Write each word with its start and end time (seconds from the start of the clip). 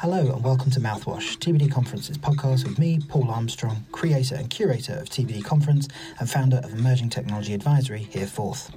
Hello 0.00 0.18
and 0.34 0.44
welcome 0.44 0.70
to 0.70 0.80
Mouthwash, 0.80 1.38
TBD 1.38 1.70
Conference's 1.70 2.18
podcast 2.18 2.64
with 2.64 2.78
me, 2.78 3.00
Paul 3.08 3.30
Armstrong, 3.30 3.86
creator 3.90 4.34
and 4.34 4.50
curator 4.50 4.94
of 4.94 5.08
TBD 5.08 5.44
Conference 5.44 5.88
and 6.20 6.28
founder 6.30 6.58
of 6.58 6.72
Emerging 6.72 7.10
Technology 7.10 7.54
Advisory 7.54 8.02
here 8.02 8.26
Forth. 8.26 8.70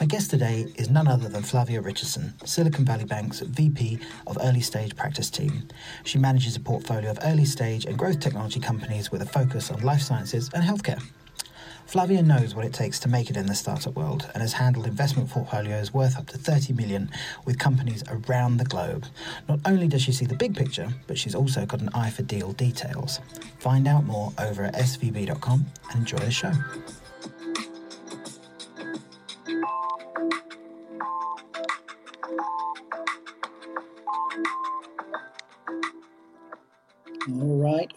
My 0.00 0.06
guest 0.06 0.30
today 0.30 0.66
is 0.76 0.90
none 0.90 1.08
other 1.08 1.28
than 1.28 1.42
Flavia 1.42 1.80
Richardson, 1.80 2.34
Silicon 2.44 2.84
Valley 2.84 3.04
Bank's 3.04 3.40
VP 3.40 3.98
of 4.26 4.38
Early 4.40 4.60
Stage 4.60 4.94
Practice 4.94 5.30
Team. 5.30 5.68
She 6.04 6.18
manages 6.18 6.56
a 6.56 6.60
portfolio 6.60 7.10
of 7.10 7.18
early 7.22 7.44
stage 7.44 7.86
and 7.86 7.98
growth 7.98 8.20
technology 8.20 8.60
companies 8.60 9.10
with 9.10 9.22
a 9.22 9.26
focus 9.26 9.70
on 9.70 9.80
life 9.82 10.02
sciences 10.02 10.50
and 10.54 10.62
healthcare. 10.62 11.02
Flavia 11.86 12.20
knows 12.20 12.52
what 12.52 12.64
it 12.64 12.74
takes 12.74 12.98
to 12.98 13.08
make 13.08 13.30
it 13.30 13.36
in 13.36 13.46
the 13.46 13.54
startup 13.54 13.94
world 13.94 14.28
and 14.34 14.42
has 14.42 14.52
handled 14.52 14.86
investment 14.86 15.30
portfolios 15.30 15.94
worth 15.94 16.18
up 16.18 16.26
to 16.26 16.36
30 16.36 16.72
million 16.72 17.08
with 17.44 17.60
companies 17.60 18.02
around 18.08 18.56
the 18.56 18.64
globe. 18.64 19.06
Not 19.48 19.60
only 19.64 19.86
does 19.86 20.02
she 20.02 20.10
see 20.10 20.26
the 20.26 20.34
big 20.34 20.56
picture, 20.56 20.88
but 21.06 21.16
she's 21.16 21.34
also 21.34 21.64
got 21.64 21.80
an 21.80 21.90
eye 21.94 22.10
for 22.10 22.22
deal 22.22 22.52
details. 22.52 23.20
Find 23.60 23.86
out 23.86 24.04
more 24.04 24.32
over 24.38 24.64
at 24.64 24.74
svb.com 24.74 25.64
and 25.90 26.00
enjoy 26.00 26.18
the 26.18 26.30
show. 26.32 26.52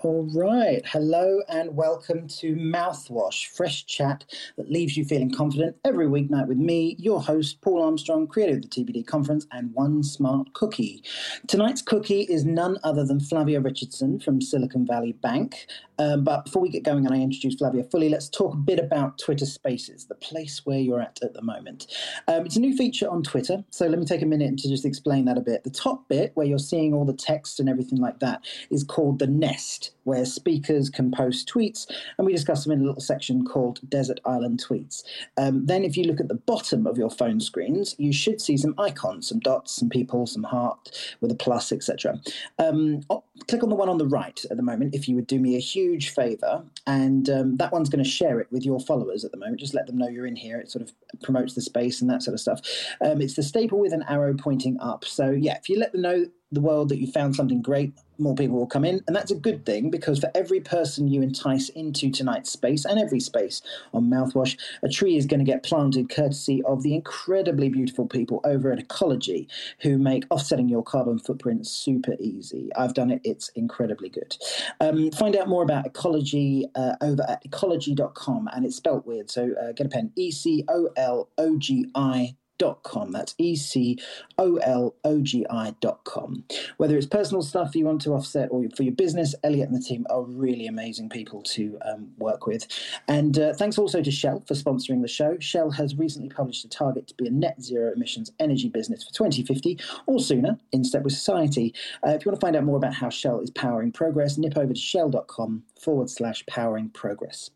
All 0.01 0.29
right. 0.33 0.81
Hello 0.85 1.41
and 1.49 1.75
welcome 1.75 2.25
to 2.39 2.55
Mouthwash, 2.55 3.47
fresh 3.47 3.85
chat 3.85 4.23
that 4.55 4.71
leaves 4.71 4.95
you 4.95 5.03
feeling 5.03 5.29
confident 5.29 5.75
every 5.83 6.07
weeknight 6.07 6.47
with 6.47 6.57
me, 6.57 6.95
your 6.97 7.21
host, 7.21 7.59
Paul 7.59 7.83
Armstrong, 7.83 8.25
creator 8.25 8.55
of 8.55 8.61
the 8.61 8.69
TBD 8.69 9.05
conference, 9.05 9.45
and 9.51 9.73
one 9.73 10.01
smart 10.03 10.53
cookie. 10.53 11.03
Tonight's 11.47 11.81
cookie 11.81 12.21
is 12.21 12.45
none 12.45 12.77
other 12.81 13.03
than 13.03 13.19
Flavia 13.19 13.59
Richardson 13.59 14.21
from 14.21 14.39
Silicon 14.39 14.87
Valley 14.87 15.11
Bank. 15.11 15.67
Um, 15.99 16.23
but 16.23 16.45
before 16.45 16.61
we 16.61 16.69
get 16.69 16.83
going 16.83 17.05
and 17.05 17.13
I 17.13 17.19
introduce 17.19 17.55
Flavia 17.55 17.83
fully, 17.83 18.07
let's 18.07 18.29
talk 18.29 18.53
a 18.53 18.57
bit 18.57 18.79
about 18.79 19.17
Twitter 19.19 19.45
Spaces, 19.45 20.05
the 20.05 20.15
place 20.15 20.65
where 20.65 20.79
you're 20.79 21.01
at 21.01 21.19
at 21.21 21.33
the 21.33 21.41
moment. 21.41 21.87
Um, 22.29 22.45
it's 22.45 22.55
a 22.55 22.61
new 22.61 22.75
feature 22.75 23.09
on 23.09 23.21
Twitter, 23.21 23.65
so 23.69 23.85
let 23.85 23.99
me 23.99 24.05
take 24.05 24.21
a 24.21 24.25
minute 24.25 24.57
to 24.59 24.69
just 24.69 24.85
explain 24.85 25.25
that 25.25 25.37
a 25.37 25.41
bit. 25.41 25.65
The 25.65 25.69
top 25.69 26.07
bit, 26.07 26.31
where 26.35 26.45
you're 26.45 26.57
seeing 26.57 26.93
all 26.93 27.03
the 27.03 27.13
text 27.13 27.59
and 27.59 27.67
everything 27.67 27.99
like 27.99 28.19
that, 28.19 28.45
is 28.71 28.85
called 28.85 29.19
the 29.19 29.27
Nest, 29.27 29.88
where 30.03 30.25
speakers 30.25 30.89
can 30.89 31.11
post 31.11 31.51
tweets, 31.51 31.89
and 32.17 32.25
we 32.25 32.33
discuss 32.33 32.63
them 32.63 32.73
in 32.73 32.81
a 32.81 32.85
little 32.85 33.01
section 33.01 33.45
called 33.45 33.79
Desert 33.89 34.19
Island 34.25 34.63
Tweets. 34.67 35.03
Um, 35.37 35.65
then, 35.65 35.83
if 35.83 35.97
you 35.97 36.05
look 36.05 36.19
at 36.19 36.27
the 36.27 36.35
bottom 36.35 36.87
of 36.87 36.97
your 36.97 37.09
phone 37.09 37.39
screens, 37.39 37.95
you 37.97 38.11
should 38.11 38.41
see 38.41 38.57
some 38.57 38.75
icons, 38.77 39.27
some 39.27 39.39
dots, 39.39 39.75
some 39.75 39.89
people, 39.89 40.25
some 40.25 40.43
heart 40.43 41.15
with 41.21 41.31
a 41.31 41.35
plus, 41.35 41.71
etc. 41.71 42.19
Um, 42.57 43.01
click 43.47 43.63
on 43.63 43.69
the 43.69 43.75
one 43.75 43.89
on 43.89 43.97
the 43.97 44.07
right 44.07 44.43
at 44.49 44.57
the 44.57 44.63
moment 44.63 44.95
if 44.95 45.07
you 45.07 45.15
would 45.15 45.27
do 45.27 45.39
me 45.39 45.55
a 45.55 45.59
huge 45.59 46.09
favor, 46.09 46.63
and 46.87 47.29
um, 47.29 47.57
that 47.57 47.71
one's 47.71 47.89
going 47.89 48.03
to 48.03 48.09
share 48.09 48.39
it 48.39 48.51
with 48.51 48.65
your 48.65 48.79
followers 48.79 49.23
at 49.23 49.31
the 49.31 49.37
moment. 49.37 49.59
Just 49.59 49.73
let 49.73 49.87
them 49.87 49.97
know 49.97 50.07
you're 50.07 50.27
in 50.27 50.35
here. 50.35 50.59
It 50.59 50.71
sort 50.71 50.83
of 50.83 50.93
promotes 51.21 51.53
the 51.53 51.61
space 51.61 52.01
and 52.01 52.09
that 52.09 52.23
sort 52.23 52.33
of 52.33 52.39
stuff. 52.39 52.61
Um, 53.01 53.21
it's 53.21 53.35
the 53.35 53.43
staple 53.43 53.79
with 53.79 53.93
an 53.93 54.03
arrow 54.07 54.33
pointing 54.33 54.79
up. 54.79 55.05
So 55.05 55.31
yeah, 55.31 55.57
if 55.57 55.69
you 55.69 55.77
let 55.77 55.91
them 55.91 56.01
know 56.01 56.25
the 56.51 56.61
world 56.61 56.89
that 56.89 56.99
you 56.99 57.11
found 57.11 57.35
something 57.35 57.61
great, 57.61 57.93
more 58.17 58.35
people 58.35 58.57
will 58.57 58.67
come 58.67 58.83
in. 58.83 59.01
And 59.07 59.15
that's 59.15 59.31
a 59.31 59.35
good 59.35 59.65
thing 59.65 59.89
because 59.89 60.19
for 60.19 60.31
every 60.35 60.59
person 60.59 61.07
you 61.07 61.21
entice 61.21 61.69
into 61.69 62.09
tonight's 62.11 62.51
space 62.51 62.85
and 62.85 62.99
every 62.99 63.19
space 63.19 63.61
on 63.93 64.09
Mouthwash, 64.09 64.57
a 64.83 64.89
tree 64.89 65.15
is 65.15 65.25
going 65.25 65.39
to 65.39 65.45
get 65.45 65.63
planted 65.63 66.09
courtesy 66.09 66.61
of 66.63 66.83
the 66.83 66.95
incredibly 66.95 67.69
beautiful 67.69 68.07
people 68.07 68.41
over 68.43 68.71
at 68.71 68.79
Ecologi 68.79 69.47
who 69.81 69.97
make 69.97 70.25
offsetting 70.29 70.69
your 70.69 70.83
carbon 70.83 71.19
footprint 71.19 71.67
super 71.67 72.15
easy. 72.19 72.69
I've 72.75 72.93
done 72.93 73.11
it, 73.11 73.21
it's 73.23 73.49
incredibly 73.49 74.09
good. 74.09 74.35
Um, 74.79 75.11
find 75.11 75.35
out 75.35 75.47
more 75.47 75.63
about 75.63 75.85
Ecologi 75.85 76.65
uh, 76.75 76.95
over 77.01 77.23
at 77.29 77.43
ecologi.com 77.43 78.49
and 78.53 78.65
it's 78.65 78.75
spelt 78.75 79.05
weird. 79.05 79.29
So 79.29 79.53
uh, 79.61 79.71
get 79.73 79.85
a 79.85 79.89
pen 79.89 80.11
E 80.15 80.31
C 80.31 80.65
O 80.67 80.89
L 80.97 81.29
O 81.37 81.57
G 81.57 81.89
I 81.95 82.35
com. 82.83 83.11
That's 83.11 83.35
E 83.37 83.55
C 83.55 83.97
O 84.37 84.57
L 84.57 84.95
O 85.03 85.21
G 85.21 85.45
I.com. 85.49 86.43
Whether 86.77 86.97
it's 86.97 87.07
personal 87.07 87.41
stuff 87.41 87.75
you 87.75 87.85
want 87.85 88.01
to 88.01 88.11
offset 88.11 88.49
or 88.51 88.63
for 88.75 88.83
your 88.83 88.93
business, 88.93 89.35
Elliot 89.43 89.69
and 89.69 89.77
the 89.77 89.83
team 89.83 90.05
are 90.09 90.23
really 90.23 90.67
amazing 90.67 91.09
people 91.09 91.41
to 91.43 91.77
um, 91.85 92.11
work 92.17 92.45
with. 92.45 92.67
And 93.07 93.37
uh, 93.39 93.53
thanks 93.53 93.77
also 93.77 94.01
to 94.01 94.11
Shell 94.11 94.43
for 94.47 94.53
sponsoring 94.53 95.01
the 95.01 95.07
show. 95.07 95.37
Shell 95.39 95.71
has 95.71 95.95
recently 95.95 96.29
published 96.29 96.65
a 96.65 96.69
target 96.69 97.07
to 97.07 97.13
be 97.15 97.27
a 97.27 97.31
net 97.31 97.61
zero 97.61 97.91
emissions 97.93 98.31
energy 98.39 98.69
business 98.69 99.03
for 99.03 99.13
2050 99.13 99.79
or 100.05 100.19
sooner 100.19 100.57
in 100.71 100.83
step 100.83 101.03
with 101.03 101.13
society. 101.13 101.73
Uh, 102.05 102.11
if 102.11 102.25
you 102.25 102.29
want 102.29 102.39
to 102.39 102.45
find 102.45 102.55
out 102.55 102.63
more 102.63 102.77
about 102.77 102.93
how 102.93 103.09
Shell 103.09 103.39
is 103.41 103.49
powering 103.51 103.91
progress, 103.91 104.37
nip 104.37 104.57
over 104.57 104.73
to 104.73 104.79
shell.com 104.79 105.63
forward 105.79 106.09
slash 106.09 106.45
powering 106.45 106.89
progress. 106.89 107.49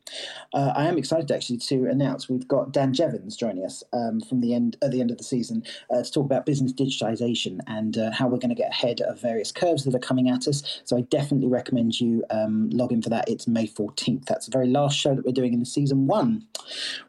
Uh, 0.54 0.74
I 0.76 0.86
am 0.86 0.98
excited 0.98 1.32
actually 1.32 1.58
to 1.58 1.86
announce 1.90 2.30
we've 2.30 2.48
got 2.48 2.72
Dan 2.72 2.94
Jevons 2.94 3.36
joining 3.36 3.66
us 3.66 3.84
um, 3.94 4.22
from 4.22 4.42
the 4.42 4.54
end 4.54 4.78
at 4.82 4.92
the 4.92 5.02
end 5.02 5.12
of 5.12 5.18
the 5.18 5.24
season 5.24 5.64
uh, 5.90 6.04
to 6.04 6.12
talk 6.12 6.26
about 6.26 6.46
business 6.46 6.74
digitization 6.74 7.60
and 7.68 7.98
uh, 7.98 8.12
how 8.12 8.28
we're 8.28 8.38
going 8.38 8.50
to 8.50 8.56
get 8.56 8.72
ahead 8.72 9.02
of 9.02 9.22
various 9.22 9.52
curves 9.52 9.84
that 9.84 9.96
are 9.96 10.00
coming 10.00 10.30
at 10.30 10.48
us. 10.48 10.82
So 10.86 10.98
I 10.98 11.02
definitely 11.02 11.48
recommend 11.48 12.00
you 12.00 12.24
um, 12.30 12.70
log 12.70 12.92
in 12.92 13.02
for 13.02 13.10
that. 13.10 13.30
It's 13.30 13.48
May 13.48 13.68
14th. 13.68 14.26
That's 14.26 14.46
the 14.48 14.52
very 14.52 14.68
last 14.68 14.98
show 14.98 15.16
that 15.16 15.26
we're 15.26 15.32
doing 15.32 15.54
in 15.54 15.60
the 15.60 15.66
season 15.66 16.08
one. 16.08 16.46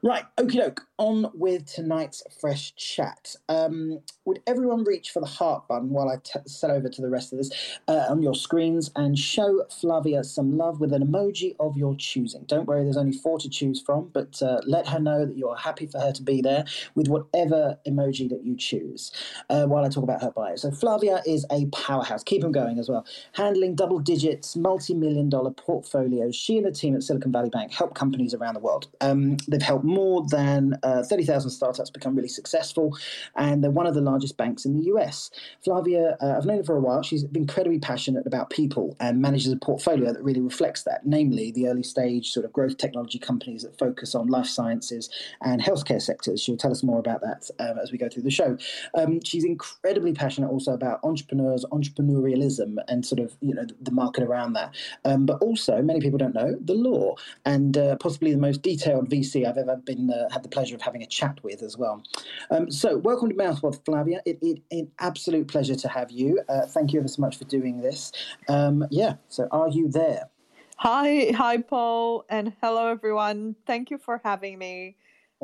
Right, 0.03 0.25
okie 0.37 0.55
doke. 0.55 0.87
On 0.99 1.31
with 1.35 1.67
tonight's 1.67 2.23
fresh 2.41 2.75
chat. 2.77 3.35
Um, 3.49 4.01
would 4.25 4.41
everyone 4.47 4.85
reach 4.85 5.11
for 5.11 5.21
the 5.21 5.27
heart 5.27 5.67
button 5.69 5.91
while 5.91 6.09
I 6.09 6.17
t- 6.23 6.41
set 6.47 6.71
over 6.71 6.89
to 6.89 7.03
the 7.03 7.11
rest 7.11 7.33
of 7.33 7.39
this 7.39 7.51
uh, 7.89 8.07
on 8.09 8.23
your 8.23 8.35
screens 8.35 8.91
and 8.97 9.19
show 9.19 9.65
Flavia 9.71 10.25
some 10.25 10.57
love 10.57 10.81
with 10.81 10.93
an 10.93 11.03
emoji 11.05 11.55
of 11.61 11.77
your 11.77 11.95
choosing? 11.97 12.45
Don't 12.45 12.67
worry, 12.67 12.85
there's 12.85 12.97
only 12.97 13.13
four 13.13 13.39
to 13.39 13.49
choose 13.49 13.81
from, 13.81 14.11
but 14.13 14.41
uh, 14.43 14.61
let 14.67 14.89
her 14.89 14.99
know 14.99 15.27
that 15.27 15.37
you're 15.37 15.57
happy 15.57 15.87
for 15.87 16.01
her 16.01 16.13
to 16.13 16.23
be 16.23 16.41
there 16.41 16.65
with 16.95 17.09
whatever 17.09 17.79
emoji 17.87 18.29
that 18.29 18.45
you 18.45 18.57
choose 18.57 19.13
uh, 19.51 19.65
while 19.67 19.85
I 19.85 19.89
talk 19.89 20.05
about 20.05 20.23
her 20.23 20.31
bio. 20.31 20.57
So, 20.57 20.71
Flavia 20.71 21.23
is 21.27 21.47
a 21.51 21.67
powerhouse. 21.67 22.23
Keep 22.23 22.43
them 22.43 22.53
going 22.53 22.79
as 22.79 22.89
well. 22.89 23.07
Handling 23.33 23.75
double 23.75 23.99
digits, 23.99 24.57
multi 24.57 24.95
million 24.95 25.29
dollar 25.29 25.51
portfolios. 25.51 26.37
She 26.37 26.57
and 26.57 26.67
the 26.67 26.73
team 26.73 26.95
at 26.95 27.03
Silicon 27.03 27.33
Valley 27.33 27.51
Bank 27.51 27.73
help 27.73 27.95
companies 27.95 28.35
around 28.35 28.55
the 28.55 28.61
world. 28.61 28.89
Um, 29.01 29.37
they've 29.49 29.63
helped 29.63 29.85
more 29.85 30.25
than 30.29 30.79
uh, 30.83 31.03
30,000 31.03 31.51
startups 31.51 31.91
become 31.91 32.15
really 32.15 32.29
successful, 32.29 32.97
and 33.37 33.63
they're 33.63 33.71
one 33.71 33.87
of 33.87 33.95
the 33.95 34.01
largest 34.01 34.37
banks 34.37 34.65
in 34.65 34.77
the 34.79 34.85
US. 34.87 35.31
Flavia, 35.63 36.17
uh, 36.21 36.35
I've 36.37 36.47
known 36.47 36.59
her 36.59 36.65
for 36.65 36.77
a 36.77 36.81
while. 36.81 37.03
She's 37.03 37.25
incredibly 37.35 37.79
passionate 37.79 38.27
about 38.27 38.51
people 38.51 38.97
and 39.01 39.21
manages 39.21 39.53
a 39.53 39.57
portfolio 39.57 40.13
that 40.13 40.23
really 40.23 40.41
reflects 40.41 40.83
that, 40.85 40.94
namely 41.05 41.51
the 41.51 41.69
early 41.69 41.83
stage 41.83 42.31
sort 42.31 42.45
of 42.45 42.53
growth 42.53 42.77
technology 42.77 43.19
companies 43.19 43.63
that 43.63 43.79
focus 43.79 44.15
on 44.15 44.29
life 44.29 44.47
sciences 44.47 45.09
and 45.43 45.63
healthcare 45.63 46.01
sectors. 46.01 46.43
She'll 46.43 46.57
tell 46.57 46.71
us 46.71 46.83
more 46.83 46.99
about 46.99 47.21
that 47.23 47.51
um, 47.59 47.79
as 47.79 47.93
we 47.93 47.99
go 47.99 48.09
through 48.09 48.23
the 48.23 48.31
show. 48.31 48.57
Um, 48.97 49.21
she's 49.25 49.45
incredibly 49.45 50.13
passionate 50.13 50.51
also 50.51 50.73
about 50.73 51.01
entrepreneurs, 51.03 51.65
entrepreneurialism, 51.73 52.77
and 52.89 53.05
sort 53.05 53.21
of 53.21 53.37
you 53.41 53.55
know 53.55 53.65
the, 53.65 53.75
the 53.83 53.91
market 53.91 54.23
around 54.25 54.55
that. 54.55 54.75
Um, 55.05 55.27
but 55.27 55.41
also, 55.41 55.83
many 55.83 56.01
people 56.01 56.19
don't 56.19 56.35
know 56.35 56.57
the 56.61 56.75
law, 56.75 57.15
and 57.45 57.77
uh, 57.77 57.97
possibly 57.97 58.33
the 58.33 58.39
most 58.39 58.63
detailed 58.63 59.11
VC 59.11 59.47
I've 59.47 59.59
ever 59.59 59.77
been 59.77 60.11
uh, 60.11 60.29
had 60.31 60.43
the 60.43 60.49
pleasure 60.49 60.75
of 60.75 60.83
having 60.83 61.03
a 61.03 61.07
chat 61.07 61.43
with 61.43 61.63
as 61.63 61.77
well. 61.77 62.03
Um, 62.51 62.71
so, 62.71 62.99
welcome 62.99 63.29
to 63.29 63.35
Mouthwash, 63.35 63.85
Flavia. 63.85 64.21
It, 64.25 64.39
it, 64.43 64.63
an 64.71 64.91
absolute 65.01 65.49
pleasure 65.49 65.75
to 65.75 65.89
have 65.89 66.11
you. 66.11 66.41
Uh, 66.49 66.67
thank 66.67 66.93
you 66.93 67.01
ever 67.01 67.09
so 67.09 67.21
much 67.21 67.37
for 67.39 67.45
doing 67.45 67.81
this. 67.81 68.13
Um, 68.49 68.85
yeah. 68.91 69.15
So, 69.29 69.49
are 69.51 69.69
you 69.69 69.89
there? 69.89 70.29
Hi, 70.77 71.31
hi, 71.35 71.59
Paul, 71.59 72.25
and 72.29 72.53
hello, 72.61 72.89
everyone. 72.89 73.57
Thank 73.67 73.91
you 73.91 73.99
for 73.99 74.21
having 74.25 74.59
me. 74.59 74.97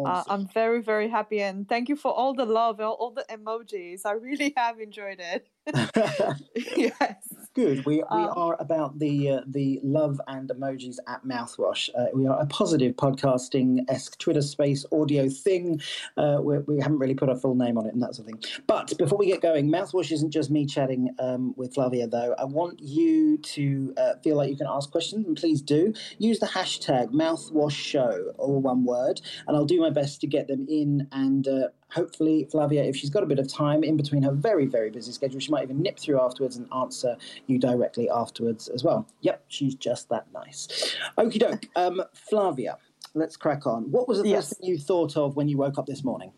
Uh, 0.04 0.24
I'm 0.28 0.46
very, 0.48 0.82
very 0.82 1.08
happy, 1.08 1.40
and 1.42 1.68
thank 1.68 1.88
you 1.88 1.96
for 1.96 2.12
all 2.12 2.34
the 2.34 2.44
love, 2.46 2.80
all, 2.80 2.94
all 2.94 3.10
the 3.12 3.24
emojis. 3.30 4.02
I 4.06 4.12
really 4.12 4.52
have 4.56 4.80
enjoyed 4.80 5.20
it. 5.20 5.48
yes. 6.76 7.39
Good. 7.52 7.84
We, 7.84 7.96
we 7.96 8.02
um, 8.02 8.32
are 8.36 8.56
about 8.60 9.00
the 9.00 9.28
uh, 9.28 9.40
the 9.44 9.80
love 9.82 10.20
and 10.28 10.48
emojis 10.48 10.98
at 11.08 11.24
Mouthwash. 11.24 11.90
Uh, 11.98 12.06
we 12.14 12.28
are 12.28 12.40
a 12.40 12.46
positive 12.46 12.94
podcasting 12.94 13.80
esque 13.88 14.16
Twitter 14.20 14.40
space 14.40 14.86
audio 14.92 15.28
thing. 15.28 15.80
Uh, 16.16 16.38
we 16.40 16.78
haven't 16.78 17.00
really 17.00 17.16
put 17.16 17.28
a 17.28 17.34
full 17.34 17.56
name 17.56 17.76
on 17.76 17.86
it 17.86 17.92
and 17.92 18.00
that 18.02 18.14
sort 18.14 18.28
of 18.28 18.40
thing. 18.40 18.62
But 18.68 18.96
before 18.98 19.18
we 19.18 19.26
get 19.26 19.42
going, 19.42 19.68
Mouthwash 19.68 20.12
isn't 20.12 20.30
just 20.30 20.48
me 20.52 20.64
chatting 20.64 21.12
um, 21.18 21.52
with 21.56 21.74
Flavia, 21.74 22.06
though. 22.06 22.36
I 22.38 22.44
want 22.44 22.78
you 22.78 23.36
to 23.38 23.94
uh, 23.96 24.12
feel 24.22 24.36
like 24.36 24.48
you 24.48 24.56
can 24.56 24.68
ask 24.70 24.88
questions, 24.92 25.26
and 25.26 25.36
please 25.36 25.60
do. 25.60 25.92
Use 26.18 26.38
the 26.38 26.46
hashtag 26.46 27.08
Mouthwash 27.08 27.72
Show, 27.72 28.32
all 28.38 28.60
one 28.60 28.84
word, 28.84 29.20
and 29.48 29.56
I'll 29.56 29.64
do 29.64 29.80
my 29.80 29.90
best 29.90 30.20
to 30.20 30.28
get 30.28 30.46
them 30.46 30.66
in 30.70 31.08
and 31.10 31.48
uh, 31.48 31.68
hopefully, 31.92 32.46
Flavia, 32.50 32.84
if 32.84 32.96
she's 32.96 33.10
got 33.10 33.22
a 33.22 33.26
bit 33.26 33.38
of 33.38 33.48
time 33.48 33.82
in 33.82 33.96
between 33.96 34.22
her 34.22 34.32
very, 34.32 34.66
very 34.66 34.90
busy 34.90 35.12
schedule, 35.12 35.40
she 35.40 35.50
might 35.50 35.64
even 35.64 35.82
nip 35.82 35.98
through 35.98 36.20
afterwards 36.20 36.56
and 36.56 36.68
answer 36.74 37.16
you 37.46 37.58
directly 37.58 38.08
afterwards 38.08 38.68
as 38.68 38.84
well. 38.84 39.06
Yep, 39.22 39.44
she's 39.48 39.74
just 39.74 40.08
that 40.08 40.26
nice. 40.32 40.96
Okie 41.18 41.38
doke. 41.38 41.66
Um, 41.76 42.02
Flavia, 42.14 42.76
let's 43.14 43.36
crack 43.36 43.66
on. 43.66 43.90
What 43.90 44.06
was 44.06 44.22
the 44.22 44.28
yes. 44.28 44.48
first 44.48 44.60
thing 44.60 44.68
you 44.68 44.78
thought 44.78 45.16
of 45.16 45.36
when 45.36 45.48
you 45.48 45.56
woke 45.56 45.78
up 45.78 45.86
this 45.86 46.04
morning? 46.04 46.32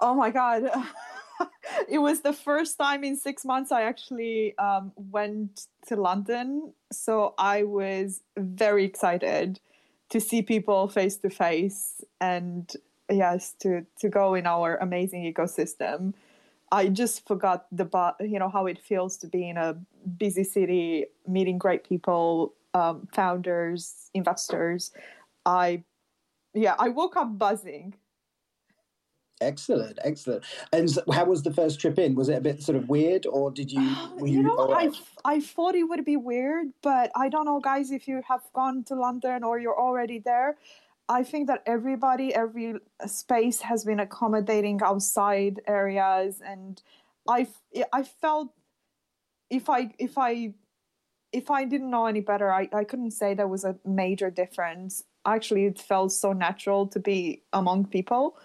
Oh 0.00 0.14
my 0.14 0.30
god. 0.30 0.64
it 1.88 1.98
was 1.98 2.22
the 2.22 2.32
first 2.32 2.78
time 2.78 3.04
in 3.04 3.16
six 3.16 3.44
months 3.44 3.70
I 3.70 3.82
actually 3.82 4.56
um, 4.58 4.92
went 4.96 5.66
to 5.86 5.96
London. 5.96 6.72
So 6.90 7.34
I 7.38 7.62
was 7.62 8.22
very 8.36 8.84
excited 8.84 9.60
to 10.10 10.20
see 10.20 10.42
people 10.42 10.88
face 10.88 11.16
to 11.18 11.30
face 11.30 12.02
and 12.20 12.70
yes, 13.12 13.54
to, 13.60 13.86
to 14.00 14.08
go 14.08 14.34
in 14.34 14.46
our 14.46 14.76
amazing 14.76 15.32
ecosystem. 15.32 16.14
I 16.70 16.88
just 16.88 17.26
forgot 17.26 17.66
the 17.70 17.86
you 18.20 18.38
know 18.38 18.48
how 18.48 18.66
it 18.66 18.78
feels 18.78 19.18
to 19.18 19.26
be 19.26 19.48
in 19.48 19.58
a 19.58 19.76
busy 20.16 20.42
city, 20.42 21.04
meeting 21.28 21.58
great 21.58 21.84
people, 21.84 22.54
um, 22.72 23.08
founders, 23.12 24.10
investors. 24.14 24.90
I 25.44 25.84
yeah, 26.54 26.74
I 26.78 26.88
woke 26.88 27.16
up 27.16 27.38
buzzing 27.38 27.94
Excellent, 29.42 29.98
excellent. 30.04 30.44
And 30.72 30.90
so 30.90 31.02
how 31.12 31.24
was 31.24 31.42
the 31.42 31.52
first 31.52 31.80
trip 31.80 31.98
in? 31.98 32.14
Was 32.14 32.28
it 32.28 32.36
a 32.36 32.40
bit 32.40 32.62
sort 32.62 32.76
of 32.76 32.88
weird, 32.88 33.26
or 33.26 33.50
did 33.50 33.72
you? 33.72 33.80
you, 34.18 34.26
you, 34.26 34.42
know, 34.42 34.72
I 34.72 34.90
I 35.24 35.40
thought 35.40 35.74
it 35.74 35.84
would 35.84 36.04
be 36.04 36.16
weird, 36.16 36.68
but 36.82 37.10
I 37.16 37.28
don't 37.28 37.44
know, 37.44 37.60
guys. 37.60 37.90
If 37.90 38.06
you 38.06 38.22
have 38.28 38.42
gone 38.54 38.84
to 38.84 38.94
London 38.94 39.42
or 39.42 39.58
you're 39.58 39.78
already 39.78 40.20
there, 40.20 40.56
I 41.08 41.24
think 41.24 41.48
that 41.48 41.62
everybody, 41.66 42.34
every 42.34 42.74
space 43.06 43.60
has 43.62 43.84
been 43.84 44.00
accommodating 44.00 44.80
outside 44.82 45.60
areas, 45.66 46.40
and 46.44 46.80
I 47.28 47.48
I 47.92 48.02
felt 48.02 48.54
if 49.50 49.68
I 49.68 49.92
if 49.98 50.16
I 50.16 50.54
if 51.32 51.50
I 51.50 51.64
didn't 51.64 51.90
know 51.90 52.06
any 52.06 52.20
better, 52.20 52.52
I, 52.52 52.68
I 52.72 52.84
couldn't 52.84 53.12
say 53.12 53.34
there 53.34 53.48
was 53.48 53.64
a 53.64 53.76
major 53.84 54.30
difference. 54.30 55.04
Actually, 55.24 55.66
it 55.66 55.78
felt 55.78 56.12
so 56.12 56.32
natural 56.32 56.86
to 56.88 57.00
be 57.00 57.42
among 57.52 57.86
people 57.86 58.36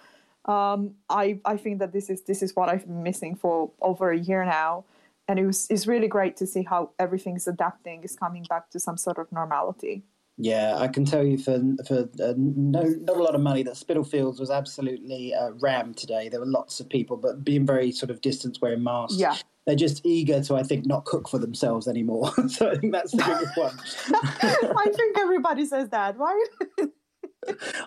um, 0.48 0.96
I 1.10 1.40
I 1.46 1.58
think 1.58 1.80
that 1.80 1.92
this 1.92 2.10
is 2.10 2.24
this 2.24 2.42
is 2.42 2.56
what 2.56 2.70
I've 2.70 2.86
been 2.88 3.04
missing 3.04 3.36
for 3.36 3.72
over 3.82 4.12
a 4.12 4.18
year 4.18 4.46
now, 4.46 4.86
and 5.28 5.38
it 5.38 5.46
was 5.46 5.68
it's 5.70 5.88
really 5.88 6.08
great 6.08 6.38
to 6.38 6.48
see 6.48 6.64
how 6.64 6.92
everything's 6.98 7.48
adapting, 7.48 8.04
is 8.04 8.16
coming 8.16 8.46
back 8.50 8.70
to 8.72 8.80
some 8.80 8.98
sort 8.98 9.18
of 9.18 9.32
normality. 9.32 10.04
Yeah, 10.40 10.76
I 10.78 10.88
can 10.88 11.04
tell 11.04 11.24
you 11.24 11.38
for 11.38 11.60
for 11.88 12.08
uh, 12.22 12.34
no 12.38 12.84
not 12.84 13.18
a 13.18 13.24
lot 13.24 13.34
of 13.34 13.42
money 13.42 13.64
that 13.64 13.76
Spitalfields 13.76 14.40
was 14.40 14.52
absolutely 14.52 15.34
uh, 15.34 15.52
rammed 15.60 15.98
today. 15.98 16.30
There 16.30 16.40
were 16.40 16.46
lots 16.46 16.80
of 16.80 16.88
people, 16.90 17.18
but 17.18 17.44
being 17.44 17.66
very 17.66 17.92
sort 17.92 18.12
of 18.12 18.22
distance 18.22 18.62
wearing 18.62 18.84
masks. 18.84 19.18
Yeah. 19.18 19.36
They're 19.66 19.76
just 19.76 20.06
eager 20.06 20.42
to, 20.44 20.56
I 20.56 20.64
think, 20.64 20.86
not 20.86 21.04
cook 21.04 21.28
for 21.28 21.40
themselves 21.40 21.90
anymore. 21.90 22.32
so 22.48 22.70
I 22.70 22.76
think 22.76 22.94
that's 22.94 23.12
the 23.12 23.18
biggest 23.18 23.58
one. 23.58 23.78
I 24.78 24.90
think 24.96 25.18
everybody 25.18 25.66
says 25.66 25.90
that, 25.90 26.18
right? 26.18 26.46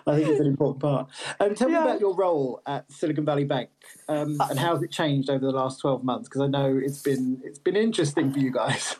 I 0.05 0.15
think 0.15 0.27
it's 0.27 0.39
an 0.39 0.45
important 0.45 0.81
part. 0.81 1.09
Um, 1.39 1.55
tell 1.55 1.71
yeah. 1.71 1.79
me 1.79 1.83
about 1.83 1.99
your 1.99 2.15
role 2.15 2.61
at 2.67 2.91
Silicon 2.91 3.25
Valley 3.25 3.45
Bank 3.45 3.69
um, 4.07 4.37
and 4.49 4.59
how 4.59 4.75
has 4.75 4.83
it 4.83 4.91
changed 4.91 5.29
over 5.29 5.43
the 5.43 5.51
last 5.51 5.79
twelve 5.79 6.03
months? 6.03 6.27
Because 6.27 6.41
I 6.41 6.47
know 6.47 6.79
it's 6.81 7.01
been 7.01 7.41
it's 7.43 7.59
been 7.59 7.75
interesting 7.75 8.31
for 8.31 8.39
you 8.39 8.51
guys. 8.51 8.97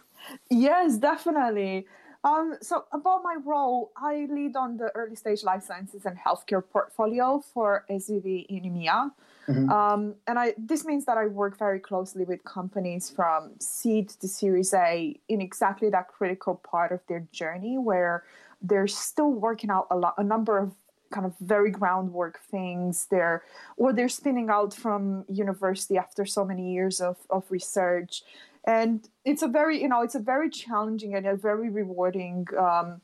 Yes, 0.50 0.98
definitely. 0.98 1.86
Um, 2.24 2.58
so 2.62 2.86
about 2.92 3.24
my 3.24 3.38
role, 3.44 3.92
I 3.98 4.28
lead 4.30 4.56
on 4.56 4.78
the 4.78 4.92
early 4.96 5.16
stage 5.16 5.44
life 5.44 5.64
sciences 5.64 6.06
and 6.06 6.18
healthcare 6.18 6.62
portfolio 6.62 7.44
for 7.54 7.84
SVB 7.90 8.46
in 8.48 8.64
EMEA. 8.64 9.12
Mm-hmm. 9.48 9.70
Um, 9.70 10.16
and 10.28 10.38
I, 10.38 10.54
this 10.58 10.86
means 10.86 11.06
that 11.06 11.18
I 11.18 11.26
work 11.26 11.58
very 11.58 11.80
closely 11.80 12.24
with 12.24 12.44
companies 12.44 13.10
from 13.10 13.54
seed 13.60 14.10
to 14.10 14.28
Series 14.28 14.74
A 14.74 15.20
in 15.30 15.42
exactly 15.42 15.90
that 15.90 16.10
critical 16.10 16.56
part 16.56 16.92
of 16.92 17.00
their 17.08 17.26
journey 17.32 17.80
where 17.80 18.24
they're 18.62 18.88
still 18.88 19.32
working 19.32 19.72
out 19.72 19.88
a 19.90 19.98
lot, 19.98 20.14
a 20.20 20.24
number 20.24 20.60
of 20.60 20.74
kind 21.12 21.26
of 21.26 21.34
very 21.40 21.72
groundwork 21.72 22.40
things 22.40 23.08
there, 23.10 23.44
or 23.78 23.94
they're 23.94 24.08
spinning 24.08 24.50
out 24.50 24.74
from 24.74 25.26
university 25.28 25.98
after 25.98 26.26
so 26.26 26.46
many 26.46 26.72
years 26.72 27.02
of, 27.02 27.18
of 27.30 27.44
research. 27.50 28.24
And 28.66 29.08
it's 29.26 29.42
a 29.42 29.48
very, 29.48 29.82
you 29.82 29.88
know, 29.88 30.02
it's 30.02 30.16
a 30.16 30.20
very 30.20 30.50
challenging 30.50 31.16
and 31.16 31.26
a 31.26 31.36
very 31.36 31.70
rewarding 31.70 32.48
um, 32.58 33.02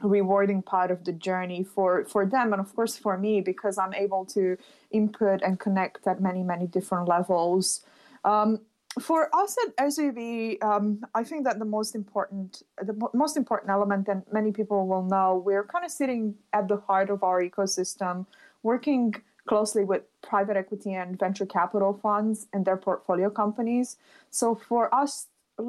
rewarding 0.00 0.62
part 0.62 0.90
of 0.90 1.04
the 1.04 1.12
journey 1.12 1.64
for 1.64 2.04
for 2.04 2.24
them 2.24 2.52
and 2.52 2.60
of 2.60 2.72
course 2.76 2.96
for 2.96 3.18
me 3.18 3.40
because 3.40 3.78
i'm 3.78 3.92
able 3.94 4.24
to 4.24 4.56
input 4.92 5.42
and 5.42 5.58
connect 5.58 6.06
at 6.06 6.20
many 6.20 6.42
many 6.42 6.66
different 6.66 7.08
levels. 7.08 7.84
Um, 8.24 8.60
for 9.00 9.34
us 9.34 9.56
at 9.64 9.76
SVB, 9.76 10.62
um, 10.62 11.04
I 11.14 11.22
think 11.22 11.44
that 11.44 11.58
the 11.58 11.64
most 11.64 11.94
important, 11.94 12.62
the 12.82 12.96
most 13.14 13.36
important 13.36 13.70
element, 13.70 14.08
and 14.08 14.22
many 14.32 14.50
people 14.50 14.88
will 14.88 15.04
know, 15.04 15.42
we're 15.44 15.64
kind 15.64 15.84
of 15.84 15.90
sitting 15.90 16.34
at 16.52 16.68
the 16.68 16.78
heart 16.78 17.10
of 17.10 17.22
our 17.22 17.40
ecosystem, 17.42 18.26
working 18.62 19.14
closely 19.48 19.84
with 19.84 20.02
private 20.22 20.56
equity 20.56 20.92
and 20.94 21.18
venture 21.18 21.46
capital 21.46 21.98
funds 22.02 22.46
and 22.52 22.64
their 22.64 22.76
portfolio 22.76 23.30
companies. 23.30 23.96
So 24.30 24.54
for 24.54 24.94
us, 24.94 25.26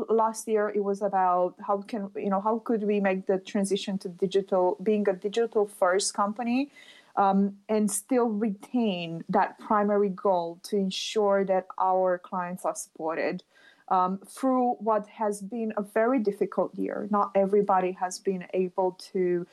last 0.09 0.47
year 0.47 0.69
it 0.69 0.83
was 0.83 1.01
about 1.01 1.55
how 1.65 1.81
can 1.81 2.11
you 2.15 2.29
know 2.29 2.41
how 2.41 2.59
could 2.59 2.83
we 2.83 2.99
make 2.99 3.25
the 3.25 3.39
transition 3.39 3.97
to 3.99 4.09
digital, 4.09 4.77
being 4.83 5.07
a 5.09 5.13
digital 5.13 5.65
first 5.65 6.13
company 6.13 6.69
um, 7.15 7.57
and 7.67 7.89
still 7.89 8.29
retain 8.29 9.23
that 9.29 9.59
primary 9.59 10.09
goal 10.09 10.59
to 10.63 10.77
ensure 10.77 11.43
that 11.43 11.65
our 11.79 12.17
clients 12.19 12.65
are 12.65 12.75
supported 12.75 13.43
um, 13.89 14.19
through 14.25 14.73
what 14.73 15.07
has 15.07 15.41
been 15.41 15.73
a 15.75 15.81
very 15.81 16.19
difficult 16.19 16.73
year. 16.75 17.07
Not 17.09 17.31
everybody 17.35 17.91
has 17.93 18.19
been 18.19 18.45
able 18.53 18.91
to 19.13 19.47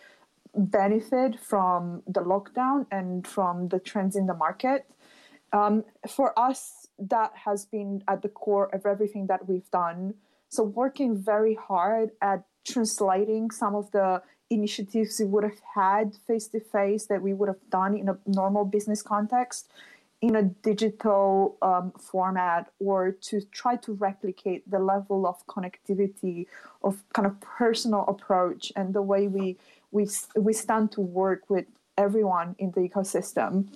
benefit 0.57 1.39
from 1.39 2.03
the 2.07 2.21
lockdown 2.21 2.87
and 2.91 3.27
from 3.27 3.69
the 3.69 3.79
trends 3.79 4.17
in 4.17 4.27
the 4.27 4.35
market. 4.35 4.87
Um, 5.53 5.85
for 6.09 6.37
us, 6.39 6.89
that 6.99 7.33
has 7.45 7.67
been 7.67 8.03
at 8.09 8.23
the 8.23 8.29
core 8.29 8.75
of 8.75 8.87
everything 8.87 9.27
that 9.29 9.49
we've 9.49 9.71
done. 9.71 10.15
So, 10.49 10.63
working 10.63 11.17
very 11.17 11.55
hard 11.55 12.11
at 12.21 12.45
translating 12.67 13.51
some 13.51 13.75
of 13.75 13.91
the 13.93 14.23
initiatives 14.51 15.19
we 15.19 15.27
would 15.27 15.45
have 15.45 15.61
had 15.75 16.15
face 16.27 16.49
to 16.49 16.61
face 16.61 17.07
that 17.07 17.21
we 17.23 17.33
would 17.33 17.49
have 17.49 17.71
done 17.71 17.97
in 17.97 18.09
a 18.09 18.19
normal 18.27 18.65
business 18.65 19.03
context 19.03 19.71
in 20.23 20.35
a 20.35 20.43
digital 20.43 21.57
um, 21.63 21.93
format 21.99 22.71
or 22.79 23.13
to 23.13 23.41
try 23.53 23.77
to 23.77 23.93
replicate 23.95 24.69
the 24.71 24.79
level 24.79 25.27
of 25.27 25.47
connectivity 25.47 26.47
of 26.83 27.05
kind 27.13 27.27
of 27.27 27.39
personal 27.41 28.05
approach 28.09 28.73
and 28.77 28.95
the 28.95 29.03
way 29.03 29.29
we 29.29 29.59
we 29.91 30.09
we 30.37 30.53
stand 30.53 30.93
to 30.93 31.01
work 31.01 31.49
with 31.49 31.67
everyone 31.97 32.55
in 32.59 32.71
the 32.73 32.81
ecosystem 32.81 33.69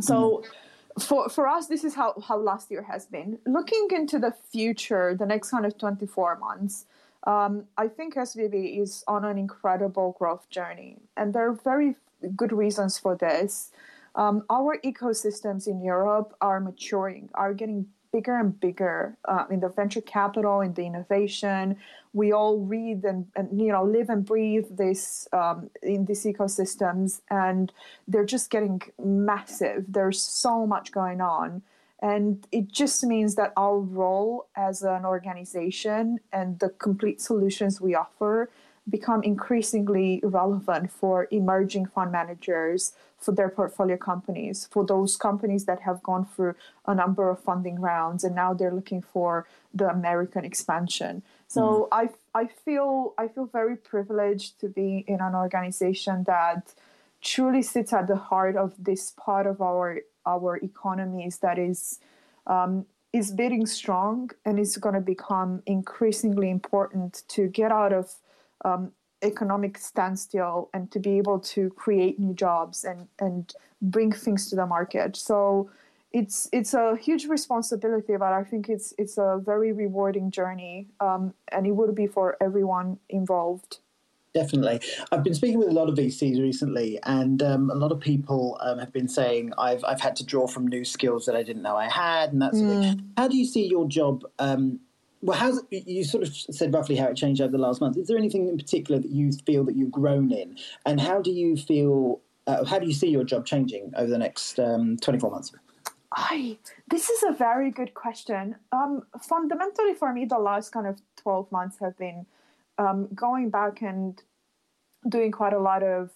so 0.00 0.14
mm-hmm. 0.14 1.00
for 1.00 1.28
for 1.28 1.46
us 1.46 1.66
this 1.66 1.84
is 1.84 1.94
how 1.94 2.14
how 2.26 2.38
last 2.38 2.70
year 2.70 2.82
has 2.82 3.06
been 3.06 3.38
looking 3.46 3.88
into 3.90 4.18
the 4.18 4.32
future 4.50 5.14
the 5.14 5.26
next 5.26 5.50
kind 5.50 5.66
of 5.66 5.76
24 5.76 6.38
months 6.38 6.86
um, 7.24 7.64
I 7.78 7.88
think 7.88 8.14
SVB 8.14 8.80
is 8.80 9.04
on 9.06 9.24
an 9.24 9.38
incredible 9.38 10.16
growth 10.18 10.48
journey, 10.50 10.96
and 11.16 11.32
there 11.32 11.48
are 11.48 11.52
very 11.52 11.94
good 12.34 12.52
reasons 12.52 12.98
for 12.98 13.16
this. 13.16 13.70
Um, 14.14 14.44
our 14.50 14.78
ecosystems 14.84 15.66
in 15.66 15.82
Europe 15.82 16.34
are 16.40 16.60
maturing, 16.60 17.30
are 17.34 17.54
getting 17.54 17.86
bigger 18.12 18.36
and 18.36 18.58
bigger 18.60 19.16
uh, 19.24 19.46
in 19.50 19.60
the 19.60 19.68
venture 19.68 20.00
capital, 20.00 20.60
in 20.60 20.74
the 20.74 20.82
innovation. 20.82 21.76
We 22.12 22.32
all 22.32 22.58
read 22.58 23.04
and, 23.04 23.26
and 23.34 23.60
you 23.60 23.72
know 23.72 23.84
live 23.84 24.10
and 24.10 24.24
breathe 24.24 24.66
this 24.70 25.26
um, 25.32 25.70
in 25.82 26.04
these 26.04 26.24
ecosystems, 26.24 27.20
and 27.30 27.72
they're 28.06 28.26
just 28.26 28.50
getting 28.50 28.82
massive. 29.02 29.86
There's 29.88 30.22
so 30.22 30.66
much 30.66 30.92
going 30.92 31.20
on. 31.20 31.62
And 32.02 32.44
it 32.50 32.72
just 32.72 33.04
means 33.04 33.36
that 33.36 33.52
our 33.56 33.78
role 33.78 34.48
as 34.56 34.82
an 34.82 35.04
organization 35.04 36.18
and 36.32 36.58
the 36.58 36.70
complete 36.70 37.20
solutions 37.20 37.80
we 37.80 37.94
offer 37.94 38.50
become 38.88 39.22
increasingly 39.22 40.20
relevant 40.24 40.90
for 40.90 41.28
emerging 41.30 41.86
fund 41.86 42.10
managers, 42.10 42.92
for 43.16 43.32
their 43.32 43.48
portfolio 43.48 43.96
companies, 43.96 44.68
for 44.72 44.84
those 44.84 45.16
companies 45.16 45.64
that 45.66 45.80
have 45.82 46.02
gone 46.02 46.26
through 46.26 46.54
a 46.86 46.94
number 46.94 47.30
of 47.30 47.38
funding 47.38 47.80
rounds 47.80 48.24
and 48.24 48.34
now 48.34 48.52
they're 48.52 48.74
looking 48.74 49.00
for 49.00 49.46
the 49.72 49.88
American 49.88 50.44
expansion. 50.44 51.22
So 51.46 51.62
mm. 51.62 51.88
I, 51.92 52.08
I 52.34 52.46
feel 52.46 53.14
I 53.16 53.28
feel 53.28 53.46
very 53.46 53.76
privileged 53.76 54.58
to 54.60 54.68
be 54.68 55.04
in 55.06 55.20
an 55.20 55.34
organization 55.34 56.24
that 56.24 56.74
truly 57.20 57.62
sits 57.62 57.92
at 57.92 58.08
the 58.08 58.16
heart 58.16 58.56
of 58.56 58.74
this 58.78 59.12
part 59.16 59.46
of 59.46 59.60
our 59.60 60.00
our 60.26 60.56
economies 60.56 61.38
that 61.38 61.58
is 61.58 62.00
um, 62.48 62.86
is 63.12 63.30
beating 63.30 63.66
strong 63.66 64.30
and 64.44 64.58
is 64.58 64.76
going 64.76 64.94
to 64.94 65.00
become 65.00 65.62
increasingly 65.66 66.50
important 66.50 67.22
to 67.28 67.46
get 67.46 67.70
out 67.70 67.92
of 67.92 68.16
um, 68.64 68.92
economic 69.22 69.78
standstill 69.78 70.68
and 70.74 70.90
to 70.90 70.98
be 70.98 71.18
able 71.18 71.38
to 71.38 71.70
create 71.70 72.18
new 72.18 72.34
jobs 72.34 72.84
and 72.84 73.08
and 73.18 73.54
bring 73.80 74.12
things 74.12 74.48
to 74.50 74.56
the 74.56 74.66
market. 74.66 75.16
So 75.16 75.70
it's 76.12 76.48
it's 76.52 76.74
a 76.74 76.96
huge 76.96 77.26
responsibility, 77.26 78.16
but 78.16 78.32
I 78.32 78.44
think 78.44 78.68
it's 78.68 78.92
it's 78.98 79.18
a 79.18 79.40
very 79.42 79.72
rewarding 79.72 80.30
journey, 80.30 80.88
um, 81.00 81.34
and 81.50 81.66
it 81.66 81.72
would 81.72 81.94
be 81.94 82.06
for 82.06 82.36
everyone 82.40 82.98
involved. 83.08 83.78
Definitely. 84.34 84.80
I've 85.10 85.22
been 85.22 85.34
speaking 85.34 85.58
with 85.58 85.68
a 85.68 85.72
lot 85.72 85.90
of 85.90 85.94
VCs 85.94 86.40
recently, 86.40 86.98
and 87.02 87.42
um, 87.42 87.70
a 87.70 87.74
lot 87.74 87.92
of 87.92 88.00
people 88.00 88.56
um, 88.62 88.78
have 88.78 88.90
been 88.90 89.08
saying 89.08 89.52
I've, 89.58 89.84
I've 89.84 90.00
had 90.00 90.16
to 90.16 90.24
draw 90.24 90.46
from 90.46 90.66
new 90.66 90.86
skills 90.86 91.26
that 91.26 91.36
I 91.36 91.42
didn't 91.42 91.60
know 91.60 91.76
I 91.76 91.90
had, 91.90 92.32
and 92.32 92.40
that 92.40 92.54
sort 92.54 92.64
mm. 92.64 92.76
of 92.76 92.82
thing. 92.82 92.96
Mm. 92.96 93.04
How 93.18 93.28
do 93.28 93.36
you 93.36 93.44
see 93.44 93.66
your 93.66 93.86
job? 93.86 94.24
Um, 94.38 94.80
well, 95.22 95.38
how's 95.38 95.62
you 95.70 96.04
sort 96.04 96.24
of 96.24 96.34
said 96.34 96.74
roughly 96.74 96.96
how 96.96 97.06
it 97.06 97.16
changed 97.16 97.40
over 97.40 97.52
the 97.52 97.58
last 97.58 97.80
month? 97.80 97.96
Is 97.96 98.08
there 98.08 98.18
anything 98.18 98.48
in 98.48 98.56
particular 98.56 99.00
that 99.00 99.10
you 99.10 99.30
feel 99.46 99.64
that 99.64 99.76
you've 99.76 99.92
grown 99.92 100.32
in, 100.32 100.58
and 100.84 101.00
how 101.00 101.22
do 101.22 101.30
you 101.30 101.56
feel? 101.56 102.20
Uh, 102.46 102.64
how 102.64 102.78
do 102.78 102.86
you 102.86 102.92
see 102.92 103.08
your 103.08 103.22
job 103.22 103.46
changing 103.46 103.92
over 103.96 104.10
the 104.10 104.18
next 104.18 104.58
um, 104.58 104.96
24 104.96 105.30
months? 105.30 105.52
I, 106.14 106.58
this 106.90 107.08
is 107.08 107.22
a 107.22 107.32
very 107.32 107.70
good 107.70 107.94
question. 107.94 108.56
Um, 108.72 109.02
fundamentally, 109.20 109.94
for 109.94 110.12
me, 110.12 110.24
the 110.24 110.38
last 110.38 110.72
kind 110.72 110.88
of 110.88 111.00
12 111.16 111.50
months 111.52 111.78
have 111.80 111.96
been 111.96 112.26
um, 112.78 113.08
going 113.14 113.48
back 113.48 113.80
and 113.80 114.20
doing 115.08 115.30
quite 115.30 115.52
a 115.52 115.58
lot 115.60 115.84
of 115.84 116.10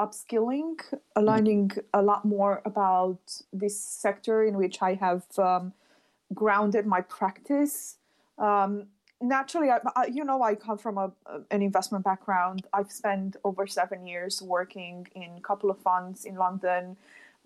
upskilling, 0.00 0.74
learning 1.16 1.70
a 1.92 2.02
lot 2.02 2.24
more 2.24 2.62
about 2.64 3.20
this 3.52 3.80
sector 3.80 4.42
in 4.42 4.56
which 4.56 4.82
I 4.82 4.94
have 4.94 5.22
um, 5.38 5.72
grounded 6.34 6.84
my 6.84 7.00
practice. 7.00 7.98
Um, 8.38 8.86
naturally, 9.20 9.70
I, 9.70 9.78
I, 9.96 10.06
you 10.06 10.24
know, 10.24 10.42
I 10.42 10.54
come 10.54 10.78
from 10.78 10.98
a, 10.98 11.12
an 11.50 11.62
investment 11.62 12.04
background. 12.04 12.66
I've 12.72 12.92
spent 12.92 13.36
over 13.44 13.66
seven 13.66 14.06
years 14.06 14.42
working 14.42 15.06
in 15.14 15.30
a 15.36 15.40
couple 15.40 15.70
of 15.70 15.78
funds 15.78 16.24
in 16.24 16.36
London 16.36 16.96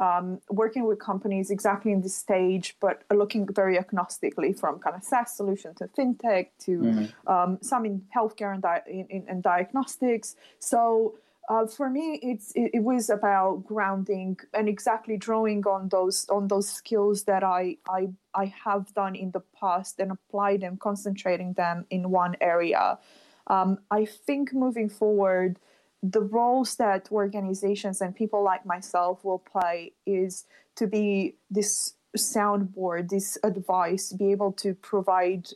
um, 0.01 0.41
working 0.49 0.85
with 0.85 0.99
companies 0.99 1.51
exactly 1.51 1.93
in 1.93 2.03
this 2.03 2.15
stage, 2.15 2.77
but 2.81 3.03
looking 3.13 3.47
very 3.53 3.77
agnostically 3.77 4.59
from 4.59 4.79
kind 4.79 4.95
of 4.95 5.03
SaaS 5.03 5.37
solution 5.37 5.75
to 5.75 5.89
fintech 5.89 6.49
to 6.61 6.79
mm-hmm. 6.79 7.29
um, 7.29 7.59
some 7.61 7.85
in 7.85 8.03
healthcare 8.17 8.53
and, 8.53 8.63
di- 8.63 8.83
in, 8.87 9.25
in, 9.29 9.41
diagnostics. 9.41 10.37
So 10.61 11.19
uh, 11.49 11.67
for 11.67 11.89
me, 11.89 12.21
it's 12.23 12.53
it, 12.53 12.71
it, 12.75 12.83
was 12.85 13.09
about 13.09 13.65
grounding 13.67 14.39
and 14.53 14.69
exactly 14.69 15.17
drawing 15.17 15.67
on 15.67 15.89
those 15.89 16.27
on 16.29 16.49
those 16.49 16.69
skills 16.71 17.25
that 17.25 17.43
I 17.43 17.79
I 17.89 18.09
I 18.35 18.53
have 18.65 18.93
done 18.95 19.17
in 19.17 19.31
the 19.31 19.43
past 19.59 19.99
and 19.99 20.13
apply 20.13 20.59
them, 20.59 20.77
concentrating 20.77 21.55
them 21.55 21.87
in 21.89 22.11
one 22.11 22.37
area. 22.41 22.99
Um, 23.47 23.79
I 23.91 24.05
think 24.05 24.53
moving 24.53 24.91
forward 24.91 25.59
the 26.03 26.21
roles 26.21 26.77
that 26.77 27.09
organizations 27.11 28.01
and 28.01 28.15
people 28.15 28.43
like 28.45 28.65
myself 28.65 29.25
will 29.25 29.39
play 29.41 29.93
is 30.07 30.45
to 30.77 30.87
be 30.87 31.35
this 31.51 31.95
soundboard 32.17 33.11
this 33.11 33.37
advice 33.45 34.13
be 34.13 34.31
able 34.31 34.53
to 34.53 34.75
provide 34.75 35.49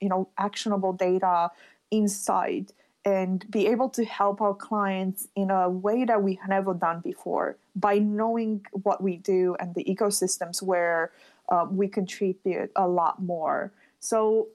you 0.00 0.08
know 0.08 0.28
actionable 0.38 0.92
data 0.92 1.50
insight 1.90 2.72
and 3.08 3.50
be 3.50 3.62
able 3.74 3.88
to 3.88 4.04
help 4.04 4.36
our 4.46 4.54
clients 4.68 5.28
in 5.34 5.50
a 5.50 5.68
way 5.86 6.04
that 6.04 6.20
we 6.22 6.32
have 6.40 6.50
never 6.56 6.74
done 6.74 7.00
before 7.00 7.56
by 7.74 7.94
knowing 7.98 8.50
what 8.86 8.98
we 9.06 9.16
do 9.16 9.56
and 9.60 9.74
the 9.74 9.84
ecosystems 9.84 10.62
where 10.70 11.10
uh, 11.48 11.64
we 11.70 11.86
contribute 11.88 12.70
a 12.76 12.86
lot 12.86 13.14
more 13.34 13.72
so 14.00 14.48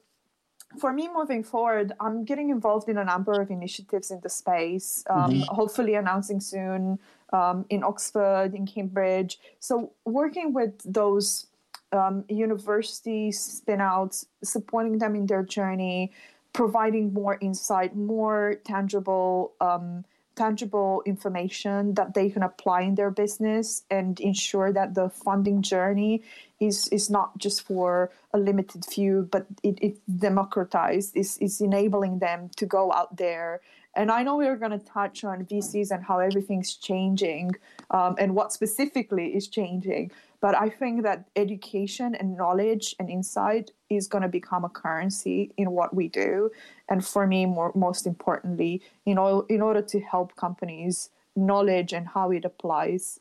for 0.78 0.92
me 0.92 1.08
moving 1.20 1.42
forward, 1.44 1.92
I'm 2.00 2.24
getting 2.24 2.50
involved 2.50 2.88
in 2.88 2.98
a 2.98 3.04
number 3.04 3.40
of 3.40 3.50
initiatives 3.50 4.10
in 4.10 4.20
the 4.22 4.28
space, 4.28 5.04
um, 5.08 5.30
mm-hmm. 5.30 5.54
hopefully 5.54 5.94
announcing 5.94 6.40
soon 6.40 6.98
um, 7.32 7.64
in 7.70 7.84
Oxford, 7.84 8.54
in 8.54 8.66
Cambridge. 8.66 9.38
So, 9.60 9.92
working 10.04 10.52
with 10.52 10.74
those 10.84 11.46
um, 11.92 12.24
university 12.28 13.30
spinouts, 13.30 14.26
supporting 14.42 14.98
them 14.98 15.14
in 15.14 15.26
their 15.26 15.44
journey, 15.44 16.12
providing 16.54 17.12
more 17.12 17.36
insight, 17.42 17.94
more 17.94 18.54
tangible 18.64 19.52
um, 19.60 20.04
tangible 20.36 21.02
information 21.06 21.94
that 21.94 22.14
they 22.14 22.28
can 22.28 22.42
apply 22.42 22.80
in 22.80 22.94
their 22.96 23.10
business 23.10 23.84
and 23.90 24.18
ensure 24.20 24.72
that 24.72 24.94
the 24.94 25.08
funding 25.08 25.62
journey 25.62 26.22
is 26.58 26.88
is 26.88 27.08
not 27.10 27.36
just 27.38 27.62
for 27.62 28.10
a 28.32 28.38
limited 28.38 28.84
few 28.84 29.28
but 29.30 29.46
it, 29.62 29.78
it 29.80 29.96
democratized 30.18 31.16
is 31.16 31.38
is 31.38 31.60
enabling 31.60 32.18
them 32.18 32.50
to 32.56 32.66
go 32.66 32.92
out 32.92 33.16
there 33.16 33.60
and 33.96 34.10
I 34.10 34.22
know 34.22 34.36
we're 34.36 34.56
going 34.56 34.78
to 34.78 34.84
touch 34.84 35.24
on 35.24 35.44
VCs 35.44 35.90
and 35.90 36.04
how 36.04 36.18
everything's 36.18 36.74
changing 36.74 37.52
um, 37.90 38.16
and 38.18 38.34
what 38.34 38.52
specifically 38.52 39.34
is 39.36 39.48
changing. 39.48 40.10
But 40.40 40.56
I 40.56 40.68
think 40.68 41.04
that 41.04 41.28
education 41.36 42.14
and 42.14 42.36
knowledge 42.36 42.94
and 42.98 43.08
insight 43.08 43.70
is 43.96 44.08
going 44.08 44.22
to 44.22 44.28
become 44.28 44.64
a 44.64 44.68
currency 44.68 45.52
in 45.56 45.70
what 45.70 45.94
we 45.94 46.08
do. 46.08 46.50
And 46.88 47.04
for 47.04 47.26
me, 47.26 47.46
more, 47.46 47.72
most 47.74 48.06
importantly, 48.06 48.82
in, 49.06 49.18
all, 49.18 49.42
in 49.42 49.60
order 49.60 49.82
to 49.82 50.00
help 50.00 50.36
companies, 50.36 51.10
knowledge 51.36 51.92
and 51.92 52.08
how 52.08 52.30
it 52.30 52.44
applies 52.44 53.20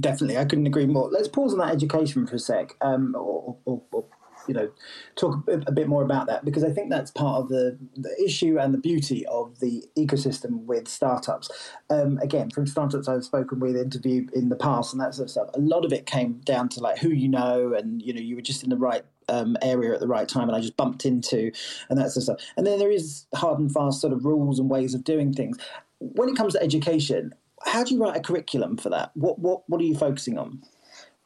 definitely 0.00 0.38
i 0.38 0.44
couldn't 0.44 0.66
agree 0.66 0.86
more 0.86 1.10
let's 1.10 1.28
pause 1.28 1.52
on 1.52 1.58
that 1.58 1.70
education 1.70 2.26
for 2.26 2.36
a 2.36 2.38
sec 2.38 2.74
um, 2.80 3.14
or, 3.14 3.56
or, 3.64 3.82
or, 3.92 4.04
you 4.46 4.54
know 4.54 4.70
talk 5.16 5.36
a 5.48 5.72
bit 5.72 5.88
more 5.88 6.02
about 6.02 6.26
that 6.26 6.44
because 6.44 6.64
I 6.64 6.70
think 6.70 6.90
that's 6.90 7.10
part 7.10 7.42
of 7.42 7.48
the, 7.48 7.76
the 7.96 8.14
issue 8.24 8.58
and 8.58 8.72
the 8.72 8.78
beauty 8.78 9.26
of 9.26 9.60
the 9.60 9.84
ecosystem 9.96 10.64
with 10.64 10.88
startups. 10.88 11.50
Um, 11.90 12.18
again, 12.18 12.50
from 12.50 12.66
startups 12.66 13.08
I've 13.08 13.24
spoken 13.24 13.60
with, 13.60 13.76
interviewed 13.76 14.32
in 14.32 14.48
the 14.48 14.56
past, 14.56 14.92
and 14.92 15.02
that 15.02 15.14
sort 15.14 15.26
of 15.26 15.30
stuff. 15.30 15.50
A 15.54 15.60
lot 15.60 15.84
of 15.84 15.92
it 15.92 16.06
came 16.06 16.40
down 16.44 16.68
to 16.70 16.80
like 16.80 16.98
who 16.98 17.10
you 17.10 17.28
know, 17.28 17.74
and 17.74 18.00
you 18.00 18.14
know 18.14 18.20
you 18.20 18.36
were 18.36 18.42
just 18.42 18.62
in 18.62 18.70
the 18.70 18.76
right 18.76 19.04
um, 19.28 19.56
area 19.62 19.94
at 19.94 20.00
the 20.00 20.08
right 20.08 20.28
time 20.28 20.48
and 20.48 20.56
I 20.56 20.60
just 20.60 20.76
bumped 20.76 21.04
into 21.04 21.50
and 21.88 21.98
that 21.98 22.10
sort 22.10 22.16
of 22.16 22.22
stuff. 22.24 22.40
And 22.56 22.66
then 22.66 22.78
there 22.78 22.90
is 22.90 23.26
hard 23.34 23.58
and 23.58 23.72
fast 23.72 24.00
sort 24.00 24.12
of 24.12 24.24
rules 24.24 24.58
and 24.58 24.68
ways 24.70 24.94
of 24.94 25.04
doing 25.04 25.32
things. 25.32 25.58
When 25.98 26.28
it 26.28 26.36
comes 26.36 26.54
to 26.54 26.62
education, 26.62 27.34
how 27.64 27.84
do 27.84 27.94
you 27.94 28.02
write 28.02 28.16
a 28.16 28.20
curriculum 28.20 28.76
for 28.76 28.90
that? 28.90 29.10
What 29.14 29.38
what 29.38 29.68
what 29.68 29.80
are 29.80 29.84
you 29.84 29.96
focusing 29.96 30.38
on? 30.38 30.62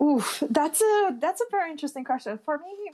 Oof, 0.02 0.42
that's 0.50 0.80
a 0.80 1.16
that's 1.20 1.40
a 1.40 1.44
very 1.50 1.70
interesting 1.70 2.04
question. 2.04 2.38
For 2.44 2.58
me, 2.58 2.90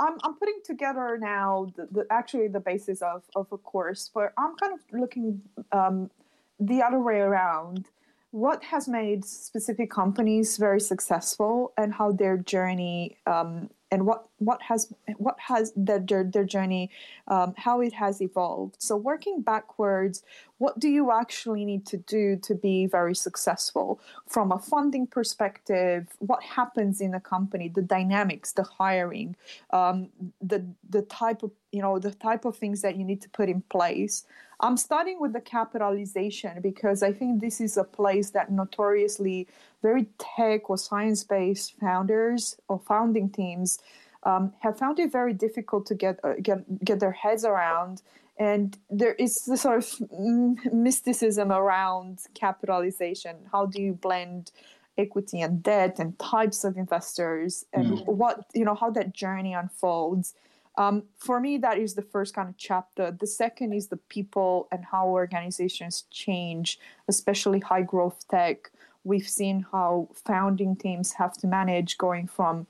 I'm, 0.00 0.16
I'm 0.24 0.34
putting 0.34 0.60
together 0.64 1.18
now 1.20 1.72
the, 1.76 1.88
the, 1.90 2.06
actually 2.10 2.48
the 2.48 2.60
basis 2.60 3.02
of, 3.02 3.22
of 3.36 3.46
a 3.52 3.58
course, 3.58 4.10
but 4.12 4.32
I'm 4.38 4.56
kind 4.56 4.72
of 4.72 4.80
looking 4.98 5.42
um, 5.72 6.10
the 6.58 6.82
other 6.82 6.98
way 6.98 7.20
around. 7.20 7.86
What 8.32 8.64
has 8.64 8.88
made 8.88 9.24
specific 9.24 9.90
companies 9.90 10.56
very 10.56 10.80
successful 10.80 11.72
and 11.76 11.92
how 11.92 12.12
their 12.12 12.36
journey 12.38 13.18
um, 13.26 13.70
and 13.90 14.06
what 14.06 14.26
what 14.38 14.62
has 14.62 14.92
what 15.16 15.36
has 15.38 15.72
their 15.76 16.24
their 16.24 16.44
journey 16.44 16.90
um, 17.28 17.54
how 17.56 17.80
it 17.80 17.92
has 17.94 18.20
evolved. 18.20 18.76
So 18.78 18.96
working 18.96 19.40
backwards 19.42 20.22
what 20.60 20.78
do 20.78 20.88
you 20.90 21.10
actually 21.10 21.64
need 21.64 21.86
to 21.86 21.96
do 21.96 22.36
to 22.36 22.54
be 22.54 22.86
very 22.86 23.14
successful 23.14 23.98
from 24.28 24.52
a 24.52 24.58
funding 24.58 25.06
perspective 25.06 26.06
what 26.18 26.42
happens 26.42 27.00
in 27.00 27.14
a 27.14 27.20
company 27.20 27.68
the 27.68 27.82
dynamics 27.82 28.52
the 28.52 28.62
hiring 28.62 29.34
um, 29.72 30.08
the 30.40 30.64
the 30.90 31.02
type 31.02 31.42
of 31.42 31.50
you 31.72 31.80
know 31.80 31.98
the 31.98 32.12
type 32.12 32.44
of 32.44 32.56
things 32.56 32.82
that 32.82 32.96
you 32.96 33.04
need 33.04 33.22
to 33.22 33.28
put 33.30 33.48
in 33.48 33.62
place 33.70 34.24
i'm 34.60 34.76
starting 34.76 35.18
with 35.18 35.32
the 35.32 35.40
capitalization 35.40 36.60
because 36.60 37.02
i 37.02 37.12
think 37.12 37.40
this 37.40 37.60
is 37.60 37.76
a 37.76 37.84
place 37.84 38.30
that 38.30 38.52
notoriously 38.52 39.48
very 39.82 40.06
tech 40.18 40.68
or 40.68 40.76
science 40.76 41.24
based 41.24 41.78
founders 41.80 42.56
or 42.68 42.78
founding 42.78 43.30
teams 43.30 43.78
um, 44.24 44.52
have 44.60 44.78
found 44.78 44.98
it 44.98 45.10
very 45.10 45.32
difficult 45.32 45.86
to 45.86 45.94
get 45.94 46.20
uh, 46.24 46.34
get 46.42 46.84
get 46.84 47.00
their 47.00 47.12
heads 47.12 47.44
around. 47.44 48.02
And 48.40 48.76
there 48.88 49.12
is 49.14 49.44
this 49.44 49.60
sort 49.60 49.78
of 49.78 50.72
mysticism 50.72 51.52
around 51.52 52.20
capitalization. 52.34 53.36
How 53.52 53.66
do 53.66 53.80
you 53.80 53.92
blend 53.92 54.50
equity 54.98 55.42
and 55.42 55.62
debt 55.62 55.98
and 55.98 56.18
types 56.18 56.64
of 56.64 56.76
investors 56.76 57.64
and 57.72 57.98
mm. 57.98 58.06
what 58.06 58.46
you 58.54 58.64
know 58.64 58.74
how 58.74 58.90
that 58.90 59.12
journey 59.12 59.52
unfolds? 59.52 60.34
Um, 60.78 61.02
for 61.18 61.38
me, 61.38 61.58
that 61.58 61.78
is 61.78 61.94
the 61.94 62.02
first 62.02 62.34
kind 62.34 62.48
of 62.48 62.56
chapter. 62.56 63.10
The 63.10 63.26
second 63.26 63.74
is 63.74 63.88
the 63.88 63.98
people 63.98 64.68
and 64.72 64.84
how 64.90 65.08
organizations 65.08 66.04
change, 66.10 66.78
especially 67.08 67.60
high 67.60 67.82
growth 67.82 68.26
tech 68.28 68.70
we've 69.04 69.28
seen 69.28 69.66
how 69.72 70.08
founding 70.14 70.76
teams 70.76 71.12
have 71.14 71.34
to 71.38 71.46
manage 71.46 71.98
going 71.98 72.26
from 72.26 72.66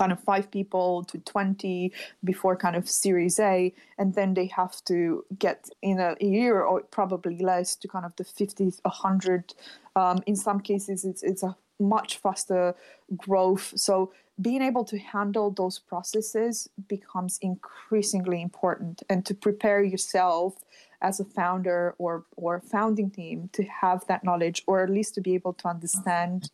kind 0.00 0.12
of 0.12 0.20
five 0.32 0.46
people 0.50 1.04
to 1.10 1.18
20 1.18 1.92
before 2.24 2.56
kind 2.56 2.76
of 2.76 2.84
series 2.88 3.38
a 3.38 3.72
and 3.98 4.14
then 4.14 4.34
they 4.34 4.46
have 4.46 4.74
to 4.84 5.24
get 5.38 5.60
in 5.82 5.96
a 6.00 6.16
year 6.20 6.62
or 6.62 6.76
probably 6.98 7.38
less 7.38 7.76
to 7.80 7.86
kind 7.94 8.06
of 8.08 8.12
the 8.16 8.24
50 8.24 8.64
100 8.82 9.54
um, 9.96 10.18
in 10.26 10.36
some 10.36 10.60
cases 10.60 11.04
it's, 11.04 11.22
it's 11.22 11.42
a 11.42 11.54
much 11.80 12.18
faster 12.18 12.74
growth. 13.16 13.72
So 13.76 14.12
being 14.40 14.62
able 14.62 14.84
to 14.84 14.98
handle 14.98 15.50
those 15.50 15.78
processes 15.78 16.68
becomes 16.88 17.38
increasingly 17.42 18.40
important 18.40 19.02
and 19.08 19.24
to 19.26 19.34
prepare 19.34 19.82
yourself 19.82 20.54
as 21.02 21.18
a 21.18 21.24
founder 21.24 21.94
or 21.98 22.24
or 22.36 22.60
founding 22.60 23.10
team 23.10 23.48
to 23.52 23.62
have 23.64 24.06
that 24.06 24.22
knowledge 24.22 24.62
or 24.66 24.82
at 24.82 24.90
least 24.90 25.14
to 25.14 25.20
be 25.20 25.34
able 25.34 25.54
to 25.54 25.66
understand 25.66 26.50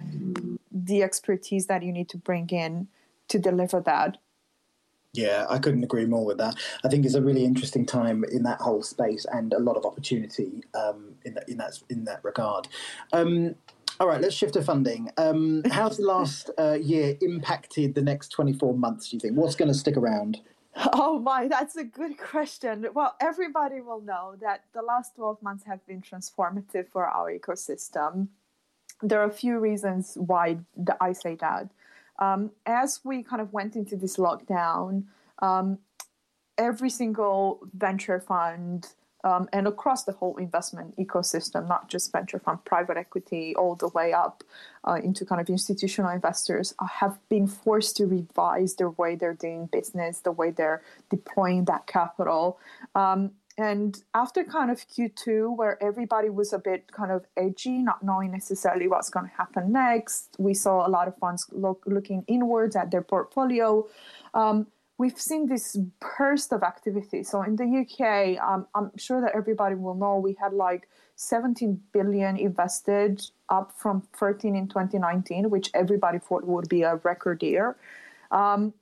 the 0.71 1.03
expertise 1.03 1.67
that 1.67 1.83
you 1.83 1.93
need 1.93 2.09
to 2.09 2.17
bring 2.17 2.49
in 2.51 2.87
to 3.29 3.39
deliver 3.39 3.81
that 3.81 4.19
Yeah, 5.13 5.47
I 5.49 5.59
couldn't 5.59 5.85
agree 5.85 6.07
more 6.07 6.25
with 6.25 6.39
that. 6.39 6.57
I 6.85 6.89
think 6.89 7.07
it's 7.07 7.15
a 7.15 7.23
really 7.23 7.45
interesting 7.45 7.87
time 7.87 8.25
in 8.25 8.43
that 8.43 8.61
whole 8.61 8.83
space 8.83 9.25
and 9.33 9.53
a 9.53 9.59
lot 9.59 9.77
of 9.77 9.87
opportunity 9.87 10.63
um, 10.75 11.15
in 11.25 11.35
that 11.35 11.49
in 11.49 11.57
that 11.57 11.79
in 11.89 12.05
that 12.05 12.23
regard. 12.23 12.69
Um, 13.13 13.55
all 13.99 14.07
right, 14.07 14.21
let's 14.21 14.35
shift 14.35 14.55
to 14.55 14.63
funding. 14.63 15.11
Um, 15.17 15.63
how's 15.71 15.97
the 15.97 16.05
last 16.05 16.51
uh, 16.59 16.77
year 16.81 17.17
impacted 17.23 17.95
the 17.95 18.03
next 18.03 18.29
24 18.29 18.75
months, 18.75 19.09
do 19.09 19.17
you 19.17 19.21
think? 19.21 19.37
What's 19.37 19.57
going 19.57 19.73
to 19.73 19.79
stick 19.79 19.97
around? 19.97 20.41
Oh 20.93 21.19
my, 21.19 21.49
that's 21.49 21.77
a 21.77 21.85
good 21.85 22.19
question. 22.19 22.87
Well, 22.93 23.17
everybody 23.21 23.81
will 23.81 24.03
know 24.03 24.35
that 24.43 24.65
the 24.75 24.83
last 24.83 25.17
12 25.17 25.43
months 25.43 25.65
have 25.65 25.85
been 25.87 26.03
transformative 26.03 26.89
for 26.93 27.07
our 27.07 27.33
ecosystem. 27.33 28.29
There 29.03 29.21
are 29.21 29.29
a 29.29 29.33
few 29.33 29.59
reasons 29.59 30.19
why 30.21 30.59
I 31.01 31.13
say 31.15 31.37
that. 31.37 31.71
Um, 32.19 32.51
as 32.65 33.01
we 33.05 33.23
kind 33.23 33.43
of 33.43 33.53
went 33.53 33.77
into 33.77 33.97
this 33.97 34.17
lockdown, 34.17 35.05
um, 35.41 35.79
every 36.59 36.91
single 36.91 37.61
venture 37.75 38.21
fund 38.21 38.89
um, 39.25 39.49
and 39.53 39.67
across 39.67 40.05
the 40.05 40.13
whole 40.13 40.37
investment 40.37 40.97
ecosystem, 40.99 41.67
not 41.67 41.89
just 41.89 42.13
venture 42.13 42.39
fund, 42.39 42.65
private 42.65 42.97
equity, 42.97 43.57
all 43.57 43.75
the 43.75 43.89
way 43.89 44.13
up 44.13 44.45
uh, 44.87 45.01
into 45.03 45.25
kind 45.25 45.41
of 45.41 45.49
institutional 45.49 46.11
investors, 46.11 46.75
uh, 46.79 46.87
have 46.87 47.19
been 47.29 47.49
forced 47.49 47.97
to 47.97 48.07
revise 48.07 48.77
their 48.77 48.91
way 48.91 49.17
they're 49.17 49.35
doing 49.35 49.67
business, 49.67 50.21
the 50.21 50.31
way 50.31 50.51
they're 50.51 50.81
deploying 51.11 51.65
that 51.65 51.89
capital. 51.89 52.61
Um, 52.95 53.33
and 53.59 54.03
after 54.13 54.45
kind 54.45 54.71
of 54.71 54.87
Q2, 54.87 55.57
where 55.57 55.83
everybody 55.83 56.29
was 56.29 56.53
a 56.53 56.59
bit 56.59 56.93
kind 56.93 57.11
of 57.11 57.25
edgy, 57.37 57.79
not 57.79 58.03
knowing 58.03 58.33
necessarily 58.33 58.87
what's 58.87 59.09
going 59.09 59.29
to 59.29 59.35
happen 59.35 59.73
next, 59.73 60.37
we 60.39 60.53
saw 60.53 60.87
a 60.87 60.91
lot 60.91 61.09
of 61.09 61.17
funds 61.17 61.47
look, 61.53 61.83
looking 61.87 62.23
inwards 62.29 62.77
at 62.77 62.91
their 62.91 63.01
portfolio. 63.03 63.87
Um, 64.35 64.67
we've 64.99 65.19
seen 65.19 65.47
this 65.47 65.79
burst 66.19 66.53
of 66.53 66.63
activity. 66.63 67.23
So 67.23 67.43
in 67.43 67.57
the 67.57 67.65
UK, 67.65 68.43
um, 68.47 68.67
I'm 68.75 68.91
sure 68.99 69.23
that 69.23 69.33
everybody 69.35 69.75
will 69.75 69.95
know 69.95 70.19
we 70.19 70.37
had 70.39 70.53
like 70.53 70.89
17 71.17 71.81
billion 71.93 72.37
invested, 72.37 73.23
up 73.49 73.73
from 73.75 74.03
13 74.17 74.55
in 74.55 74.69
2019, 74.69 75.49
which 75.49 75.71
everybody 75.73 76.19
thought 76.19 76.45
would 76.45 76.69
be 76.69 76.83
a 76.83 76.97
record 76.97 77.43
year. 77.43 77.77
Um, 78.31 78.75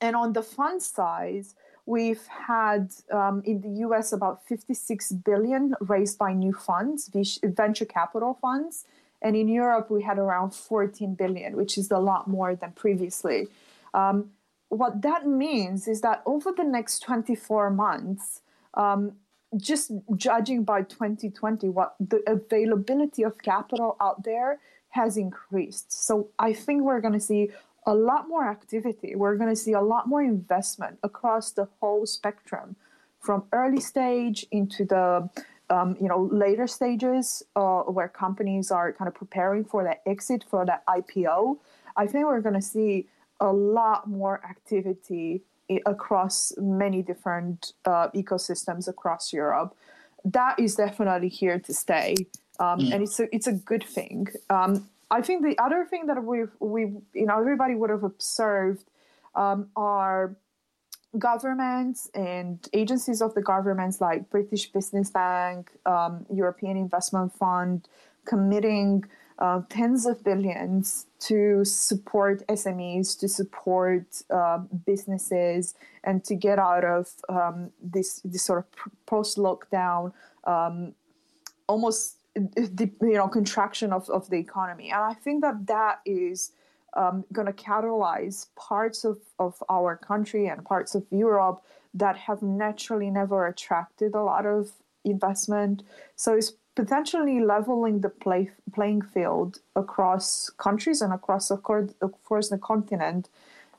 and 0.00 0.14
on 0.14 0.34
the 0.34 0.42
fund 0.42 0.82
size, 0.82 1.56
we've 1.88 2.26
had 2.26 2.92
um, 3.10 3.42
in 3.46 3.62
the 3.62 3.80
US 3.86 4.12
about 4.12 4.46
56 4.46 5.10
billion 5.12 5.74
raised 5.80 6.18
by 6.18 6.34
new 6.34 6.52
funds, 6.52 7.10
venture 7.42 7.86
capital 7.86 8.38
funds. 8.42 8.84
And 9.22 9.34
in 9.34 9.48
Europe, 9.48 9.90
we 9.90 10.02
had 10.02 10.18
around 10.18 10.50
14 10.54 11.14
billion, 11.14 11.56
which 11.56 11.78
is 11.78 11.90
a 11.90 11.98
lot 11.98 12.28
more 12.28 12.54
than 12.54 12.72
previously. 12.72 13.48
Um, 13.94 14.30
what 14.68 15.00
that 15.00 15.26
means 15.26 15.88
is 15.88 16.02
that 16.02 16.22
over 16.26 16.52
the 16.52 16.62
next 16.62 17.00
24 17.00 17.70
months, 17.70 18.42
um, 18.74 19.12
just 19.56 19.90
judging 20.14 20.64
by 20.64 20.82
2020, 20.82 21.70
what 21.70 21.94
the 21.98 22.22
availability 22.26 23.22
of 23.22 23.38
capital 23.38 23.96
out 23.98 24.24
there 24.24 24.60
has 24.90 25.16
increased. 25.16 25.90
So 26.06 26.28
I 26.38 26.52
think 26.52 26.82
we're 26.82 27.00
going 27.00 27.14
to 27.14 27.20
see 27.20 27.48
a 27.88 27.94
lot 27.94 28.28
more 28.28 28.46
activity. 28.46 29.14
We're 29.16 29.36
going 29.36 29.48
to 29.48 29.56
see 29.56 29.72
a 29.72 29.80
lot 29.80 30.06
more 30.06 30.22
investment 30.22 30.98
across 31.02 31.52
the 31.52 31.66
whole 31.80 32.04
spectrum, 32.04 32.76
from 33.18 33.44
early 33.52 33.80
stage 33.80 34.46
into 34.52 34.84
the 34.84 35.28
um, 35.70 35.96
you 36.00 36.08
know 36.08 36.28
later 36.30 36.66
stages 36.66 37.42
uh, 37.56 37.80
where 37.96 38.08
companies 38.08 38.70
are 38.70 38.92
kind 38.92 39.08
of 39.08 39.14
preparing 39.14 39.64
for 39.64 39.82
that 39.84 40.02
exit 40.06 40.44
for 40.50 40.66
that 40.66 40.84
IPO. 40.86 41.58
I 41.96 42.06
think 42.06 42.26
we're 42.26 42.42
going 42.42 42.60
to 42.60 42.68
see 42.76 43.08
a 43.40 43.52
lot 43.52 44.06
more 44.06 44.40
activity 44.44 45.42
across 45.86 46.52
many 46.58 47.02
different 47.02 47.72
uh, 47.84 48.08
ecosystems 48.14 48.86
across 48.86 49.32
Europe. 49.32 49.74
That 50.24 50.58
is 50.58 50.74
definitely 50.76 51.28
here 51.28 51.58
to 51.58 51.72
stay, 51.72 52.16
um, 52.60 52.80
mm. 52.80 52.92
and 52.92 53.02
it's 53.04 53.18
a 53.18 53.34
it's 53.34 53.46
a 53.46 53.52
good 53.52 53.84
thing. 53.84 54.28
Um, 54.50 54.88
I 55.10 55.22
think 55.22 55.42
the 55.42 55.58
other 55.58 55.84
thing 55.84 56.06
that 56.06 56.22
we 56.22 56.44
we 56.60 56.82
you 57.14 57.26
know 57.26 57.38
everybody 57.38 57.74
would 57.74 57.90
have 57.90 58.04
observed 58.04 58.84
um, 59.34 59.68
are 59.76 60.36
governments 61.18 62.10
and 62.14 62.68
agencies 62.72 63.22
of 63.22 63.34
the 63.34 63.40
governments 63.40 64.00
like 64.00 64.28
British 64.28 64.70
Business 64.70 65.10
Bank, 65.10 65.70
um, 65.86 66.26
European 66.30 66.76
Investment 66.76 67.32
Fund, 67.32 67.88
committing 68.26 69.04
uh, 69.38 69.62
tens 69.70 70.04
of 70.04 70.22
billions 70.24 71.06
to 71.20 71.64
support 71.64 72.46
SMEs, 72.48 73.18
to 73.20 73.28
support 73.28 74.22
uh, 74.30 74.58
businesses, 74.84 75.74
and 76.04 76.24
to 76.24 76.34
get 76.34 76.58
out 76.58 76.84
of 76.84 77.08
um, 77.28 77.70
this 77.80 78.20
this 78.24 78.42
sort 78.42 78.58
of 78.58 78.66
post 79.06 79.38
lockdown, 79.38 80.12
um, 80.44 80.92
almost 81.68 82.17
the 82.38 82.90
you 83.00 83.14
know 83.14 83.28
contraction 83.28 83.92
of, 83.92 84.08
of 84.10 84.28
the 84.30 84.36
economy. 84.36 84.90
And 84.90 85.00
I 85.00 85.14
think 85.14 85.42
that 85.42 85.66
that 85.66 86.00
is 86.04 86.52
um, 86.96 87.24
going 87.32 87.46
to 87.46 87.52
catalyze 87.52 88.46
parts 88.56 89.04
of, 89.04 89.18
of 89.38 89.62
our 89.68 89.96
country 89.96 90.46
and 90.46 90.64
parts 90.64 90.94
of 90.94 91.04
Europe 91.10 91.62
that 91.94 92.16
have 92.16 92.42
naturally 92.42 93.10
never 93.10 93.46
attracted 93.46 94.14
a 94.14 94.22
lot 94.22 94.46
of 94.46 94.72
investment. 95.04 95.82
So 96.16 96.34
it's 96.34 96.52
potentially 96.74 97.40
leveling 97.40 98.00
the 98.00 98.08
play, 98.08 98.50
playing 98.74 99.02
field 99.02 99.58
across 99.74 100.50
countries 100.50 101.00
and 101.00 101.12
across, 101.12 101.50
of 101.50 101.62
course, 101.62 101.92
course, 102.24 102.48
the 102.48 102.58
continent. 102.58 103.28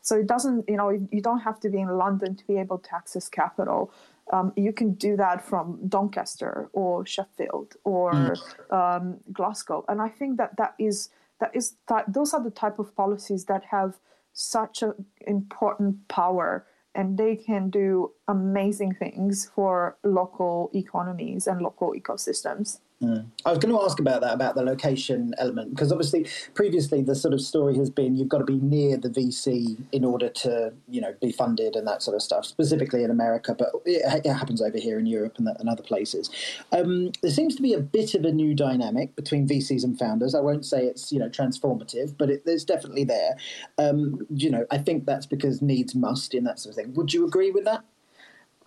So 0.01 0.17
it 0.17 0.27
doesn't, 0.27 0.67
you 0.67 0.77
know, 0.77 0.89
you 0.89 1.21
don't 1.21 1.39
have 1.39 1.59
to 1.61 1.69
be 1.69 1.79
in 1.79 1.89
London 1.97 2.35
to 2.35 2.47
be 2.47 2.57
able 2.57 2.79
to 2.79 2.95
access 2.95 3.29
capital. 3.29 3.91
Um, 4.31 4.53
you 4.55 4.71
can 4.71 4.93
do 4.93 5.17
that 5.17 5.43
from 5.43 5.79
Doncaster 5.87 6.69
or 6.73 7.05
Sheffield 7.05 7.75
or 7.83 8.13
mm. 8.13 8.71
um, 8.71 9.17
Glasgow, 9.33 9.85
and 9.87 10.01
I 10.01 10.09
think 10.09 10.37
that 10.37 10.55
that 10.57 10.75
is 10.77 11.09
that 11.39 11.55
is 11.55 11.75
that 11.87 12.13
those 12.13 12.33
are 12.33 12.43
the 12.43 12.51
type 12.51 12.79
of 12.79 12.95
policies 12.95 13.45
that 13.45 13.63
have 13.65 13.99
such 14.33 14.83
an 14.83 14.93
important 15.25 16.07
power 16.07 16.65
and 16.95 17.17
they 17.17 17.35
can 17.35 17.69
do 17.69 18.11
amazing 18.27 18.93
things 18.93 19.49
for 19.53 19.97
local 20.03 20.71
economies 20.73 21.47
and 21.47 21.61
local 21.61 21.93
ecosystems. 21.93 22.79
Mm. 23.01 23.27
I 23.45 23.51
was 23.51 23.59
going 23.59 23.73
to 23.73 23.81
ask 23.81 23.97
about 23.99 24.19
that, 24.21 24.33
about 24.33 24.55
the 24.55 24.61
location 24.61 25.33
element, 25.37 25.69
because 25.69 25.89
obviously 25.89 26.27
previously 26.53 27.01
the 27.01 27.15
sort 27.15 27.33
of 27.33 27.39
story 27.39 27.77
has 27.77 27.89
been 27.89 28.17
you've 28.17 28.27
got 28.27 28.39
to 28.39 28.43
be 28.43 28.57
near 28.57 28.97
the 28.97 29.07
VC 29.09 29.77
in 29.93 30.03
order 30.03 30.27
to, 30.27 30.73
you 30.89 30.99
know, 30.99 31.15
be 31.21 31.31
funded 31.31 31.77
and 31.77 31.87
that 31.87 32.03
sort 32.03 32.15
of 32.15 32.21
stuff, 32.21 32.45
specifically 32.45 33.03
in 33.03 33.09
America, 33.09 33.55
but 33.57 33.69
it, 33.85 34.25
it 34.25 34.33
happens 34.33 34.61
over 34.61 34.77
here 34.77 34.99
in 34.99 35.05
Europe 35.05 35.35
and, 35.37 35.47
and 35.47 35.69
other 35.69 35.81
places. 35.81 36.29
Um, 36.73 37.13
there 37.21 37.31
seems 37.31 37.55
to 37.55 37.61
be 37.61 37.73
a 37.73 37.79
bit 37.79 38.15
of 38.15 38.25
a 38.25 38.33
new 38.33 38.53
dynamic 38.53 39.15
between 39.15 39.47
VCs 39.47 39.85
and 39.85 39.97
founders. 39.97 40.35
I 40.35 40.41
won't 40.41 40.65
say 40.65 40.83
it's, 40.83 41.09
you 41.09 41.19
know, 41.19 41.29
transformative, 41.29 42.17
but 42.17 42.29
it, 42.29 42.43
it's 42.45 42.65
definitely 42.65 43.05
there. 43.05 43.37
Um, 43.77 44.27
you 44.29 44.49
know, 44.49 44.65
I 44.71 44.77
think 44.77 45.05
that's 45.05 45.25
because 45.25 45.61
needs 45.61 45.95
must 45.95 46.33
in 46.33 46.43
that 46.43 46.59
sort 46.59 46.71
of 46.71 46.83
thing. 46.83 46.93
Would 46.95 47.13
you 47.13 47.25
agree 47.25 47.51
with 47.51 47.63
that? 47.63 47.85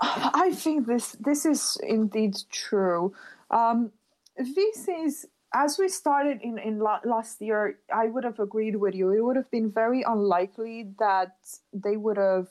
I 0.00 0.52
think 0.54 0.86
this 0.86 1.12
this 1.20 1.46
is 1.46 1.78
indeed 1.82 2.36
true. 2.50 3.12
Um, 3.50 3.92
this 4.36 4.88
is 4.88 5.26
as 5.54 5.78
we 5.78 5.88
started 5.88 6.40
in, 6.42 6.58
in 6.58 6.78
last 6.78 7.40
year, 7.40 7.78
I 7.92 8.06
would 8.06 8.24
have 8.24 8.38
agreed 8.38 8.76
with 8.76 8.94
you. 8.94 9.10
It 9.10 9.20
would 9.20 9.36
have 9.36 9.50
been 9.50 9.70
very 9.70 10.02
unlikely 10.02 10.94
that 10.98 11.36
they 11.72 11.96
would 11.96 12.16
have 12.16 12.48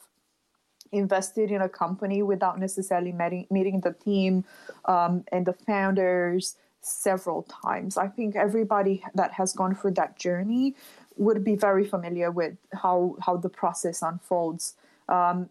invested 0.91 1.51
in 1.51 1.61
a 1.61 1.69
company 1.69 2.21
without 2.21 2.59
necessarily 2.59 3.11
meeting, 3.11 3.47
meeting 3.49 3.79
the 3.79 3.93
team 3.93 4.43
um, 4.85 5.23
and 5.31 5.45
the 5.45 5.53
founders 5.53 6.57
several 6.81 7.43
times. 7.43 7.97
I 7.97 8.07
think 8.07 8.35
everybody 8.35 9.03
that 9.15 9.33
has 9.33 9.53
gone 9.53 9.75
through 9.75 9.91
that 9.91 10.19
journey 10.19 10.75
would 11.17 11.43
be 11.43 11.55
very 11.55 11.85
familiar 11.85 12.29
with 12.29 12.55
how, 12.73 13.15
how 13.21 13.37
the 13.37 13.49
process 13.49 14.01
unfolds. 14.01 14.75
Um, 15.09 15.49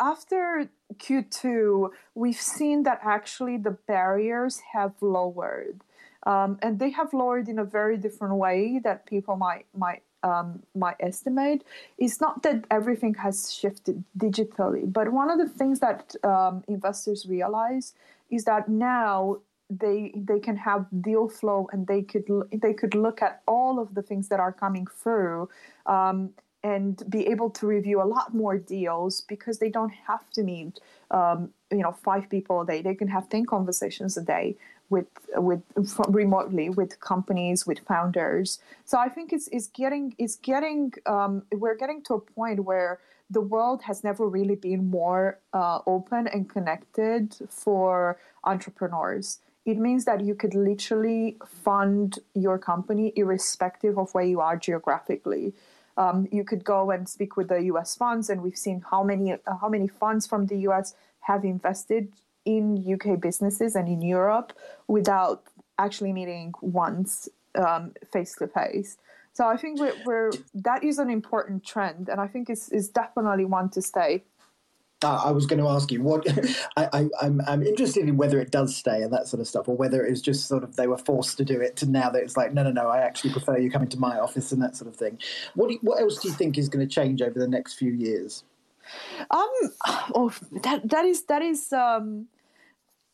after 0.00 0.68
Q2, 0.94 1.90
we've 2.14 2.40
seen 2.40 2.82
that 2.84 3.00
actually 3.02 3.56
the 3.56 3.76
barriers 3.86 4.60
have 4.72 4.94
lowered. 5.00 5.80
Um, 6.26 6.58
and 6.62 6.78
they 6.78 6.90
have 6.90 7.12
lowered 7.12 7.48
in 7.48 7.58
a 7.58 7.64
very 7.64 7.96
different 7.96 8.36
way 8.36 8.80
that 8.82 9.04
people 9.06 9.36
might 9.36 9.66
might 9.76 10.02
um, 10.22 10.62
might 10.74 10.96
estimate. 11.00 11.64
It's 11.98 12.20
not 12.20 12.42
that 12.42 12.64
everything 12.70 13.14
has 13.14 13.52
shifted 13.52 14.02
digitally, 14.18 14.90
but 14.90 15.12
one 15.12 15.30
of 15.30 15.38
the 15.38 15.48
things 15.48 15.80
that 15.80 16.14
um, 16.24 16.64
investors 16.66 17.26
realize 17.28 17.94
is 18.30 18.44
that 18.44 18.68
now 18.68 19.38
they 19.70 20.12
they 20.14 20.38
can 20.38 20.56
have 20.56 20.86
deal 21.00 21.28
flow 21.28 21.68
and 21.72 21.86
they 21.86 22.02
could 22.02 22.24
they 22.52 22.72
could 22.72 22.94
look 22.94 23.22
at 23.22 23.42
all 23.46 23.78
of 23.78 23.94
the 23.94 24.02
things 24.02 24.28
that 24.28 24.40
are 24.40 24.52
coming 24.52 24.86
through 24.86 25.48
um, 25.86 26.30
and 26.64 27.02
be 27.08 27.26
able 27.28 27.50
to 27.50 27.66
review 27.66 28.02
a 28.02 28.08
lot 28.16 28.34
more 28.34 28.56
deals 28.56 29.20
because 29.20 29.58
they 29.58 29.68
don't 29.68 29.92
have 30.08 30.28
to 30.30 30.42
meet 30.42 30.80
um, 31.12 31.50
you 31.70 31.82
know 31.84 31.92
five 31.92 32.28
people 32.28 32.62
a 32.62 32.66
day 32.66 32.82
they 32.82 32.94
can 32.94 33.08
have 33.08 33.28
10 33.28 33.46
conversations 33.46 34.16
a 34.16 34.22
day 34.22 34.56
with 34.90 35.06
with 35.36 35.62
remotely 36.08 36.68
with 36.70 36.98
companies 37.00 37.66
with 37.66 37.78
founders 37.80 38.58
so 38.84 38.98
i 38.98 39.08
think 39.08 39.32
it's, 39.32 39.48
it's 39.52 39.68
getting 39.68 40.14
it's 40.18 40.36
getting 40.36 40.92
um, 41.06 41.42
we're 41.52 41.76
getting 41.76 42.02
to 42.02 42.14
a 42.14 42.20
point 42.20 42.60
where 42.64 42.98
the 43.30 43.40
world 43.40 43.82
has 43.82 44.04
never 44.04 44.28
really 44.28 44.54
been 44.54 44.90
more 44.90 45.38
uh, 45.52 45.80
open 45.86 46.26
and 46.28 46.48
connected 46.48 47.36
for 47.48 48.18
entrepreneurs. 48.44 49.40
It 49.64 49.78
means 49.78 50.04
that 50.04 50.20
you 50.20 50.34
could 50.34 50.54
literally 50.54 51.38
fund 51.46 52.18
your 52.34 52.58
company 52.58 53.12
irrespective 53.16 53.98
of 53.98 54.12
where 54.12 54.24
you 54.24 54.40
are 54.40 54.56
geographically. 54.56 55.54
Um, 55.96 56.26
you 56.32 56.44
could 56.44 56.64
go 56.64 56.90
and 56.90 57.08
speak 57.08 57.36
with 57.36 57.48
the 57.48 57.62
U.S. 57.72 57.94
funds, 57.94 58.28
and 58.30 58.42
we've 58.42 58.56
seen 58.56 58.82
how 58.90 59.02
many 59.04 59.32
uh, 59.32 59.36
how 59.60 59.68
many 59.68 59.88
funds 59.88 60.26
from 60.26 60.46
the 60.46 60.58
U.S. 60.68 60.94
have 61.20 61.44
invested 61.44 62.12
in 62.44 62.84
UK 62.94 63.20
businesses 63.20 63.74
and 63.74 63.88
in 63.88 64.02
Europe 64.02 64.52
without 64.88 65.44
actually 65.78 66.12
meeting 66.12 66.52
once 66.60 67.28
face 68.12 68.34
to 68.36 68.46
face. 68.48 68.96
So 69.32 69.46
I 69.48 69.56
think 69.56 69.80
we're, 69.80 69.94
we're, 70.06 70.30
that 70.54 70.84
is 70.84 70.98
an 70.98 71.10
important 71.10 71.64
trend, 71.64 72.08
and 72.08 72.20
I 72.20 72.28
think 72.28 72.48
it's, 72.48 72.70
it's 72.70 72.88
definitely 72.88 73.44
one 73.44 73.68
to 73.70 73.82
stay. 73.82 74.22
I 75.04 75.30
was 75.30 75.46
going 75.46 75.60
to 75.60 75.68
ask 75.68 75.90
you 75.92 76.02
what 76.02 76.26
I, 76.76 76.88
I, 76.92 77.08
I'm, 77.22 77.40
I'm 77.46 77.62
interested 77.62 78.08
in 78.08 78.16
whether 78.16 78.40
it 78.40 78.50
does 78.50 78.76
stay 78.76 79.02
and 79.02 79.12
that 79.12 79.28
sort 79.28 79.40
of 79.40 79.46
stuff, 79.46 79.68
or 79.68 79.76
whether 79.76 80.04
it 80.04 80.10
was 80.10 80.22
just 80.22 80.46
sort 80.46 80.64
of 80.64 80.76
they 80.76 80.86
were 80.86 80.98
forced 80.98 81.36
to 81.38 81.44
do 81.44 81.60
it 81.60 81.76
to 81.76 81.86
now 81.86 82.10
that 82.10 82.22
it's 82.22 82.36
like 82.36 82.52
no, 82.52 82.62
no, 82.62 82.70
no. 82.70 82.88
I 82.88 82.98
actually 82.98 83.32
prefer 83.32 83.58
you 83.58 83.70
coming 83.70 83.88
to 83.88 83.98
my 83.98 84.18
office 84.18 84.52
and 84.52 84.62
that 84.62 84.76
sort 84.76 84.88
of 84.88 84.96
thing. 84.96 85.18
What 85.54 85.70
you, 85.70 85.78
what 85.82 86.00
else 86.00 86.18
do 86.18 86.28
you 86.28 86.34
think 86.34 86.58
is 86.58 86.68
going 86.68 86.86
to 86.86 86.92
change 86.92 87.22
over 87.22 87.38
the 87.38 87.48
next 87.48 87.74
few 87.74 87.92
years? 87.92 88.44
Um, 89.30 89.50
oh, 90.14 90.32
that 90.62 90.88
that 90.88 91.04
is 91.04 91.24
that 91.24 91.42
is 91.42 91.72
um, 91.72 92.26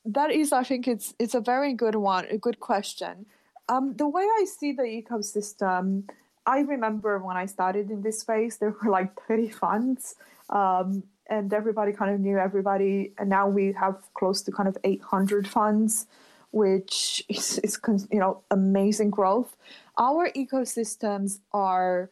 that 0.04 0.30
is 0.30 0.52
I 0.52 0.64
think 0.64 0.88
it's 0.88 1.14
it's 1.18 1.34
a 1.34 1.40
very 1.40 1.74
good 1.74 1.96
one, 1.96 2.26
a 2.26 2.38
good 2.38 2.60
question. 2.60 3.26
Um, 3.68 3.94
the 3.96 4.08
way 4.08 4.24
I 4.24 4.46
see 4.46 4.72
the 4.72 4.82
ecosystem, 4.82 6.04
I 6.44 6.60
remember 6.60 7.18
when 7.20 7.36
I 7.36 7.46
started 7.46 7.90
in 7.90 8.02
this 8.02 8.20
space, 8.20 8.56
there 8.56 8.74
were 8.82 8.90
like 8.90 9.12
30 9.28 9.50
funds, 9.50 10.16
um, 10.48 11.04
and 11.30 11.52
everybody 11.52 11.92
kind 11.92 12.12
of 12.14 12.20
knew 12.20 12.36
everybody. 12.36 13.12
And 13.18 13.30
now 13.30 13.48
we 13.48 13.72
have 13.72 13.96
close 14.14 14.42
to 14.42 14.52
kind 14.52 14.68
of 14.68 14.76
800 14.84 15.48
funds, 15.48 16.06
which 16.50 17.24
is, 17.28 17.58
is 17.60 17.78
you 18.10 18.18
know 18.18 18.42
amazing 18.50 19.10
growth. 19.10 19.56
Our 19.96 20.30
ecosystems 20.32 21.38
are 21.52 22.10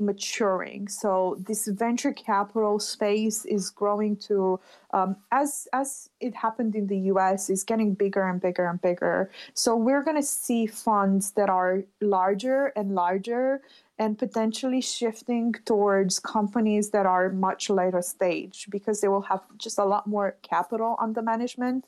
maturing. 0.00 0.88
So 0.88 1.36
this 1.46 1.68
venture 1.68 2.12
capital 2.12 2.78
space 2.78 3.44
is 3.44 3.70
growing 3.70 4.16
to, 4.28 4.58
um, 4.92 5.16
as 5.30 5.68
as 5.72 6.08
it 6.20 6.34
happened 6.34 6.74
in 6.74 6.86
the 6.86 6.98
U.S., 7.12 7.50
is 7.50 7.62
getting 7.62 7.94
bigger 7.94 8.26
and 8.26 8.40
bigger 8.40 8.66
and 8.66 8.80
bigger. 8.80 9.30
So 9.54 9.76
we're 9.76 10.02
going 10.02 10.16
to 10.16 10.26
see 10.26 10.66
funds 10.66 11.32
that 11.32 11.50
are 11.50 11.84
larger 12.00 12.72
and 12.76 12.94
larger, 12.94 13.60
and 14.00 14.18
potentially 14.18 14.80
shifting 14.80 15.54
towards 15.66 16.18
companies 16.18 16.88
that 16.90 17.04
are 17.04 17.28
much 17.28 17.68
later 17.68 18.00
stage 18.00 18.66
because 18.70 19.02
they 19.02 19.08
will 19.08 19.20
have 19.20 19.42
just 19.58 19.78
a 19.78 19.84
lot 19.84 20.06
more 20.06 20.36
capital 20.40 20.96
under 20.98 21.20
management. 21.20 21.84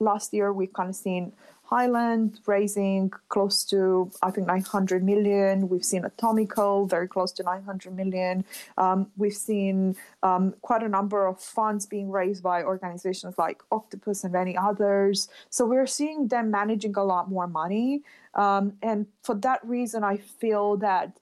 Last 0.00 0.32
year, 0.32 0.50
we've 0.50 0.72
kind 0.72 0.88
of 0.88 0.96
seen 0.96 1.34
Highland 1.64 2.40
raising 2.46 3.10
close 3.28 3.64
to, 3.64 4.10
I 4.22 4.30
think, 4.30 4.46
900 4.46 5.04
million. 5.04 5.68
We've 5.68 5.84
seen 5.84 6.02
Atomico 6.02 6.88
very 6.88 7.06
close 7.06 7.32
to 7.32 7.42
900 7.42 7.94
million. 7.94 8.44
Um, 8.78 9.10
we've 9.18 9.36
seen 9.50 9.96
um, 10.22 10.54
quite 10.62 10.82
a 10.82 10.88
number 10.88 11.26
of 11.26 11.38
funds 11.38 11.84
being 11.84 12.10
raised 12.10 12.42
by 12.42 12.62
organizations 12.62 13.36
like 13.36 13.62
Octopus 13.70 14.24
and 14.24 14.32
many 14.32 14.56
others. 14.56 15.28
So 15.50 15.66
we're 15.66 15.86
seeing 15.86 16.28
them 16.28 16.50
managing 16.50 16.96
a 16.96 17.04
lot 17.04 17.30
more 17.30 17.46
money. 17.46 18.02
Um, 18.34 18.74
and 18.82 19.06
for 19.22 19.34
that 19.36 19.60
reason, 19.64 20.04
I 20.04 20.16
feel 20.16 20.76
that 20.78 21.18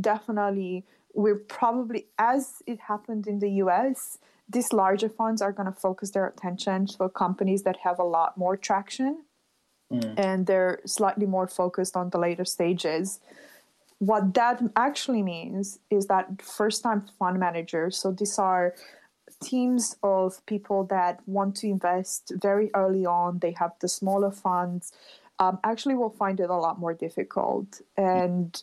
definitely 0.00 0.84
we're 1.14 1.36
probably, 1.36 2.06
as 2.18 2.62
it 2.66 2.80
happened 2.80 3.26
in 3.26 3.38
the 3.38 3.50
US, 3.64 4.18
these 4.48 4.72
larger 4.72 5.08
funds 5.08 5.40
are 5.40 5.52
going 5.52 5.72
to 5.72 5.80
focus 5.80 6.10
their 6.10 6.26
attention 6.26 6.86
for 6.86 7.08
companies 7.08 7.62
that 7.62 7.78
have 7.84 7.98
a 7.98 8.04
lot 8.04 8.36
more 8.36 8.56
traction 8.56 9.22
mm. 9.92 10.14
and 10.18 10.46
they're 10.46 10.80
slightly 10.84 11.26
more 11.26 11.46
focused 11.46 11.96
on 11.96 12.10
the 12.10 12.18
later 12.18 12.44
stages. 12.44 13.20
What 13.98 14.34
that 14.34 14.62
actually 14.76 15.22
means 15.22 15.78
is 15.90 16.06
that 16.06 16.42
first 16.42 16.82
time 16.82 17.06
fund 17.18 17.38
managers, 17.38 17.96
so 17.96 18.12
these 18.12 18.38
are 18.38 18.74
teams 19.42 19.96
of 20.02 20.44
people 20.46 20.84
that 20.84 21.20
want 21.26 21.56
to 21.56 21.68
invest 21.68 22.32
very 22.34 22.70
early 22.74 23.06
on, 23.06 23.38
they 23.38 23.52
have 23.52 23.72
the 23.80 23.88
smaller 23.88 24.30
funds, 24.30 24.92
um, 25.40 25.58
actually 25.64 25.94
will 25.94 26.10
find 26.10 26.38
it 26.38 26.50
a 26.50 26.54
lot 26.54 26.78
more 26.78 26.94
difficult. 26.94 27.80
And 27.96 28.62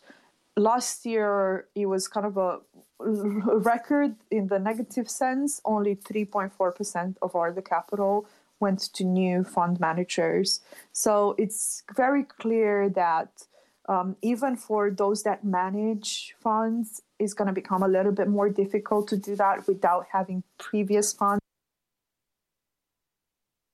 last 0.55 1.05
year, 1.05 1.67
it 1.75 1.87
was 1.87 2.07
kind 2.07 2.25
of 2.25 2.37
a 2.37 2.59
record 2.99 4.15
in 4.31 4.47
the 4.47 4.59
negative 4.59 5.09
sense. 5.09 5.59
Only 5.65 5.95
3.4% 5.95 7.15
of 7.21 7.35
all 7.35 7.51
the 7.51 7.61
capital 7.63 8.27
went 8.59 8.79
to 8.93 9.03
new 9.03 9.43
fund 9.43 9.79
managers. 9.79 10.61
So 10.91 11.35
it's 11.37 11.83
very 11.95 12.23
clear 12.23 12.89
that 12.89 13.45
um, 13.89 14.15
even 14.21 14.55
for 14.55 14.91
those 14.91 15.23
that 15.23 15.43
manage 15.43 16.35
funds, 16.39 17.01
it's 17.19 17.33
going 17.33 17.47
to 17.47 17.53
become 17.53 17.81
a 17.81 17.87
little 17.87 18.11
bit 18.11 18.27
more 18.27 18.49
difficult 18.49 19.07
to 19.09 19.17
do 19.17 19.35
that 19.35 19.67
without 19.67 20.07
having 20.11 20.43
previous 20.57 21.13
funds. 21.13 21.41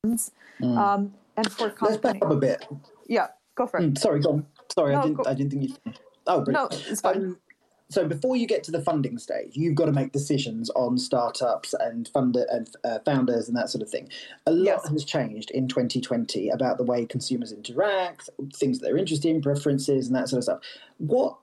Mm. 0.05 0.77
Um, 0.77 1.13
and 1.35 1.51
for 1.51 1.69
companies, 1.69 2.03
let's 2.03 2.19
back 2.19 2.23
up 2.23 2.31
a 2.31 2.35
bit. 2.35 2.67
Yeah, 3.07 3.27
go 3.55 3.67
for 3.67 3.79
it. 3.79 3.93
Mm, 3.93 3.97
sorry, 3.97 4.21
go 4.21 4.31
on. 4.31 4.45
Sorry, 4.73 4.93
no, 4.93 4.99
I 4.99 5.03
didn't. 5.03 5.17
Go. 5.17 5.23
I 5.27 5.33
didn't 5.33 5.49
think 5.51 5.63
you. 5.63 5.93
Oh, 6.25 6.41
brilliant. 6.41 6.71
no, 6.71 6.77
it's 6.89 7.01
fine. 7.01 7.17
Um, 7.17 7.37
so 7.89 8.07
before 8.07 8.35
you 8.35 8.47
get 8.47 8.63
to 8.63 8.71
the 8.71 8.81
funding 8.81 9.19
stage, 9.19 9.51
you've 9.55 9.75
got 9.75 9.85
to 9.85 9.91
make 9.91 10.11
decisions 10.11 10.71
on 10.71 10.97
startups 10.97 11.75
and 11.79 12.09
funder 12.11 12.43
and 12.49 12.67
uh, 12.83 12.99
founders 13.05 13.47
and 13.47 13.55
that 13.55 13.69
sort 13.69 13.83
of 13.83 13.89
thing. 13.89 14.09
A 14.47 14.51
lot 14.51 14.81
yes. 14.83 14.87
has 14.89 15.05
changed 15.05 15.51
in 15.51 15.67
2020 15.67 16.49
about 16.49 16.77
the 16.77 16.83
way 16.83 17.05
consumers 17.05 17.51
interact, 17.51 18.29
things 18.55 18.79
that 18.79 18.85
they're 18.85 18.97
interested 18.97 19.29
in, 19.29 19.41
preferences, 19.41 20.07
and 20.07 20.15
that 20.15 20.27
sort 20.29 20.39
of 20.39 20.43
stuff. 20.45 20.59
What 20.97 21.37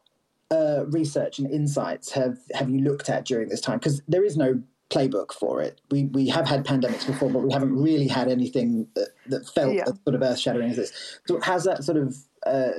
uh, 0.50 0.86
research 0.88 1.38
and 1.38 1.48
insights 1.48 2.10
have 2.12 2.38
have 2.54 2.68
you 2.68 2.80
looked 2.80 3.08
at 3.08 3.24
during 3.24 3.48
this 3.48 3.60
time? 3.60 3.78
Because 3.78 4.02
there 4.08 4.24
is 4.24 4.36
no 4.36 4.60
playbook 4.90 5.32
for 5.32 5.62
it. 5.62 5.80
We 5.90 6.04
we 6.04 6.28
have 6.28 6.46
had 6.46 6.66
pandemics 6.66 7.06
before, 7.06 7.30
but 7.30 7.40
we 7.40 7.52
haven't 7.52 7.74
really 7.74 8.08
had 8.08 8.28
anything 8.28 8.88
that, 8.94 9.10
that 9.28 9.48
felt 9.48 9.74
yeah. 9.74 9.84
as 9.86 9.94
sort 10.04 10.14
of 10.14 10.22
earth 10.22 10.38
shattering 10.38 10.70
as 10.70 10.76
this. 10.76 11.20
So 11.26 11.40
has 11.40 11.64
that 11.64 11.84
sort 11.84 11.98
of 11.98 12.16
uh, 12.46 12.70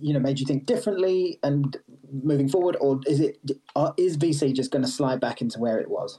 you 0.00 0.14
know 0.14 0.20
made 0.20 0.38
you 0.38 0.46
think 0.46 0.66
differently 0.66 1.38
and 1.42 1.76
moving 2.22 2.48
forward, 2.48 2.76
or 2.80 3.00
is 3.06 3.20
it 3.20 3.38
uh, 3.74 3.92
is 3.96 4.16
VC 4.16 4.54
just 4.54 4.70
going 4.70 4.84
to 4.84 4.90
slide 4.90 5.20
back 5.20 5.42
into 5.42 5.58
where 5.58 5.78
it 5.78 5.90
was? 5.90 6.18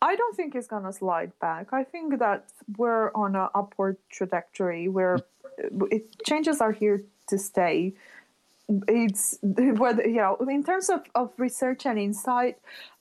I 0.00 0.16
don't 0.16 0.36
think 0.36 0.54
it's 0.54 0.66
going 0.66 0.84
to 0.84 0.92
slide 0.92 1.32
back. 1.40 1.72
I 1.72 1.82
think 1.82 2.18
that 2.18 2.44
we're 2.76 3.10
on 3.14 3.34
an 3.36 3.48
upward 3.54 3.96
trajectory 4.10 4.86
where 4.88 5.18
it, 5.90 6.22
changes 6.24 6.60
are 6.60 6.72
here 6.72 7.02
to 7.28 7.38
stay. 7.38 7.94
It's 8.86 9.38
whether 9.42 10.06
you 10.06 10.16
know 10.16 10.36
in 10.48 10.62
terms 10.62 10.88
of, 10.88 11.02
of 11.14 11.32
research 11.38 11.84
and 11.86 11.98
insight. 11.98 12.58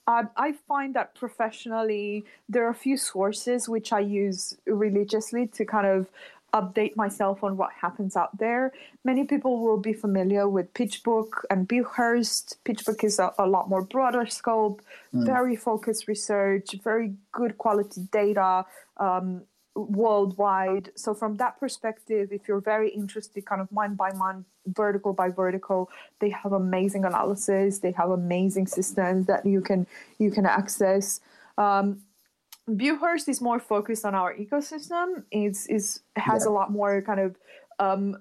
I 0.08 0.54
find 0.68 0.94
that 0.96 1.16
professionally, 1.16 2.26
there 2.50 2.66
are 2.66 2.72
a 2.72 2.76
few 2.76 2.98
sources 2.98 3.70
which 3.70 3.94
I 3.94 4.00
use 4.00 4.58
religiously 4.66 5.48
to 5.48 5.66
kind 5.66 5.88
of 5.88 6.08
update 6.54 6.96
myself 6.96 7.44
on 7.44 7.58
what 7.58 7.72
happens 7.74 8.16
out 8.16 8.38
there. 8.38 8.72
Many 9.04 9.24
people 9.24 9.60
will 9.60 9.80
be 9.80 9.94
familiar 9.94 10.48
with 10.48 10.74
PitchBook 10.74 11.30
and 11.50 11.68
Beauhurst. 11.68 12.58
PitchBook 12.64 13.04
is 13.04 13.18
a, 13.18 13.34
a 13.40 13.48
lot 13.48 13.70
more 13.70 13.84
broader 13.84 14.28
scope, 14.28 14.82
mm. 15.14 15.26
very 15.26 15.56
focused 15.56 16.08
research, 16.08 16.76
very 16.84 17.16
good 17.32 17.58
quality 17.58 18.08
data 18.12 18.66
um, 18.98 19.44
worldwide. 19.76 20.92
So 20.96 21.14
from 21.14 21.36
that 21.36 21.60
perspective, 21.60 22.32
if 22.32 22.48
you're 22.48 22.62
very 22.62 22.90
interested, 22.90 23.46
kind 23.46 23.62
of 23.62 23.72
month 23.72 23.98
by 23.98 24.14
month, 24.14 24.46
vertical 24.68 25.14
by 25.14 25.30
vertical, 25.30 25.90
they 26.20 26.30
have 26.30 26.54
amazing 26.54 27.06
analysis. 27.06 27.80
They 27.80 27.92
have 27.92 28.10
amazing 28.10 28.68
systems 28.68 29.26
that 29.28 29.46
you 29.46 29.62
can 29.62 29.88
you 30.20 30.32
can 30.32 30.46
access. 30.46 31.22
Um, 31.58 32.02
Beauhurst 32.70 33.28
is 33.28 33.42
more 33.42 33.60
focused 33.60 34.06
on 34.06 34.16
our 34.16 34.34
ecosystem. 34.36 35.24
It's 35.32 35.66
is 35.68 36.02
has 36.16 36.44
yeah. 36.46 36.52
a 36.52 36.54
lot 36.54 36.72
more 36.72 37.02
kind 37.02 37.20
of 37.20 37.36
um, 37.80 38.18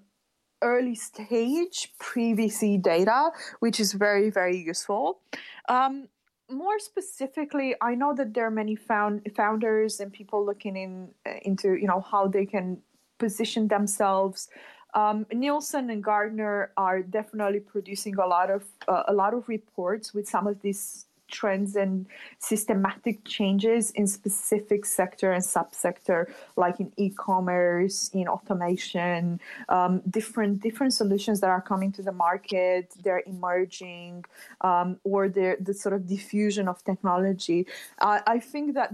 early 0.62 0.95
stage 0.95 1.93
pre-VC 1.99 2.83
data, 2.83 3.31
which 3.61 3.79
is 3.79 3.93
very 3.93 4.31
very 4.31 4.57
useful. 4.57 5.21
Um, 5.69 6.09
more 6.53 6.79
specifically, 6.79 7.75
I 7.81 7.95
know 7.95 8.15
that 8.15 8.35
there 8.35 8.47
are 8.47 8.51
many 8.51 8.77
found 8.77 9.29
founders 9.37 10.01
and 10.01 10.12
people 10.12 10.45
looking 10.45 10.77
in 10.77 11.09
uh, 11.27 11.38
into 11.43 11.75
you 11.75 11.87
know 11.87 12.01
how 12.01 12.29
they 12.29 12.47
can 12.47 12.79
position 13.19 13.69
themselves. 13.69 14.49
Um, 14.95 15.27
Nielsen 15.33 15.88
and 15.91 16.05
Gartner 16.05 16.73
are 16.77 17.03
definitely 17.03 17.61
producing 17.61 18.17
a 18.19 18.27
lot 18.27 18.51
of 18.51 18.65
uh, 18.88 19.05
a 19.09 19.12
lot 19.12 19.35
of 19.35 19.49
reports 19.49 20.12
with 20.12 20.29
some 20.29 20.47
of 20.47 20.61
these 20.61 21.07
trends 21.33 21.75
and 21.75 22.07
systematic 22.38 23.25
changes 23.25 23.90
in 23.92 24.07
specific 24.07 24.85
sector 24.85 25.33
and 25.33 25.42
subsector, 25.42 26.31
like 26.57 26.79
in 26.79 26.92
e-commerce, 26.97 28.11
in 28.12 28.29
automation, 28.29 29.40
um, 29.68 30.03
different 30.09 30.62
different 30.62 30.92
solutions 30.92 31.40
that 31.40 31.51
are 31.51 31.64
coming 31.73 31.90
to 31.90 32.03
the 32.03 32.12
market, 32.12 32.92
they're 33.03 33.25
emerging, 33.27 34.25
um, 34.61 34.99
or 35.03 35.29
the 35.29 35.57
the 35.61 35.75
sort 35.75 35.95
of 35.95 36.07
diffusion 36.07 36.68
of 36.68 36.85
technology. 36.85 37.66
I, 38.01 38.21
I 38.27 38.38
think 38.38 38.75
that 38.75 38.92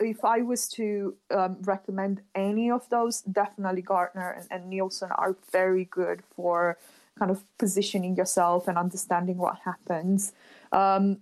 if 0.00 0.24
I 0.24 0.42
was 0.42 0.68
to 0.70 1.14
um, 1.30 1.56
recommend 1.62 2.20
any 2.34 2.70
of 2.70 2.88
those, 2.90 3.22
definitely 3.22 3.82
Gartner 3.82 4.30
and, 4.30 4.46
and, 4.50 4.70
Nielsen 4.70 5.10
are 5.12 5.36
very 5.50 5.86
good 5.86 6.22
for 6.36 6.78
kind 7.18 7.30
of 7.30 7.42
positioning 7.58 8.16
yourself 8.16 8.68
and 8.68 8.76
understanding 8.76 9.38
what 9.38 9.56
happens. 9.64 10.32
Um, 10.72 11.18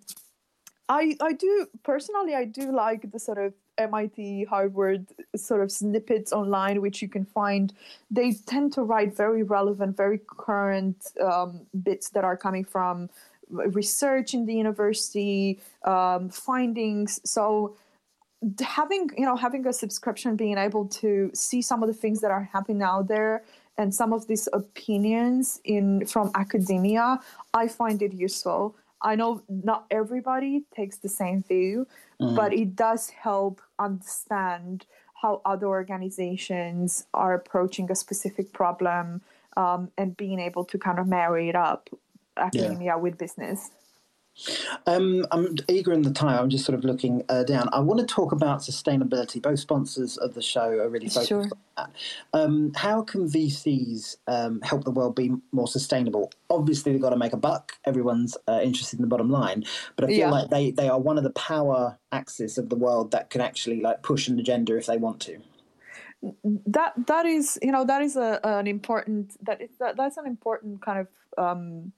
I 0.93 1.17
I 1.21 1.33
do 1.33 1.67
personally 1.83 2.35
I 2.35 2.45
do 2.45 2.67
like 2.71 3.11
the 3.11 3.19
sort 3.19 3.39
of 3.39 3.55
MIT 3.79 4.45
Harvard 4.45 5.07
sort 5.35 5.63
of 5.63 5.73
snippets 5.73 6.33
online 6.33 6.83
which 6.83 7.01
you 7.03 7.09
can 7.09 7.25
find. 7.25 7.73
They 8.11 8.33
tend 8.33 8.75
to 8.75 8.83
write 8.83 9.17
very 9.17 9.43
relevant, 9.43 9.97
very 9.97 10.21
current 10.27 10.99
um, 11.29 11.67
bits 11.83 12.11
that 12.11 12.25
are 12.25 12.37
coming 12.37 12.65
from 12.65 13.09
research 13.83 14.35
in 14.35 14.45
the 14.47 14.55
university, 14.55 15.61
um, 15.85 16.29
findings. 16.29 17.21
So 17.25 17.77
having 18.61 19.11
you 19.17 19.25
know 19.25 19.37
having 19.37 19.67
a 19.67 19.73
subscription 19.73 20.37
being 20.37 20.59
able 20.59 20.87
to 21.03 21.31
see 21.33 21.63
some 21.63 21.83
of 21.83 21.89
the 21.89 21.99
things 22.03 22.21
that 22.21 22.31
are 22.31 22.49
happening 22.53 22.83
out 22.83 23.09
there 23.09 23.45
and 23.79 23.95
some 23.95 24.13
of 24.13 24.27
these 24.27 24.49
opinions 24.53 25.61
in 25.65 26.05
from 26.07 26.31
academia 26.35 27.21
i 27.55 27.69
find 27.69 28.03
it 28.03 28.13
useful 28.13 28.75
i 29.03 29.15
know 29.15 29.43
not 29.49 29.87
everybody 29.91 30.65
takes 30.75 30.99
the 30.99 31.09
same 31.09 31.43
view 31.43 31.87
mm-hmm. 32.21 32.35
but 32.35 32.53
it 32.53 32.75
does 32.75 33.11
help 33.11 33.61
understand 33.79 34.87
how 35.21 35.41
other 35.45 35.67
organizations 35.67 37.07
are 37.15 37.35
approaching 37.35 37.91
a 37.91 37.95
specific 37.95 38.53
problem 38.53 39.21
um, 39.57 39.91
and 39.97 40.17
being 40.17 40.41
able 40.41 40.65
to 40.65 40.79
kind 40.79 40.99
of 40.99 41.07
marry 41.07 41.49
it 41.49 41.55
up 41.55 41.91
academia 42.37 42.87
yeah. 42.87 42.97
with 42.97 43.19
business 43.19 43.71
um, 44.87 45.27
I'm 45.31 45.57
eager 45.69 45.93
in 45.93 46.03
the 46.03 46.13
time. 46.13 46.39
I'm 46.39 46.51
just 46.51 46.65
sort 46.65 46.79
of 46.79 46.85
looking 46.85 47.23
uh, 47.29 47.45
down. 47.45 47.69
I 47.73 47.81
want 47.81 48.01
to 48.01 48.07
talk 48.07 48.33
about 48.33 48.61
sustainability. 48.61 49.41
Both 49.41 49.61
sponsors 49.61 50.17
of 50.17 50.35
the 50.35 50.43
show 50.43 50.63
are 50.63 50.89
really 50.89 51.09
focused 51.09 51.29
sure. 51.29 51.43
on 51.43 51.51
that. 51.77 51.91
Um, 52.33 52.73
how 52.75 53.03
can 53.03 53.29
VCs 53.29 54.17
um, 54.27 54.61
help 54.63 54.85
the 54.85 54.91
world 54.91 55.15
be 55.15 55.33
more 55.53 55.69
sustainable? 55.69 56.33
Obviously, 56.49 56.93
they've 56.93 57.01
got 57.01 57.11
to 57.11 57.17
make 57.17 57.33
a 57.33 57.39
buck. 57.39 57.73
Everyone's 57.85 58.37
uh, 58.49 58.61
interested 58.63 58.99
in 58.99 59.03
the 59.03 59.09
bottom 59.09 59.31
line, 59.31 59.65
but 59.97 60.07
I 60.07 60.09
feel 60.09 60.19
yeah. 60.19 60.31
like 60.31 60.51
they, 60.51 60.71
they 60.71 60.89
are 60.89 60.99
one 60.99 61.19
of 61.19 61.25
the 61.25 61.31
power 61.31 61.99
axes 62.11 62.59
of 62.59 62.69
the 62.69 62.77
world 62.77 63.11
that 63.13 63.31
can 63.31 63.41
actually 63.41 63.81
like 63.81 64.03
push 64.03 64.29
an 64.29 64.39
agenda 64.39 64.77
if 64.77 64.87
they 64.87 64.97
want 64.97 65.21
to 65.21 65.39
that 66.67 66.93
that 67.09 67.27
is 67.27 67.59
you 67.63 67.73
know 67.73 67.85
that 67.85 68.01
is 68.01 68.17
a, 68.17 68.39
an 68.45 68.69
important 68.69 69.37
that 69.45 69.61
is 69.61 69.71
that, 69.81 69.97
that's 69.97 70.17
an 70.17 70.25
important 70.25 70.81
kind 70.81 71.01
of 71.01 71.09
um, 71.37 71.93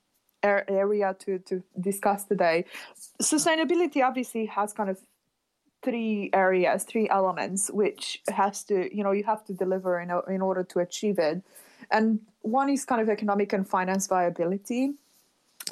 area 0.44 1.16
to, 1.20 1.38
to 1.40 1.62
discuss 1.80 2.24
today. 2.24 2.66
Sustainability 3.22 4.02
obviously 4.02 4.46
has 4.46 4.72
kind 4.72 4.90
of 4.90 4.98
three 5.83 6.30
areas, 6.33 6.85
three 6.85 7.09
elements, 7.09 7.70
which 7.70 8.22
has 8.28 8.64
to, 8.64 8.94
you 8.94 9.02
know, 9.04 9.12
you 9.12 9.24
have 9.24 9.44
to 9.44 9.52
deliver 9.52 10.00
in, 10.00 10.11
in 10.33 10.40
order 10.40 10.64
to 10.64 10.78
achieve 10.80 11.18
it. 11.18 11.42
And 11.90 12.20
one 12.40 12.70
is 12.70 12.85
kind 12.85 13.00
of 13.00 13.09
economic 13.09 13.52
and 13.52 13.68
finance 13.68 14.07
viability, 14.07 14.92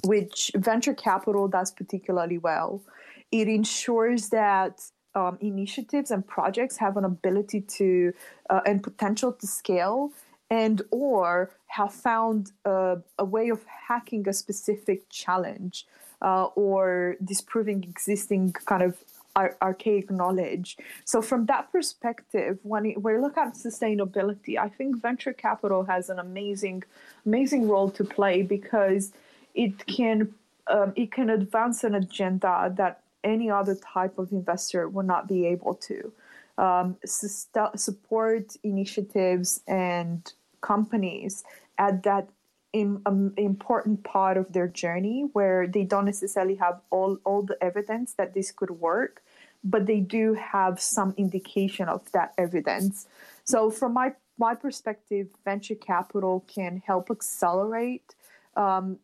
which 0.05 0.51
venture 0.55 0.95
capital 0.95 1.49
does 1.49 1.71
particularly 1.73 2.39
well. 2.39 2.83
It 3.31 3.49
ensures 3.49 4.29
that 4.29 4.83
um, 5.15 5.39
initiatives 5.41 6.11
and 6.11 6.27
projects 6.27 6.77
have 6.79 6.97
an 6.97 7.05
ability 7.05 7.63
to 7.63 8.13
uh, 8.51 8.61
and 8.67 8.83
potential 8.83 9.33
to 9.33 9.47
scale 9.47 10.13
and 10.53 10.83
or 10.91 11.51
have 11.69 11.95
found 11.95 12.53
a, 12.67 12.99
a 13.19 13.25
way 13.25 13.49
of 13.49 13.65
hacking 13.89 14.29
a 14.29 14.35
specific 14.35 15.09
challenge 15.09 15.87
uh, 16.21 16.45
or 16.65 17.17
disproving 17.25 17.83
existing 17.83 18.53
kind 18.53 18.83
of 18.83 18.99
ar- 19.35 19.57
archaic 19.63 20.11
knowledge. 20.11 20.77
So 21.07 21.23
from 21.23 21.47
that 21.47 21.73
perspective, 21.73 22.59
when 22.65 22.85
we 23.07 23.17
look 23.17 23.39
at 23.39 23.55
sustainability, 23.55 24.59
I 24.59 24.69
think 24.69 25.01
venture 25.01 25.33
capital 25.33 25.85
has 25.85 26.11
an 26.11 26.19
amazing, 26.19 26.83
amazing 27.25 27.67
role 27.67 27.91
to 27.93 28.05
play 28.05 28.43
because 28.43 29.13
it 29.55 29.87
can 29.87 30.35
um, 30.67 30.93
it 30.95 31.11
can 31.11 31.29
advance 31.31 31.83
an 31.83 31.95
agenda 31.95 32.73
that 32.77 33.01
any 33.25 33.51
other 33.51 33.75
type 33.95 34.19
of 34.19 34.33
investor 34.33 34.87
will 34.87 35.09
not 35.15 35.27
be 35.27 35.47
able 35.47 35.75
to. 35.89 36.13
Um, 36.59 36.97
support 37.07 38.47
initiatives 38.63 39.61
and 39.67 40.33
companies 40.63 41.45
at 41.79 42.03
that 42.05 42.29
in, 42.73 43.03
um, 43.05 43.35
important 43.37 44.03
part 44.03 44.37
of 44.37 44.53
their 44.53 44.69
journey 44.69 45.29
where 45.35 45.67
they 45.67 45.85
don't 45.85 46.07
necessarily 46.07 46.55
have 46.57 46.81
all, 46.91 47.19
all 47.25 47.43
the 47.43 47.63
evidence 47.63 48.15
that 48.15 48.33
this 48.35 48.51
could 48.51 48.71
work, 48.71 49.23
but 49.63 49.87
they 49.87 50.01
do 50.01 50.35
have 50.35 50.81
some 50.81 51.15
indication 51.17 51.89
of 51.89 52.11
that 52.13 52.33
evidence. 52.39 53.07
So, 53.45 53.71
from 53.71 53.93
my, 53.93 54.15
my 54.39 54.55
perspective, 54.55 55.29
venture 55.45 55.75
capital 55.75 56.45
can 56.49 56.83
help 56.87 57.11
accelerate 57.11 58.15
um, 58.57 58.99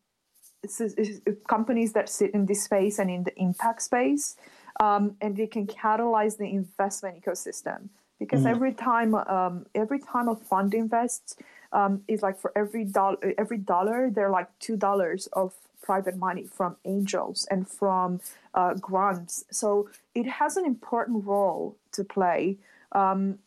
companies 1.46 1.92
that 1.92 2.08
sit 2.08 2.32
in 2.32 2.46
this 2.46 2.64
space 2.64 2.98
and 2.98 3.10
in 3.10 3.22
the 3.24 3.38
impact 3.38 3.82
space, 3.82 4.36
um, 4.80 5.16
and 5.20 5.36
they 5.36 5.46
can 5.46 5.66
catalyze 5.66 6.38
the 6.38 6.46
investment 6.46 7.22
ecosystem 7.22 7.90
because 8.18 8.40
mm-hmm. 8.40 8.54
every 8.54 8.72
time 8.72 9.14
um, 9.14 9.66
every 9.74 9.98
time 9.98 10.28
a 10.28 10.36
fund 10.36 10.74
invests 10.74 11.36
um, 11.72 12.02
is 12.08 12.22
like 12.22 12.38
for 12.38 12.52
every 12.56 12.84
dollar 12.84 13.16
every 13.36 13.58
dollar 13.58 14.10
there 14.10 14.26
are 14.26 14.30
like 14.30 14.48
two 14.58 14.76
dollars 14.76 15.28
of 15.32 15.54
private 15.88 16.16
money 16.18 16.44
from 16.44 16.76
angels 16.84 17.46
and 17.50 17.66
from 17.66 18.20
uh, 18.54 18.74
grants. 18.74 19.44
So 19.50 19.88
it 20.14 20.26
has 20.26 20.58
an 20.58 20.66
important 20.66 21.24
role 21.24 21.76
to 21.92 22.04
play. 22.04 22.58
Um, 22.92 23.38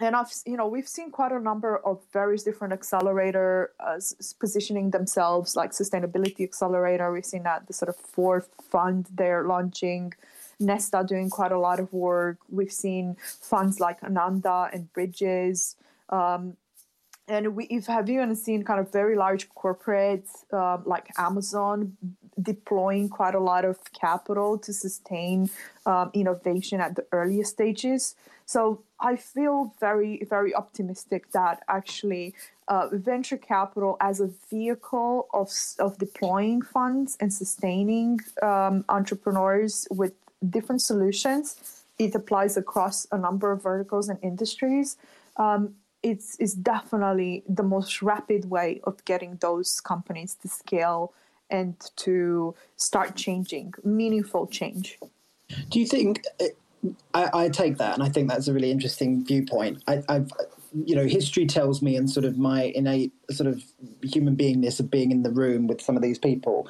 and 0.00 0.14
I've 0.14 0.32
you 0.46 0.56
know 0.56 0.68
we've 0.74 0.92
seen 0.96 1.10
quite 1.10 1.32
a 1.32 1.40
number 1.50 1.72
of 1.90 1.96
various 2.12 2.42
different 2.48 2.72
accelerator 2.72 3.72
uh, 3.80 3.98
positioning 4.38 4.90
themselves 4.90 5.56
like 5.60 5.70
sustainability 5.72 6.42
accelerator. 6.44 7.06
We've 7.12 7.32
seen 7.34 7.44
that 7.44 7.66
the 7.68 7.72
sort 7.72 7.88
of 7.88 7.96
fourth 7.96 8.48
fund 8.72 9.08
they're 9.20 9.44
launching 9.54 10.14
Nesta 10.60 11.04
doing 11.06 11.30
quite 11.30 11.52
a 11.52 11.58
lot 11.58 11.80
of 11.80 11.92
work. 11.92 12.38
We've 12.48 12.72
seen 12.72 13.16
funds 13.40 13.80
like 13.80 14.02
Ananda 14.02 14.70
and 14.72 14.92
Bridges. 14.92 15.76
Um, 16.08 16.56
and 17.28 17.54
we 17.54 17.82
have 17.86 18.08
even 18.08 18.34
seen 18.34 18.64
kind 18.64 18.80
of 18.80 18.90
very 18.90 19.14
large 19.14 19.50
corporates 19.50 20.44
uh, 20.52 20.78
like 20.86 21.12
Amazon 21.18 21.96
deploying 22.40 23.08
quite 23.08 23.34
a 23.34 23.40
lot 23.40 23.64
of 23.64 23.78
capital 23.92 24.56
to 24.58 24.72
sustain 24.72 25.50
um, 25.84 26.10
innovation 26.14 26.80
at 26.80 26.94
the 26.96 27.04
earliest 27.12 27.52
stages. 27.52 28.14
So 28.46 28.82
I 28.98 29.16
feel 29.16 29.74
very, 29.78 30.24
very 30.30 30.54
optimistic 30.54 31.32
that 31.32 31.62
actually 31.68 32.34
uh, 32.68 32.88
venture 32.92 33.36
capital 33.36 33.96
as 34.00 34.20
a 34.20 34.30
vehicle 34.48 35.28
of, 35.34 35.50
of 35.78 35.98
deploying 35.98 36.62
funds 36.62 37.16
and 37.20 37.32
sustaining 37.32 38.20
um, 38.40 38.84
entrepreneurs 38.88 39.86
with 39.90 40.14
different 40.48 40.82
solutions. 40.82 41.84
It 41.98 42.14
applies 42.14 42.56
across 42.56 43.06
a 43.10 43.18
number 43.18 43.50
of 43.52 43.62
verticals 43.62 44.08
and 44.08 44.18
industries. 44.22 44.96
Um, 45.36 45.74
it's, 46.02 46.36
it's 46.38 46.54
definitely 46.54 47.42
the 47.48 47.62
most 47.64 48.02
rapid 48.02 48.48
way 48.50 48.80
of 48.84 49.04
getting 49.04 49.36
those 49.40 49.80
companies 49.80 50.36
to 50.42 50.48
scale 50.48 51.12
and 51.50 51.74
to 51.96 52.54
start 52.76 53.16
changing, 53.16 53.74
meaningful 53.82 54.46
change. 54.46 54.98
Do 55.70 55.80
you 55.80 55.86
think? 55.86 56.22
I, 57.14 57.30
I 57.32 57.48
take 57.48 57.78
that, 57.78 57.94
and 57.94 58.02
I 58.02 58.10
think 58.10 58.28
that's 58.28 58.48
a 58.48 58.52
really 58.52 58.70
interesting 58.70 59.24
viewpoint. 59.24 59.82
I, 59.88 60.02
I've 60.08 60.30
you 60.72 60.94
know, 60.94 61.06
history 61.06 61.46
tells 61.46 61.82
me, 61.82 61.96
and 61.96 62.10
sort 62.10 62.24
of 62.24 62.38
my 62.38 62.72
innate 62.74 63.12
sort 63.30 63.48
of 63.48 63.62
human 64.02 64.36
beingness 64.36 64.80
of 64.80 64.90
being 64.90 65.10
in 65.10 65.22
the 65.22 65.30
room 65.30 65.66
with 65.66 65.80
some 65.80 65.96
of 65.96 66.02
these 66.02 66.18
people, 66.18 66.68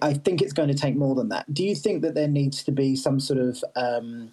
I 0.00 0.14
think 0.14 0.40
it's 0.40 0.52
going 0.52 0.68
to 0.68 0.74
take 0.74 0.96
more 0.96 1.14
than 1.14 1.28
that. 1.30 1.52
Do 1.52 1.64
you 1.64 1.74
think 1.74 2.02
that 2.02 2.14
there 2.14 2.28
needs 2.28 2.62
to 2.64 2.72
be 2.72 2.96
some 2.96 3.20
sort 3.20 3.40
of 3.40 3.64
um, 3.76 4.32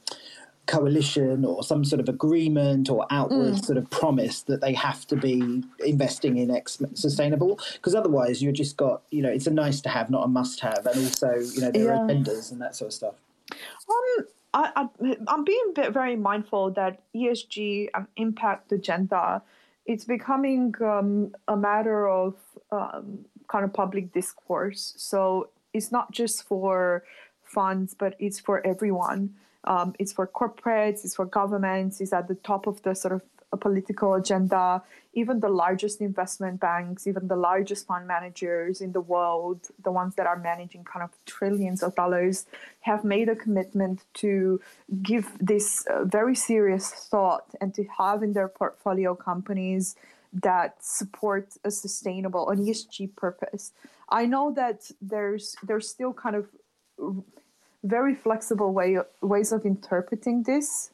coalition 0.68 1.44
or 1.46 1.64
some 1.64 1.84
sort 1.84 2.00
of 2.00 2.08
agreement 2.08 2.90
or 2.90 3.08
outward 3.10 3.56
mm. 3.56 3.66
sort 3.66 3.78
of 3.78 3.90
promise 3.90 4.44
that 4.44 4.62
they 4.62 4.74
have 4.74 5.06
to 5.08 5.16
be 5.16 5.64
investing 5.80 6.38
in 6.38 6.52
X 6.52 6.82
sustainable? 6.94 7.60
Because 7.74 7.96
otherwise, 7.96 8.42
you're 8.42 8.52
just 8.52 8.78
got 8.78 9.02
you 9.10 9.22
know, 9.22 9.30
it's 9.30 9.48
a 9.48 9.52
nice 9.52 9.82
to 9.82 9.90
have, 9.90 10.10
not 10.10 10.24
a 10.24 10.28
must 10.28 10.60
have, 10.60 10.86
and 10.86 10.98
also 10.98 11.34
you 11.36 11.62
know 11.62 11.72
there 11.72 11.86
yeah. 11.86 12.00
are 12.00 12.08
vendors 12.08 12.52
and 12.52 12.62
that 12.62 12.76
sort 12.76 12.90
of 12.90 12.94
stuff. 12.94 13.16
Um, 13.52 14.28
I, 14.54 14.88
am 15.28 15.44
being 15.44 15.74
very 15.76 16.16
mindful 16.16 16.72
that 16.72 17.02
ESG 17.16 17.90
and 17.94 18.08
impact 18.18 18.72
agenda 18.72 19.44
it's 19.90 20.06
becoming 20.06 20.76
um, 20.82 21.34
a 21.48 21.58
matter 21.58 22.08
of 22.08 22.36
um, 22.72 23.26
kind 23.48 23.66
of 23.66 23.74
public 23.74 24.14
discourse. 24.14 24.94
So 24.98 25.50
it's 25.74 25.92
not 25.92 26.12
just 26.12 26.44
for 26.44 27.04
funds, 27.44 27.96
but 27.96 28.14
it's 28.20 28.40
for 28.40 28.66
everyone. 28.66 29.34
Um, 29.64 29.96
it's 29.98 30.14
for 30.14 30.28
corporates, 30.28 31.04
it's 31.04 31.16
for 31.16 31.26
governments, 31.26 32.02
it's 32.02 32.14
at 32.14 32.28
the 32.28 32.36
top 32.36 32.68
of 32.68 32.84
the 32.84 32.94
sort 32.94 33.14
of 33.14 33.24
a 33.52 33.58
political 33.58 34.14
agenda. 34.14 34.82
Even 35.14 35.40
the 35.40 35.50
largest 35.50 36.02
investment 36.02 36.60
banks, 36.60 37.08
even 37.08 37.28
the 37.28 37.36
largest 37.36 37.88
fund 37.88 38.08
managers 38.08 38.80
in 38.80 38.92
the 38.92 39.02
world, 39.02 39.60
the 39.84 39.92
ones 39.92 40.16
that 40.16 40.28
are 40.28 40.38
managing 40.38 40.84
kind 40.84 41.04
of 41.04 41.12
trillions 41.26 41.82
of 41.82 41.96
dollars, 41.96 42.46
have 42.82 43.04
made 43.04 43.28
a 43.28 43.36
commitment 43.36 44.04
to 44.14 44.62
give 45.02 45.28
this 45.40 45.86
uh, 45.88 46.04
very 46.04 46.36
serious 46.36 46.92
thought 46.92 47.46
and 47.60 47.74
to 47.74 47.84
have 47.98 48.22
in 48.22 48.34
their 48.34 48.48
portfolio 48.48 49.16
companies 49.16 49.96
that 50.32 50.76
support 50.80 51.56
a 51.64 51.72
sustainable 51.72 52.50
an 52.50 52.64
ESG 52.64 53.16
purpose. 53.16 53.74
I 54.10 54.26
know 54.26 54.52
that 54.52 54.92
there's 55.02 55.56
there's 55.64 55.90
still 55.90 56.14
kind 56.14 56.36
of 56.36 56.48
very 57.84 58.14
flexible 58.14 58.74
way 58.74 58.98
ways 59.22 59.52
of 59.52 59.66
interpreting 59.66 60.44
this 60.44 60.92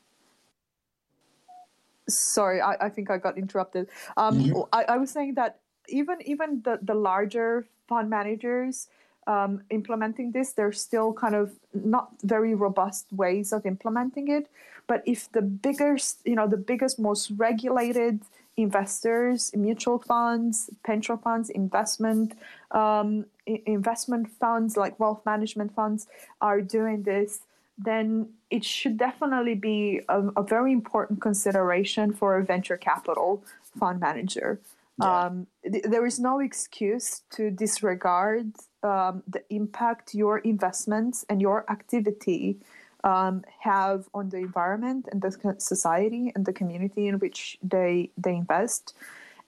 sorry 2.07 2.61
I, 2.61 2.75
I 2.81 2.89
think 2.89 3.09
i 3.09 3.17
got 3.17 3.37
interrupted 3.37 3.87
um, 4.17 4.39
mm-hmm. 4.39 4.61
I, 4.71 4.83
I, 4.89 4.97
was 4.97 5.11
saying 5.11 5.35
that 5.35 5.59
even 5.87 6.17
even 6.25 6.61
the, 6.63 6.79
the 6.81 6.93
larger 6.93 7.65
fund 7.87 8.09
managers 8.09 8.87
um, 9.27 9.63
implementing 9.69 10.31
this 10.31 10.53
there's 10.53 10.79
still 10.79 11.13
kind 11.13 11.35
of 11.35 11.51
not 11.73 12.09
very 12.23 12.53
robust 12.53 13.07
ways 13.11 13.51
of 13.53 13.65
implementing 13.65 14.27
it 14.29 14.47
but 14.87 15.01
if 15.05 15.31
the 15.31 15.41
biggest 15.41 16.19
you 16.25 16.35
know 16.35 16.47
the 16.47 16.57
biggest 16.57 16.99
most 16.99 17.31
regulated 17.37 18.21
investors 18.57 19.51
mutual 19.55 19.99
funds 19.99 20.69
pension 20.83 21.17
funds 21.17 21.49
investment 21.49 22.37
um, 22.71 23.25
investment 23.65 24.29
funds 24.29 24.77
like 24.77 24.99
wealth 24.99 25.21
management 25.25 25.73
funds 25.73 26.07
are 26.41 26.61
doing 26.61 27.03
this 27.03 27.41
then 27.77 28.29
it 28.49 28.63
should 28.63 28.97
definitely 28.97 29.55
be 29.55 30.01
a, 30.09 30.21
a 30.37 30.43
very 30.43 30.71
important 30.71 31.21
consideration 31.21 32.13
for 32.13 32.37
a 32.37 32.43
venture 32.43 32.77
capital 32.77 33.43
fund 33.77 33.99
manager. 33.99 34.59
Yeah. 34.99 35.25
Um, 35.25 35.47
th- 35.69 35.83
there 35.83 36.05
is 36.05 36.19
no 36.19 36.39
excuse 36.39 37.21
to 37.31 37.51
disregard 37.51 38.53
um, 38.83 39.23
the 39.27 39.43
impact 39.49 40.13
your 40.13 40.39
investments 40.39 41.25
and 41.29 41.41
your 41.41 41.69
activity 41.69 42.57
um, 43.03 43.43
have 43.59 44.07
on 44.13 44.29
the 44.29 44.37
environment 44.37 45.07
and 45.11 45.21
the 45.21 45.55
society 45.59 46.31
and 46.33 46.45
the 46.45 46.53
community 46.53 47.07
in 47.07 47.19
which 47.19 47.57
they 47.61 48.09
they 48.17 48.35
invest. 48.35 48.93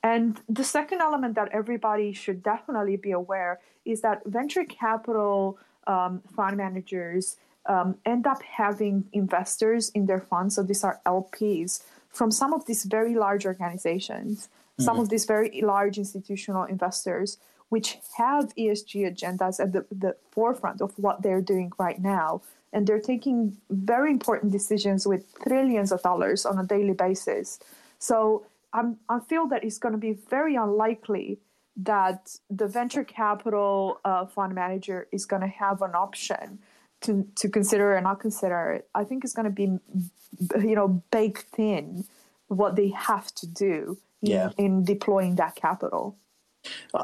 And 0.04 0.40
the 0.48 0.64
second 0.64 1.02
element 1.02 1.36
that 1.36 1.50
everybody 1.52 2.14
should 2.14 2.44
definitely 2.44 2.98
be 2.98 3.12
aware 3.12 3.60
is 3.84 4.02
that 4.02 4.22
venture 4.26 4.64
capital 4.64 5.58
um, 5.88 6.22
fund 6.36 6.58
managers 6.58 7.38
um, 7.68 7.98
end 8.06 8.26
up 8.26 8.42
having 8.42 9.06
investors 9.14 9.90
in 9.90 10.06
their 10.06 10.22
funds. 10.22 10.56
So 10.56 10.64
these 10.64 10.84
are 10.84 11.00
LPs 11.06 11.84
from 12.10 12.32
some 12.32 12.54
of 12.54 12.66
these 12.66 12.84
very 12.84 13.16
large 13.16 13.46
organizations, 13.46 14.48
mm-hmm. 14.48 14.84
some 14.84 15.00
of 15.00 15.10
these 15.10 15.26
very 15.26 15.62
large 15.62 15.98
institutional 15.98 16.64
investors, 16.64 17.38
which 17.70 18.00
have 18.18 18.56
ESG 18.56 19.14
agendas 19.14 19.60
at 19.60 19.74
the, 19.74 19.86
the 19.92 20.16
forefront 20.32 20.82
of 20.82 20.98
what 20.98 21.22
they're 21.22 21.42
doing 21.42 21.72
right 21.78 22.02
now. 22.02 22.42
And 22.74 22.86
they're 22.86 23.00
taking 23.00 23.58
very 23.70 24.12
important 24.12 24.52
decisions 24.52 25.08
with 25.08 25.26
trillions 25.44 25.92
of 25.92 26.02
dollars 26.02 26.46
on 26.46 26.58
a 26.60 26.66
daily 26.66 26.94
basis. 26.94 27.60
So 28.00 28.46
I'm, 28.74 28.98
I 29.10 29.20
feel 29.20 29.48
that 29.48 29.64
it's 29.64 29.78
going 29.78 29.94
to 29.94 29.98
be 29.98 30.14
very 30.14 30.56
unlikely 30.56 31.40
that 31.78 32.36
the 32.50 32.68
venture 32.68 33.04
capital 33.04 34.00
uh, 34.04 34.26
fund 34.26 34.56
manager 34.56 35.08
is 35.12 35.26
going 35.26 35.42
to 35.42 35.48
have 35.48 35.82
an 35.82 35.92
option 35.94 36.60
to 37.02 37.28
to 37.36 37.50
consider 37.50 37.96
or 37.96 38.02
not 38.02 38.20
consider 38.20 38.72
it, 38.72 38.90
I 38.96 39.04
think 39.04 39.24
it's 39.24 39.34
going 39.34 39.46
to 39.46 39.52
be, 39.52 39.80
you 40.60 40.76
know, 40.76 41.04
baked 41.12 41.58
in 41.58 42.06
what 42.48 42.76
they 42.76 42.90
have 42.90 43.34
to 43.36 43.48
do 43.48 43.98
in, 44.22 44.32
yeah. 44.32 44.50
in 44.58 44.84
deploying 44.84 45.36
that 45.36 45.56
capital. 45.56 46.18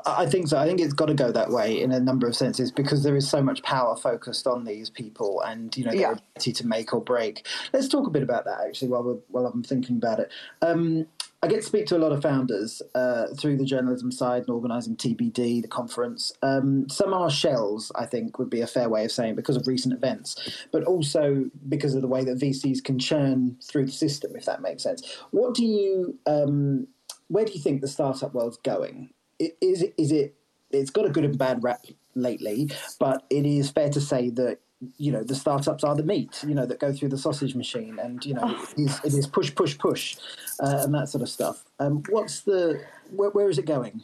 I 0.06 0.26
think 0.26 0.48
so. 0.48 0.58
I 0.58 0.66
think 0.66 0.82
it's 0.82 0.94
got 0.94 1.06
to 1.06 1.14
go 1.14 1.32
that 1.32 1.50
way 1.50 1.82
in 1.82 1.92
a 1.92 2.00
number 2.00 2.28
of 2.28 2.36
senses 2.36 2.72
because 2.72 3.04
there 3.04 3.16
is 3.16 3.30
so 3.30 3.42
much 3.42 3.64
power 3.64 3.96
focused 3.96 4.46
on 4.48 4.66
these 4.66 4.90
people 4.90 5.42
and 5.42 5.76
you 5.78 5.86
know 5.86 5.92
their 5.92 6.02
yeah. 6.02 6.12
ability 6.12 6.54
to 6.54 6.68
make 6.68 6.94
or 6.94 7.02
break. 7.02 7.48
Let's 7.72 7.88
talk 7.88 8.08
a 8.08 8.10
bit 8.10 8.24
about 8.24 8.46
that 8.46 8.60
actually 8.66 8.90
while 8.90 9.04
we're, 9.04 9.20
while 9.30 9.46
I'm 9.46 9.64
thinking 9.64 9.98
about 9.98 10.20
it. 10.20 10.32
Um, 10.62 11.08
I 11.44 11.48
get 11.48 11.58
to 11.58 11.62
speak 11.62 11.88
to 11.88 11.98
a 11.98 12.00
lot 12.00 12.14
of 12.14 12.22
founders 12.22 12.82
uh, 12.96 13.28
through 13.38 13.58
the 13.58 13.66
journalism 13.66 14.14
side 14.14 14.44
and 14.44 14.50
organising 14.50 14.96
TBD, 14.96 15.62
the 15.62 15.68
conference. 15.68 16.32
Um, 16.42 16.88
some 16.88 17.14
are 17.14 17.30
shells, 17.30 17.92
I 17.96 18.06
think, 18.06 18.40
would 18.40 18.50
be 18.50 18.62
a 18.62 18.68
fair 18.68 18.88
way 18.88 19.04
of 19.04 19.12
saying, 19.12 19.36
because 19.36 19.58
of 19.58 19.68
recent 19.68 19.94
events, 19.94 20.68
but 20.72 20.86
also 20.86 21.44
because 21.68 21.96
of 21.96 22.02
the 22.02 22.08
way 22.08 22.24
that 22.24 22.40
VCs 22.40 22.82
can 22.82 22.98
churn 22.98 23.58
through 23.62 23.88
the 23.88 23.92
system, 23.92 24.38
if 24.38 24.46
that 24.46 24.62
makes 24.62 24.84
sense. 24.84 25.18
What 25.32 25.54
do 25.54 25.66
you, 25.66 26.18
um, 26.26 26.88
where 27.28 27.44
do 27.44 27.52
you 27.52 27.60
think 27.60 27.82
the 27.82 27.90
startup 27.90 28.34
world's 28.34 28.58
going? 28.58 29.10
Is 29.38 29.82
it, 29.82 29.94
is 29.98 30.14
it, 30.14 30.36
it's 30.72 30.92
got 30.92 31.06
a 31.06 31.10
good 31.10 31.26
and 31.26 31.38
bad 31.38 31.62
rap 31.62 31.84
lately, 32.16 32.72
but 33.00 33.26
it 33.30 33.46
is 33.46 33.70
fair 33.70 33.90
to 33.90 34.00
say 34.00 34.30
that 34.30 34.60
you 34.98 35.12
know 35.12 35.24
the 35.24 35.36
startups 35.36 35.84
are 35.84 35.96
the 35.96 36.04
meat 36.04 36.44
you 36.48 36.56
know 36.56 36.66
that 36.66 36.80
go 36.80 36.92
through 36.92 37.10
the 37.10 37.18
sausage 37.18 37.56
machine 37.56 38.00
and 38.00 38.26
you 38.26 38.34
know 38.34 38.42
oh. 38.44 38.68
it, 38.78 38.82
is, 38.82 39.00
it 39.04 39.14
is 39.14 39.28
push 39.28 39.54
push 39.54 39.78
push 39.78 40.18
uh, 40.60 40.82
and 40.84 40.94
that 40.94 41.10
sort 41.10 41.22
of 41.22 41.30
stuff. 41.30 41.64
Um, 41.80 42.04
what's 42.10 42.42
the 42.42 42.82
where, 43.12 43.30
where 43.32 43.50
is 43.50 43.58
it 43.58 43.66
going? 43.66 44.02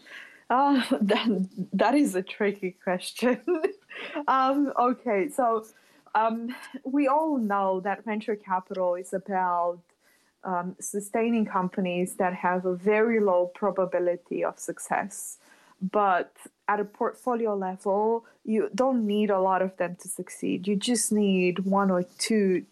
Uh, 0.50 0.82
that, 1.02 1.48
that 1.74 1.96
is 1.96 2.16
a 2.16 2.22
tricky 2.22 2.76
question. 2.84 3.40
Um, 4.30 4.72
okay 4.80 5.28
so 5.28 5.66
um, 6.16 6.56
we 6.86 7.08
all 7.08 7.38
know 7.38 7.82
that 7.82 8.06
venture 8.06 8.36
capital 8.36 8.96
is 8.96 9.14
about 9.14 9.80
um, 10.44 10.76
sustaining 10.80 11.46
companies 11.46 12.16
that 12.16 12.34
have 12.34 12.66
a 12.66 12.76
very 12.76 13.20
low 13.20 13.48
probability 13.48 14.44
of 14.44 14.58
success. 14.60 15.38
But 15.82 16.34
at 16.70 16.80
a 16.80 16.86
portfolio 16.86 17.56
level, 17.56 18.26
you 18.46 18.70
don't 18.76 19.06
need 19.06 19.30
a 19.32 19.42
lot 19.50 19.62
of 19.62 19.76
them 19.78 19.98
to 20.02 20.08
succeed. 20.08 20.68
You 20.68 20.76
just 20.76 21.12
need 21.12 21.60
one 21.80 21.90
or 21.90 22.04
two 22.20 22.66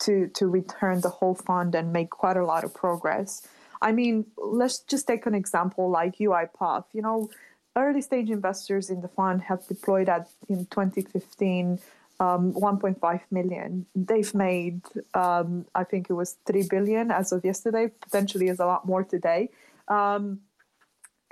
to 0.00 0.28
to 0.38 0.44
return 0.48 1.02
the 1.02 1.10
whole 1.18 1.34
fund 1.34 1.74
and 1.74 1.92
make 1.92 2.10
quite 2.10 2.38
a 2.38 2.46
lot 2.52 2.64
of 2.64 2.72
progress. 2.74 3.46
I 3.82 3.92
mean, 3.92 4.14
let's 4.38 4.78
just 4.92 5.06
take 5.06 5.26
an 5.26 5.34
example 5.34 5.90
like 5.90 6.16
UiPath. 6.16 6.86
You 6.92 7.02
know, 7.02 7.30
early 7.76 8.00
stage 8.00 8.30
investors 8.30 8.88
in 8.88 9.02
the 9.02 9.08
fund 9.08 9.42
have 9.42 9.66
deployed 9.68 10.08
at 10.08 10.28
in 10.48 10.66
2015 10.66 11.78
um, 12.20 12.52
1.5 12.54 13.20
million. 13.30 13.86
They've 13.94 14.34
made, 14.34 14.80
um, 15.14 15.66
I 15.74 15.84
think 15.84 16.08
it 16.08 16.14
was 16.14 16.36
3 16.46 16.68
billion 16.70 17.10
as 17.10 17.32
of 17.32 17.44
yesterday. 17.44 17.90
Potentially, 18.00 18.48
is 18.48 18.60
a 18.60 18.66
lot 18.66 18.86
more 18.86 19.04
today. 19.04 19.50
Um, 19.88 20.40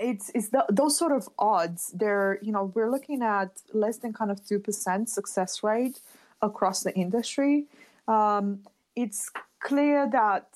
it's 0.00 0.30
it's 0.34 0.48
the, 0.48 0.64
those 0.68 0.96
sort 0.96 1.12
of 1.12 1.28
odds. 1.38 1.92
They're 1.94 2.38
you 2.42 2.52
know 2.52 2.72
we're 2.74 2.90
looking 2.90 3.22
at 3.22 3.50
less 3.72 3.98
than 3.98 4.12
kind 4.12 4.30
of 4.30 4.44
two 4.46 4.58
percent 4.58 5.08
success 5.08 5.62
rate 5.62 6.00
across 6.42 6.82
the 6.82 6.94
industry. 6.94 7.64
Um, 8.08 8.60
it's 8.96 9.30
clear 9.60 10.08
that 10.10 10.46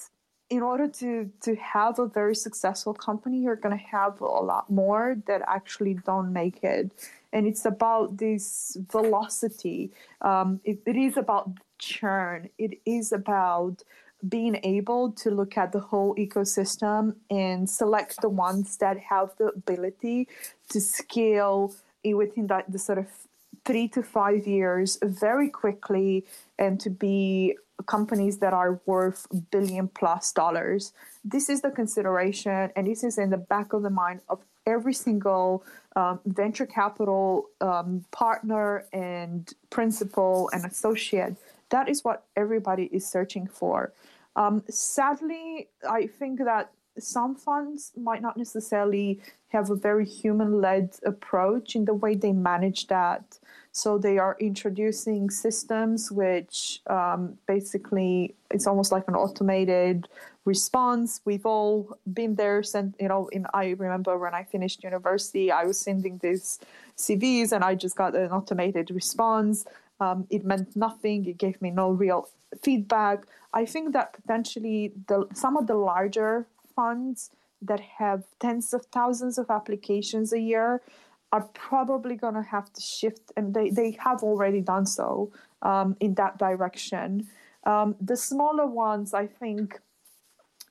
in 0.51 0.63
order 0.63 0.89
to 0.89 1.31
to 1.43 1.55
have 1.57 1.99
a 1.99 2.07
very 2.07 2.35
successful 2.35 2.95
company, 2.95 3.39
you're 3.39 3.57
going 3.57 3.77
to 3.77 3.85
have 3.85 4.21
a 4.21 4.25
lot 4.25 4.71
more 4.71 5.17
that 5.27 5.43
actually 5.47 5.95
don't 6.07 6.33
make 6.33 6.63
it. 6.65 6.91
And 7.33 7.47
it's 7.47 7.65
about 7.65 8.19
this 8.19 8.77
velocity. 8.91 9.91
Um, 10.21 10.61
it, 10.65 10.79
it 10.87 10.97
is 10.97 11.17
about 11.17 11.51
churn. 11.79 12.49
It 12.59 12.81
is 12.87 13.13
about 13.13 13.83
being 14.29 14.59
able 14.63 15.13
to 15.13 15.31
look 15.31 15.57
at 15.57 15.73
the 15.73 15.81
whole 15.81 16.15
ecosystem 16.17 17.15
and 17.31 17.69
select 17.69 18.21
the 18.23 18.29
ones 18.29 18.77
that 18.79 18.99
have 18.99 19.31
the 19.39 19.47
ability 19.47 20.29
to 20.71 20.81
scale 20.81 21.75
within 22.05 22.47
that 22.47 22.71
the 22.71 22.79
sort 22.79 22.99
of 22.99 23.07
three 23.65 23.89
to 23.89 24.03
five 24.03 24.47
years 24.47 24.99
very 25.03 25.49
quickly 25.49 26.25
and 26.59 26.79
to 26.81 26.91
be 26.91 27.57
companies 27.87 28.39
that 28.39 28.53
are 28.53 28.81
worth 28.87 29.27
billion 29.51 29.89
plus 29.89 30.33
dollars. 30.33 30.93
This 31.25 31.49
is 31.49 31.63
the 31.63 31.71
consideration, 31.71 32.71
and 32.77 32.87
this 32.87 33.03
is 33.03 33.19
in 33.19 33.31
the 33.31 33.37
back 33.37 33.73
of 33.73 33.83
the 33.83 33.91
mind 33.91 34.21
of 34.29 34.41
every 34.67 34.95
single 34.95 35.65
um, 35.97 36.21
venture 36.25 36.67
capital 36.67 37.47
um, 37.61 38.05
partner 38.11 38.85
and 38.93 39.53
principal 39.71 40.51
and 40.53 40.65
associate. 40.65 41.35
That 41.71 41.89
is 41.89 42.05
what 42.05 42.25
everybody 42.37 42.85
is 42.93 43.07
searching 43.07 43.47
for. 43.47 43.93
Um, 44.37 44.63
sadly, 44.69 45.69
I 45.89 46.07
think 46.07 46.41
that 46.45 46.73
some 46.99 47.35
funds 47.35 47.93
might 47.97 48.23
not 48.23 48.37
necessarily 48.37 49.21
have 49.49 49.71
a 49.71 49.75
very 49.75 50.05
human 50.05 50.61
led 50.61 50.97
approach 51.05 51.75
in 51.77 51.85
the 51.85 51.95
way 51.95 52.15
they 52.15 52.33
manage 52.33 52.87
that. 52.89 53.39
So 53.73 53.99
they 53.99 54.19
are 54.19 54.37
introducing 54.39 55.31
systems 55.31 56.13
which 56.13 56.81
um, 56.87 57.37
basically 57.47 58.35
it's 58.51 58.67
almost 58.67 58.93
like 58.93 59.09
an 59.09 59.17
automated 59.17 60.09
response. 60.45 61.21
We've 61.25 61.47
all 61.47 61.99
been 62.13 62.37
there. 62.37 62.63
Sent 62.63 62.95
you 63.01 63.09
know. 63.09 63.29
In 63.29 63.47
I 63.53 63.71
remember 63.71 64.17
when 64.19 64.35
I 64.35 64.45
finished 64.45 64.85
university, 64.85 65.51
I 65.51 65.65
was 65.65 65.79
sending 65.81 66.19
these 66.19 66.61
CVs 66.97 67.53
and 67.53 67.65
I 67.65 67.75
just 67.75 67.97
got 67.97 68.15
an 68.15 68.31
automated 68.31 68.91
response. 68.91 69.65
Um, 70.01 70.27
it 70.31 70.45
meant 70.45 70.75
nothing. 70.77 71.27
It 71.27 71.39
gave 71.39 71.61
me 71.63 71.71
no 71.71 71.91
real 71.91 72.29
feedback. 72.63 73.27
I 73.53 73.65
think 73.65 73.93
that 73.93 74.13
potentially 74.13 74.93
the 75.09 75.27
some 75.33 75.57
of 75.57 75.67
the 75.67 75.75
larger 75.75 76.47
funds 76.75 77.31
that 77.63 77.81
have 77.81 78.25
tens 78.41 78.75
of 78.75 78.87
thousands 78.87 79.39
of 79.39 79.51
applications 79.51 80.33
a 80.33 80.41
year 80.41 80.83
are 81.33 81.49
probably 81.53 82.15
going 82.15 82.35
to 82.35 82.43
have 82.43 82.73
to 82.73 82.81
shift, 82.81 83.33
and 83.37 83.55
they, 83.55 83.69
they 83.71 83.91
have 83.99 84.23
already 84.23 84.61
done 84.61 84.87
so 84.87 85.33
um, 85.63 85.97
in 85.99 86.15
that 86.15 86.39
direction. 86.39 87.27
Um, 87.65 87.97
the 88.01 88.17
smaller 88.17 88.67
ones, 88.67 89.15
I 89.15 89.27
think, 89.27 89.81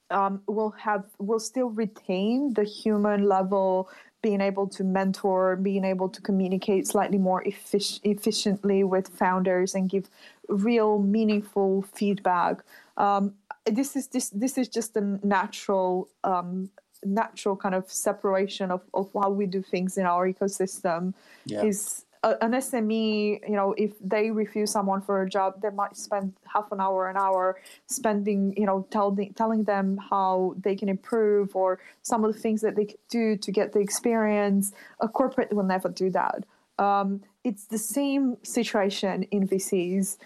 um, 0.10 0.42
will 0.48 0.72
have 0.72 1.06
will 1.18 1.40
still 1.40 1.70
retain 1.70 2.54
the 2.54 2.64
human 2.64 3.28
level, 3.28 3.90
being 4.24 4.42
able 4.42 4.68
to 4.68 4.84
mentor, 4.84 5.58
being 5.58 5.84
able 5.84 6.10
to 6.10 6.22
communicate 6.22 6.88
slightly 6.88 7.20
more 7.20 7.44
effic- 7.44 8.00
efficiently 8.04 8.84
with 8.84 9.10
founders 9.10 9.76
and 9.76 9.90
give 9.90 10.10
real 10.48 11.00
meaningful 11.00 11.84
feedback. 11.94 12.64
Um, 12.98 13.36
this 13.66 13.96
is 13.96 14.08
this 14.08 14.30
this 14.30 14.58
is 14.58 14.68
just 14.68 14.98
a 14.98 15.02
natural 15.26 16.10
um, 16.24 16.72
natural 17.06 17.56
kind 17.56 17.76
of 17.76 17.92
separation 17.92 18.72
of, 18.72 18.82
of 18.94 19.10
how 19.14 19.30
we 19.30 19.46
do 19.46 19.62
things 19.62 19.98
in 19.98 20.06
our 20.06 20.28
ecosystem 20.32 21.14
yeah. 21.46 21.64
is 21.64 22.06
an 22.24 22.52
SME, 22.54 23.42
you 23.48 23.56
know, 23.56 23.74
if 23.78 23.92
they 24.00 24.32
refuse 24.32 24.72
someone 24.72 25.02
for 25.02 25.22
a 25.22 25.30
job, 25.30 25.62
they 25.62 25.70
might 25.70 25.98
spend 25.98 26.34
half 26.46 26.72
an 26.72 26.80
hour, 26.80 27.10
an 27.10 27.18
hour 27.18 27.60
spending, 27.88 28.54
you 28.56 28.66
know, 28.66 28.88
telling 28.92 29.34
telling 29.34 29.64
them 29.66 29.98
how 29.98 30.56
they 30.58 30.76
can 30.76 30.88
improve 30.88 31.56
or 31.56 31.80
some 32.02 32.24
of 32.24 32.34
the 32.34 32.40
things 32.40 32.62
that 32.62 32.76
they 32.76 32.86
could 32.86 33.08
do 33.10 33.36
to 33.38 33.52
get 33.52 33.74
the 33.74 33.80
experience. 33.80 34.72
A 35.02 35.08
corporate 35.08 35.54
will 35.54 35.64
never 35.64 35.90
do 35.90 36.10
that. 36.12 36.46
Um, 36.80 37.22
it's 37.44 37.66
the 37.66 37.78
same 37.78 38.38
situation 38.44 39.24
in 39.24 39.48
VCs. 39.48 40.18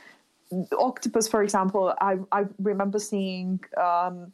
Octopus, 0.78 1.28
for 1.28 1.44
example, 1.44 1.94
I, 2.00 2.18
I 2.32 2.46
remember 2.60 3.00
seeing 3.00 3.60
um, 3.76 4.32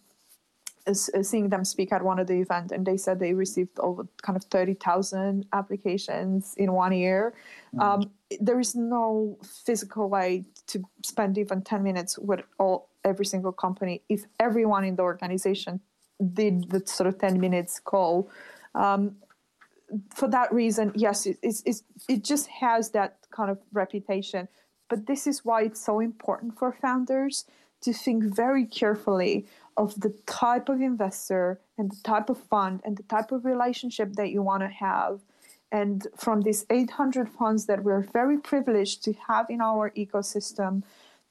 seeing 0.91 1.49
them 1.49 1.63
speak 1.63 1.91
at 1.93 2.03
one 2.03 2.19
of 2.19 2.27
the 2.27 2.39
events 2.39 2.71
and 2.71 2.85
they 2.85 2.97
said 2.97 3.19
they 3.19 3.33
received 3.33 3.79
over 3.79 4.05
kind 4.21 4.35
of 4.35 4.43
30,000 4.45 5.45
applications 5.53 6.53
in 6.57 6.73
one 6.73 6.91
year. 6.91 7.33
Mm. 7.75 7.81
Um, 7.81 8.11
there 8.41 8.59
is 8.59 8.75
no 8.75 9.37
physical 9.65 10.09
way 10.09 10.45
to 10.67 10.83
spend 11.03 11.37
even 11.37 11.61
10 11.61 11.83
minutes 11.83 12.17
with 12.17 12.41
all 12.59 12.89
every 13.05 13.25
single 13.25 13.51
company. 13.51 14.01
If 14.09 14.25
everyone 14.39 14.83
in 14.83 14.95
the 14.95 15.03
organization 15.03 15.79
did 16.33 16.69
the 16.69 16.81
sort 16.85 17.07
of 17.07 17.17
10 17.17 17.39
minutes 17.39 17.79
call, 17.79 18.29
um, 18.75 19.15
for 20.13 20.27
that 20.29 20.51
reason, 20.53 20.91
yes, 20.95 21.25
it, 21.25 21.37
it's, 21.41 21.61
it's, 21.65 21.83
it 22.09 22.23
just 22.23 22.47
has 22.47 22.89
that 22.91 23.19
kind 23.31 23.51
of 23.51 23.59
reputation. 23.71 24.47
But 24.89 25.05
this 25.07 25.27
is 25.27 25.45
why 25.45 25.63
it's 25.63 25.83
so 25.83 25.99
important 25.99 26.57
for 26.57 26.71
founders 26.73 27.45
to 27.83 27.93
think 27.93 28.23
very 28.23 28.65
carefully 28.65 29.45
of 29.77 29.99
the 29.99 30.13
type 30.25 30.69
of 30.69 30.81
investor 30.81 31.59
and 31.77 31.91
the 31.91 32.01
type 32.03 32.29
of 32.29 32.37
fund 32.37 32.81
and 32.85 32.97
the 32.97 33.03
type 33.03 33.31
of 33.31 33.45
relationship 33.45 34.13
that 34.13 34.29
you 34.29 34.41
want 34.41 34.61
to 34.61 34.69
have. 34.69 35.21
And 35.71 36.05
from 36.17 36.41
these 36.41 36.65
800 36.69 37.29
funds 37.29 37.65
that 37.65 37.83
we're 37.83 38.01
very 38.01 38.37
privileged 38.37 39.03
to 39.05 39.13
have 39.27 39.49
in 39.49 39.59
our 39.61 39.89
ecosystem, 39.91 40.83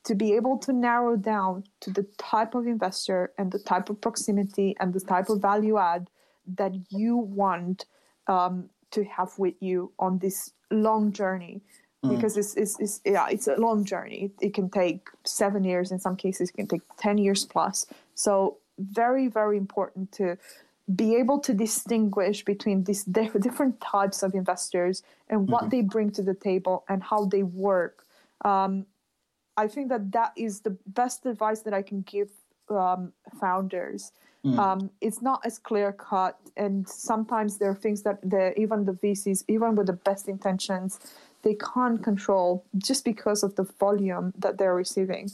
to 0.05 0.15
be 0.17 0.33
able 0.33 0.59
to 0.59 0.73
narrow 0.73 1.17
down 1.17 1.65
to 1.81 1.91
the 1.91 2.03
type 2.19 2.55
of 2.55 2.67
investor 2.67 3.33
and 3.39 3.53
the 3.53 3.59
type 3.59 3.89
of 3.89 4.01
proximity 4.01 4.75
and 4.81 4.93
the 4.93 5.01
type 5.01 5.29
of 5.29 5.41
value 5.41 5.79
add 5.79 6.11
that 6.47 6.73
you 6.91 7.17
want 7.17 7.85
um, 8.27 8.69
to 8.91 9.05
have 9.05 9.39
with 9.39 9.55
you 9.61 9.93
on 9.99 10.19
this 10.19 10.53
long 10.71 11.13
journey 11.13 11.63
mm. 12.05 12.15
because 12.15 12.37
it's, 12.37 12.55
it's, 12.55 12.79
it's, 12.81 13.01
yeah 13.05 13.27
it's 13.31 13.47
a 13.47 13.57
long 13.57 13.85
journey 13.85 14.25
it, 14.41 14.47
it, 14.47 14.55
can 14.55 14.69
take 14.69 15.09
seven 15.25 15.65
years 15.65 15.91
in 15.91 15.99
some 15.99 16.17
cases 16.17 16.51
it 16.51 16.57
can 16.57 16.67
take 16.67 16.83
10 16.99 17.19
years 17.19 17.45
plus 17.45 17.87
so 18.15 18.59
very, 18.79 19.29
very 19.29 19.57
important 19.57 20.13
to 20.13 20.37
be 20.95 21.15
able 21.17 21.39
to 21.39 21.55
distinguish 21.55 22.45
between 22.45 22.85
these 22.85 23.05
different 23.05 23.81
types 23.81 24.23
of 24.23 24.35
investors 24.35 25.03
and 25.29 25.49
what 25.49 25.63
mm-hmm. 25.63 25.71
they 25.71 25.83
bring 25.83 26.11
to 26.11 26.23
the 26.23 26.35
table 26.35 26.85
and 26.89 27.03
how 27.03 27.25
they 27.25 27.43
work. 27.43 28.05
Um, 28.45 28.87
I 29.57 29.69
think 29.69 29.91
that 29.91 30.13
that 30.13 30.33
is 30.37 30.61
the 30.61 30.77
best 30.87 31.25
advice 31.27 31.61
that 31.61 31.75
I 31.75 31.83
can 31.83 32.03
give 32.03 32.31
um, 32.69 33.13
founders. 33.41 34.13
Mm. 34.45 34.59
Um, 34.59 34.91
it's 35.01 35.23
not 35.23 35.41
as 35.45 35.59
clear 35.59 35.93
cut, 35.93 36.37
and 36.57 36.89
sometimes 36.89 37.59
there 37.59 37.71
are 37.71 37.77
things 37.77 38.03
that 38.03 38.21
the, 38.29 38.59
even 38.59 38.85
the 38.85 38.93
VCs, 38.93 39.45
even 39.47 39.77
with 39.77 39.87
the 39.87 39.93
best 39.93 40.27
intentions, 40.27 40.99
they 41.43 41.55
can't 41.55 42.03
control 42.03 42.65
just 42.77 43.05
because 43.05 43.43
of 43.43 43.57
the 43.57 43.65
volume 43.65 44.33
that 44.39 44.59
they're 44.59 44.75
receiving. 44.75 45.31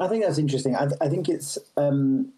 I 0.00 0.08
think 0.08 0.24
that's 0.24 0.38
interesting. 0.38 0.74
I, 0.74 0.86
th- 0.86 1.00
I 1.00 1.08
think 1.08 1.28
it's 1.28 1.58
um, 1.76 2.32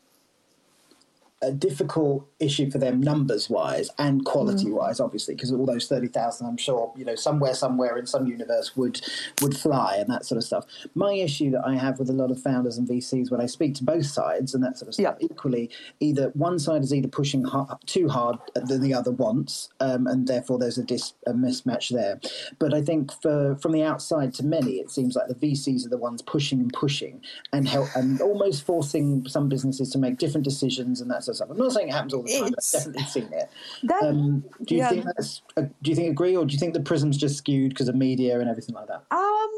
a 1.45 1.53
difficult 1.53 2.27
issue 2.41 2.71
for 2.71 2.79
them 2.79 3.01
numbers 3.01 3.51
wise 3.51 3.91
and 3.99 4.25
quality 4.25 4.71
wise, 4.71 4.99
mm. 4.99 5.05
obviously, 5.05 5.35
because 5.35 5.53
all 5.53 5.67
those 5.67 5.87
thirty 5.87 6.09
thousand, 6.09 6.47
I'm 6.47 6.57
sure, 6.57 6.93
you 6.97 7.05
know, 7.05 7.15
somewhere, 7.15 7.55
somewhere 7.55 7.97
in 7.99 8.07
some 8.07 8.27
universe 8.27 8.77
would 8.77 9.01
would 9.43 9.57
fly 9.57 9.97
and 9.99 10.11
that 10.11 10.25
sort 10.25 10.39
of 10.39 10.45
stuff. 10.45 10.65
My 10.95 11.13
issue 11.13 11.51
that 11.51 11.67
I 11.67 11.77
have 11.77 11.99
with 11.99 12.11
a 12.11 12.13
lot 12.13 12.31
of 12.31 12.41
founders 12.41 12.79
and 12.79 12.89
VCs 12.89 13.31
when 13.31 13.41
I 13.41 13.47
speak 13.47 13.75
to 13.77 13.85
both 13.85 14.07
sides 14.07 14.55
and 14.55 14.65
that 14.65 14.79
sort 14.79 14.89
of 14.89 14.95
stuff, 14.95 15.17
yeah. 15.21 15.27
equally, 15.27 15.71
either 16.01 16.31
one 16.35 16.59
side 16.59 16.83
is 16.83 16.95
either 16.95 17.09
pushing 17.09 17.45
hard, 17.45 17.79
too 17.87 18.09
hard 18.09 18.39
than 18.55 18.81
the 18.81 18.95
other 18.95 19.11
wants, 19.11 19.71
um, 19.81 20.07
and 20.07 20.27
therefore 20.27 20.59
there's 20.59 20.79
a, 20.79 20.85
dis, 20.85 21.15
a 21.27 21.33
mismatch 21.33 21.91
there. 21.91 22.21
But 22.59 22.73
I 22.75 22.83
think 22.83 23.13
for 23.21 23.57
from 23.57 23.73
the 23.73 23.83
outside 23.83 24.33
to 24.35 24.45
many, 24.45 24.75
it 24.75 24.91
seems 24.91 25.17
like 25.17 25.29
the 25.29 25.35
VCs 25.35 25.85
are 25.87 25.91
the 25.91 25.99
ones 25.99 26.23
pushing 26.23 26.61
and 26.61 26.73
pushing 26.73 27.21
and 27.53 27.69
help 27.69 27.89
and 27.95 28.21
almost 28.21 28.65
forcing 28.65 29.27
some 29.29 29.49
businesses 29.49 29.91
to 29.91 29.99
make 29.99 30.19
different 30.19 30.45
decisions 30.45 31.01
and 31.01 31.11
that 31.11 31.25
sort 31.25 31.34
of 31.41 31.49
stuff. 31.49 31.51
I'm 31.51 31.59
not 31.59 31.73
saying 31.73 31.89
it 31.89 31.93
happens 31.93 32.15
all 32.15 32.23
the 32.23 32.33
time. 32.33 32.45
I've 32.45 32.73
definitely 32.73 33.05
seen 33.05 33.31
it. 33.33 33.51
That, 33.85 34.03
um, 34.03 34.45
do 34.65 34.75
you 34.75 34.81
yeah. 34.81 34.89
think 34.91 35.05
that's? 35.05 35.43
Uh, 35.57 35.63
do 35.83 35.91
you 35.91 35.97
think 35.97 36.11
agree, 36.11 36.37
or 36.37 36.45
do 36.45 36.53
you 36.53 36.59
think 36.59 36.75
the 36.75 36.81
prism's 36.81 37.17
just 37.17 37.37
skewed 37.37 37.71
because 37.71 37.89
of 37.89 37.95
media 37.95 38.41
and 38.41 38.49
everything 38.49 38.75
like 38.75 38.89
that? 38.89 39.05
Um, 39.11 39.51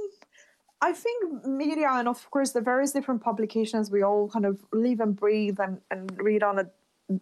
I 0.80 0.92
think 0.92 1.44
media 1.44 1.88
and 1.90 2.06
of 2.06 2.30
course 2.30 2.52
the 2.52 2.60
various 2.60 2.92
different 2.92 3.22
publications 3.22 3.90
we 3.90 4.02
all 4.02 4.28
kind 4.28 4.44
of 4.44 4.60
live 4.72 5.00
and 5.00 5.16
breathe 5.16 5.58
and, 5.58 5.80
and 5.90 6.12
read 6.20 6.42
on 6.42 6.58
a 6.58 6.66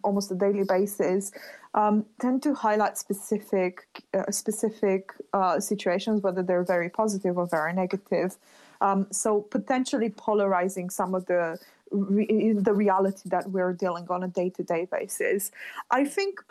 almost 0.03 0.31
a 0.31 0.35
daily 0.35 0.63
basis 0.63 1.31
um, 1.73 2.05
tend 2.19 2.41
to 2.43 2.53
highlight 2.53 2.97
specific 2.97 3.87
uh, 4.13 4.29
specific 4.31 5.13
uh, 5.33 5.59
situations, 5.59 6.21
whether 6.21 6.41
they're 6.43 6.63
very 6.63 6.89
positive 6.89 7.37
or 7.37 7.47
very 7.47 7.73
negative. 7.73 8.37
Um, 8.81 9.07
so 9.11 9.41
potentially 9.41 10.09
polarizing 10.09 10.89
some 10.89 11.15
of 11.15 11.25
the 11.27 11.57
re- 11.95 12.53
the 12.53 12.73
reality 12.73 13.29
that 13.29 13.49
we're 13.49 13.73
dealing 13.73 14.07
on 14.09 14.23
a 14.23 14.27
day-to-day 14.27 14.87
basis. 14.91 15.51
I 15.91 16.05
think 16.05 16.41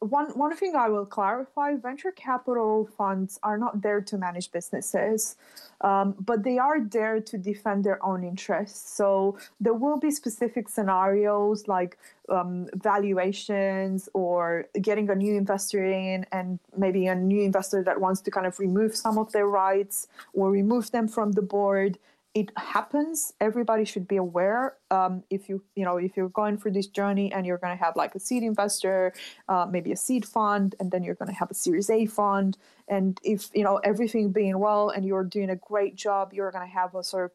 one 0.00 0.28
one 0.38 0.54
thing 0.54 0.76
I 0.76 0.88
will 0.90 1.06
clarify: 1.06 1.74
venture 1.76 2.12
capital 2.12 2.88
funds 2.98 3.38
are 3.42 3.56
not 3.56 3.80
there 3.80 4.02
to 4.02 4.18
manage 4.18 4.52
businesses, 4.52 5.36
um, 5.80 6.14
but 6.20 6.42
they 6.42 6.58
are 6.58 6.80
there 6.80 7.18
to 7.20 7.38
defend 7.38 7.82
their 7.84 8.04
own 8.04 8.22
interests. 8.22 8.94
So 8.94 9.38
there 9.58 9.72
will 9.72 9.98
be 9.98 10.10
specific 10.10 10.68
scenarios 10.68 11.66
like 11.66 11.98
um, 12.28 12.68
valuations 12.74 14.08
or 14.12 14.66
getting 14.82 15.08
a 15.08 15.14
new 15.14 15.34
investor 15.34 15.82
in, 15.84 16.26
and 16.30 16.58
maybe 16.76 17.06
a 17.06 17.14
new 17.14 17.42
investor 17.42 17.82
that 17.82 17.98
wants 17.98 18.20
to 18.22 18.30
kind 18.30 18.46
of 18.46 18.58
remove 18.58 18.94
some 18.94 19.16
of 19.16 19.32
their 19.32 19.48
rights 19.48 20.08
or 20.34 20.50
remove 20.50 20.90
them 20.90 21.08
from 21.08 21.32
the 21.32 21.42
board 21.42 21.98
it 22.36 22.52
happens. 22.58 23.32
Everybody 23.40 23.86
should 23.86 24.06
be 24.06 24.18
aware 24.18 24.74
um, 24.90 25.24
if 25.30 25.48
you 25.48 25.64
you 25.74 25.86
know 25.86 25.96
if 25.96 26.18
you're 26.18 26.28
going 26.28 26.58
through 26.58 26.72
this 26.72 26.86
journey 26.86 27.32
and 27.32 27.46
you're 27.46 27.56
going 27.56 27.74
to 27.74 27.82
have 27.82 27.96
like 27.96 28.14
a 28.14 28.20
seed 28.20 28.42
investor 28.42 29.14
uh, 29.48 29.66
maybe 29.70 29.90
a 29.90 29.96
seed 29.96 30.26
fund 30.26 30.74
and 30.78 30.90
then 30.90 31.02
you're 31.02 31.14
going 31.14 31.30
to 31.30 31.34
have 31.34 31.50
a 31.50 31.54
series 31.54 31.88
a 31.88 32.04
fund. 32.04 32.58
And 32.88 33.18
if 33.22 33.48
you 33.54 33.64
know 33.64 33.78
everything 33.78 34.32
being 34.32 34.58
well 34.58 34.90
and 34.90 35.02
you're 35.06 35.24
doing 35.24 35.48
a 35.48 35.56
great 35.56 35.96
job 35.96 36.34
you're 36.34 36.50
going 36.50 36.68
to 36.68 36.74
have 36.74 36.94
a 36.94 37.02
sort 37.02 37.24
of 37.24 37.30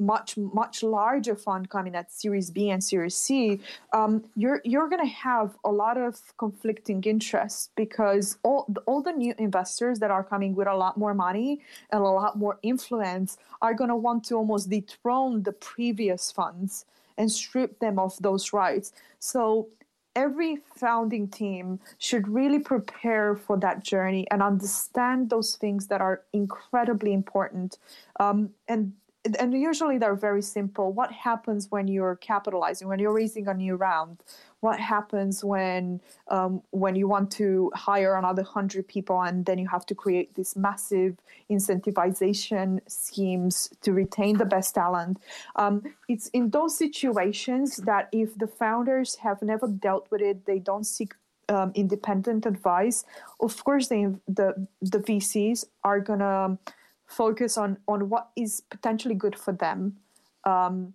much 0.00 0.36
much 0.36 0.82
larger 0.82 1.36
fund 1.36 1.68
coming 1.68 1.94
at 1.94 2.10
Series 2.10 2.50
B 2.50 2.70
and 2.70 2.82
Series 2.82 3.16
C, 3.16 3.60
um, 3.92 4.24
you're 4.34 4.60
you're 4.64 4.88
going 4.88 5.02
to 5.02 5.12
have 5.12 5.56
a 5.64 5.70
lot 5.70 5.96
of 5.98 6.20
conflicting 6.38 7.02
interests 7.04 7.70
because 7.76 8.38
all 8.42 8.66
all 8.86 9.02
the 9.02 9.12
new 9.12 9.34
investors 9.38 9.98
that 10.00 10.10
are 10.10 10.24
coming 10.24 10.54
with 10.54 10.66
a 10.66 10.74
lot 10.74 10.96
more 10.96 11.14
money 11.14 11.60
and 11.90 12.00
a 12.00 12.04
lot 12.04 12.36
more 12.36 12.58
influence 12.62 13.38
are 13.62 13.74
going 13.74 13.90
to 13.90 13.96
want 13.96 14.24
to 14.24 14.34
almost 14.34 14.70
dethrone 14.70 15.42
the 15.42 15.52
previous 15.52 16.32
funds 16.32 16.84
and 17.18 17.30
strip 17.30 17.78
them 17.80 17.98
of 17.98 18.16
those 18.22 18.52
rights. 18.52 18.92
So 19.18 19.68
every 20.16 20.58
founding 20.74 21.28
team 21.28 21.78
should 21.98 22.26
really 22.26 22.58
prepare 22.58 23.36
for 23.36 23.56
that 23.58 23.84
journey 23.84 24.26
and 24.30 24.42
understand 24.42 25.30
those 25.30 25.56
things 25.56 25.86
that 25.86 26.00
are 26.00 26.22
incredibly 26.32 27.12
important. 27.12 27.78
Um, 28.18 28.50
and 28.68 28.92
and 29.38 29.52
usually 29.52 29.98
they're 29.98 30.14
very 30.14 30.40
simple. 30.40 30.92
What 30.92 31.12
happens 31.12 31.70
when 31.70 31.88
you're 31.88 32.16
capitalizing, 32.16 32.88
when 32.88 32.98
you're 32.98 33.12
raising 33.12 33.48
a 33.48 33.54
new 33.54 33.76
round? 33.76 34.22
What 34.60 34.80
happens 34.80 35.44
when 35.44 36.00
um, 36.28 36.62
when 36.70 36.96
you 36.96 37.06
want 37.06 37.30
to 37.32 37.70
hire 37.74 38.16
another 38.16 38.42
hundred 38.42 38.88
people 38.88 39.20
and 39.22 39.44
then 39.44 39.58
you 39.58 39.68
have 39.68 39.84
to 39.86 39.94
create 39.94 40.34
these 40.34 40.56
massive 40.56 41.16
incentivization 41.50 42.80
schemes 42.86 43.70
to 43.82 43.92
retain 43.92 44.38
the 44.38 44.46
best 44.46 44.74
talent? 44.74 45.18
Um, 45.56 45.82
it's 46.08 46.28
in 46.28 46.50
those 46.50 46.76
situations 46.76 47.76
that 47.78 48.08
if 48.12 48.36
the 48.38 48.46
founders 48.46 49.16
have 49.16 49.42
never 49.42 49.66
dealt 49.66 50.10
with 50.10 50.22
it, 50.22 50.46
they 50.46 50.58
don't 50.58 50.84
seek 50.84 51.14
um, 51.50 51.72
independent 51.74 52.46
advice. 52.46 53.04
Of 53.40 53.62
course, 53.64 53.88
the 53.88 54.18
the, 54.28 54.66
the 54.80 54.98
VCs 54.98 55.66
are 55.84 56.00
gonna 56.00 56.58
focus 57.10 57.58
on 57.58 57.76
on 57.88 58.08
what 58.08 58.30
is 58.36 58.62
potentially 58.70 59.14
good 59.14 59.36
for 59.38 59.52
them. 59.52 59.96
Um, 60.44 60.94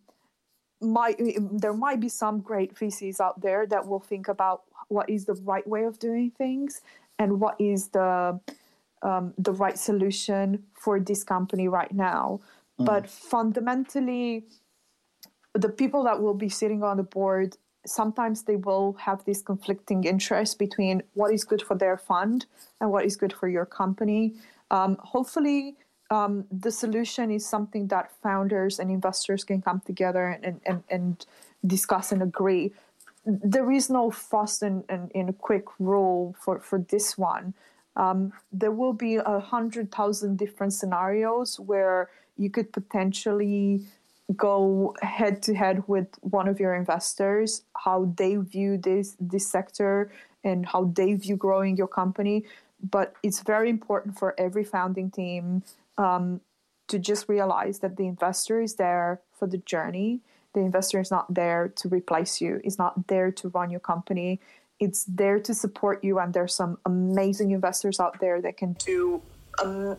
might 0.81 1.19
there 1.51 1.73
might 1.73 1.99
be 1.99 2.09
some 2.09 2.39
great 2.39 2.73
VCs 2.75 3.19
out 3.19 3.41
there 3.41 3.65
that 3.67 3.87
will 3.87 3.99
think 3.99 4.27
about 4.27 4.63
what 4.87 5.09
is 5.09 5.25
the 5.25 5.35
right 5.35 5.67
way 5.67 5.83
of 5.83 5.99
doing 5.99 6.31
things 6.31 6.81
and 7.19 7.39
what 7.39 7.55
is 7.59 7.89
the 7.89 8.39
um, 9.01 9.33
the 9.37 9.51
right 9.51 9.77
solution 9.77 10.63
for 10.73 10.99
this 10.99 11.23
company 11.23 11.67
right 11.67 11.93
now. 11.93 12.39
Mm. 12.79 12.85
But 12.85 13.09
fundamentally, 13.09 14.45
the 15.53 15.69
people 15.69 16.03
that 16.03 16.21
will 16.21 16.33
be 16.33 16.49
sitting 16.49 16.81
on 16.83 16.97
the 16.97 17.03
board 17.03 17.57
sometimes 17.85 18.43
they 18.43 18.55
will 18.55 18.93
have 18.93 19.23
this 19.25 19.41
conflicting 19.41 20.03
interest 20.03 20.57
between 20.59 21.03
what 21.13 21.31
is 21.31 21.43
good 21.43 21.61
for 21.61 21.75
their 21.75 21.97
fund 21.97 22.45
and 22.81 22.91
what 22.91 23.05
is 23.05 23.15
good 23.15 23.33
for 23.33 23.47
your 23.47 23.65
company. 23.65 24.33
Um, 24.71 24.97
hopefully, 24.99 25.75
um, 26.15 26.45
the 26.65 26.71
solution 26.71 27.25
is 27.37 27.43
something 27.55 27.87
that 27.87 28.05
founders 28.23 28.79
and 28.79 28.89
investors 28.89 29.43
can 29.43 29.61
come 29.61 29.81
together 29.91 30.25
and, 30.43 30.61
and, 30.65 30.83
and 30.89 31.25
discuss 31.75 32.11
and 32.13 32.21
agree. 32.21 32.71
There 33.25 33.69
is 33.71 33.89
no 33.89 34.11
fast 34.11 34.61
and, 34.61 34.83
and, 34.87 35.11
and 35.13 35.37
quick 35.37 35.65
rule 35.79 36.35
for, 36.39 36.59
for 36.59 36.79
this 36.93 37.17
one. 37.17 37.53
Um, 37.97 38.33
there 38.51 38.71
will 38.71 38.93
be 38.93 39.15
a 39.15 39.39
hundred 39.39 39.91
thousand 39.91 40.37
different 40.37 40.73
scenarios 40.73 41.59
where 41.59 42.09
you 42.37 42.49
could 42.49 42.71
potentially 42.71 43.81
go 44.35 44.95
head 45.01 45.41
to 45.43 45.53
head 45.53 45.83
with 45.87 46.07
one 46.21 46.47
of 46.47 46.59
your 46.59 46.75
investors, 46.75 47.63
how 47.85 48.11
they 48.17 48.35
view 48.35 48.77
this 48.77 49.15
this 49.19 49.47
sector 49.47 50.11
and 50.43 50.65
how 50.65 50.81
they 50.99 51.13
view 51.13 51.37
growing 51.37 51.77
your 51.77 51.87
company. 51.87 52.43
But 52.95 53.15
it's 53.23 53.41
very 53.53 53.69
important 53.69 54.19
for 54.19 54.29
every 54.37 54.65
founding 54.75 55.09
team 55.09 55.63
um, 55.97 56.41
to 56.87 56.99
just 56.99 57.27
realize 57.27 57.79
that 57.79 57.97
the 57.97 58.05
investor 58.05 58.61
is 58.61 58.75
there 58.75 59.21
for 59.33 59.47
the 59.47 59.57
journey. 59.57 60.21
The 60.53 60.61
investor 60.61 60.99
is 60.99 61.11
not 61.11 61.33
there 61.33 61.67
to 61.75 61.89
replace 61.89 62.41
you. 62.41 62.61
Is 62.63 62.77
not 62.77 63.07
there 63.07 63.31
to 63.31 63.49
run 63.49 63.69
your 63.69 63.79
company. 63.79 64.39
It's 64.79 65.05
there 65.05 65.39
to 65.39 65.53
support 65.53 66.03
you. 66.03 66.19
And 66.19 66.33
there's 66.33 66.53
some 66.53 66.77
amazing 66.85 67.51
investors 67.51 67.99
out 67.99 68.19
there 68.19 68.41
that 68.41 68.57
can 68.57 68.73
do 68.73 69.21
um, 69.63 69.97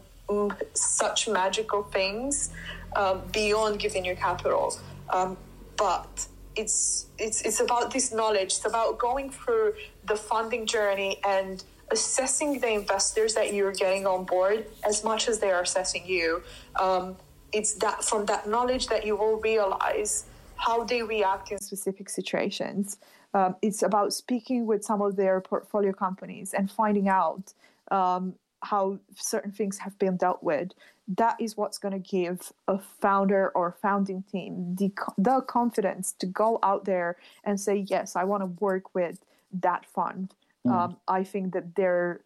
such 0.75 1.29
magical 1.29 1.83
things 1.83 2.51
um, 2.95 3.23
beyond 3.33 3.79
giving 3.79 4.05
you 4.05 4.17
capital. 4.17 4.79
Um, 5.11 5.37
but 5.77 6.27
it's 6.57 7.07
it's 7.19 7.43
it's 7.43 7.61
about 7.61 7.93
this 7.93 8.13
knowledge. 8.13 8.55
It's 8.57 8.67
about 8.67 8.99
going 8.99 9.31
through 9.31 9.75
the 10.05 10.17
funding 10.17 10.67
journey 10.67 11.19
and 11.25 11.63
assessing 11.91 12.61
the 12.61 12.71
investors 12.73 13.35
that 13.35 13.55
you're 13.55 13.73
getting 13.73 14.07
on 14.07 14.25
board 14.25 14.67
as 14.85 15.05
much 15.05 15.29
as 15.29 15.39
they 15.39 15.51
are 15.51 15.63
assessing 15.63 16.07
you. 16.07 16.43
Um, 16.81 17.17
it's 17.53 17.75
that 17.75 18.05
from 18.05 18.27
that 18.27 18.49
knowledge 18.49 18.89
that 18.89 19.07
you 19.07 19.17
will 19.17 19.41
realize 19.41 20.27
how 20.57 20.85
they 20.85 21.03
react 21.03 21.53
in 21.53 21.59
specific 21.59 22.09
situations. 22.09 22.99
Um, 23.35 23.57
it's 23.63 23.83
about 23.83 24.13
speaking 24.13 24.67
with 24.67 24.85
some 24.85 25.03
of 25.03 25.17
their 25.17 25.41
portfolio 25.41 25.93
companies 25.93 26.55
and 26.55 26.71
finding 26.71 27.09
out 27.09 27.53
um, 27.91 28.35
how 28.63 28.99
certain 29.15 29.53
things 29.53 29.79
have 29.79 29.99
been 29.99 30.17
dealt 30.17 30.43
with. 30.43 30.71
That 31.09 31.37
is 31.41 31.57
what's 31.57 31.79
going 31.79 31.93
to 31.93 32.01
give 32.01 32.53
a 32.67 32.79
founder 32.79 33.51
or 33.51 33.77
founding 33.81 34.25
team 34.31 34.75
the, 34.75 34.93
the 35.17 35.41
confidence 35.43 36.13
to 36.19 36.27
go 36.27 36.59
out 36.63 36.85
there 36.85 37.17
and 37.45 37.61
say, 37.61 37.77
Yes, 37.89 38.17
I 38.17 38.25
want 38.25 38.43
to 38.43 38.47
work 38.47 38.95
with 38.95 39.21
that 39.53 39.87
fund. 39.87 40.35
Mm. 40.67 40.73
Um, 40.73 40.97
I 41.09 41.25
think 41.25 41.53
that 41.55 41.75
they're 41.77 42.21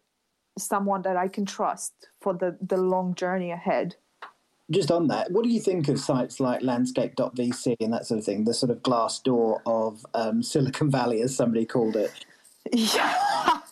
someone 0.57 1.01
that 1.03 1.17
I 1.17 1.27
can 1.27 1.45
trust 1.45 1.93
for 2.19 2.33
the, 2.33 2.57
the 2.61 2.77
long 2.77 3.15
journey 3.15 3.51
ahead. 3.51 3.95
Just 4.69 4.91
on 4.91 5.07
that, 5.07 5.31
what 5.31 5.43
do 5.43 5.49
you 5.49 5.59
think 5.59 5.89
of 5.89 5.99
sites 5.99 6.39
like 6.39 6.61
Landscape.vc 6.61 7.75
and 7.81 7.91
that 7.91 8.05
sort 8.05 8.19
of 8.19 8.25
thing, 8.25 8.45
the 8.45 8.53
sort 8.53 8.69
of 8.69 8.81
Glassdoor 8.83 9.59
of 9.65 10.05
um, 10.13 10.41
Silicon 10.41 10.89
Valley, 10.89 11.21
as 11.21 11.35
somebody 11.35 11.65
called 11.65 11.95
it? 11.95 12.11
Yeah, 12.71 13.17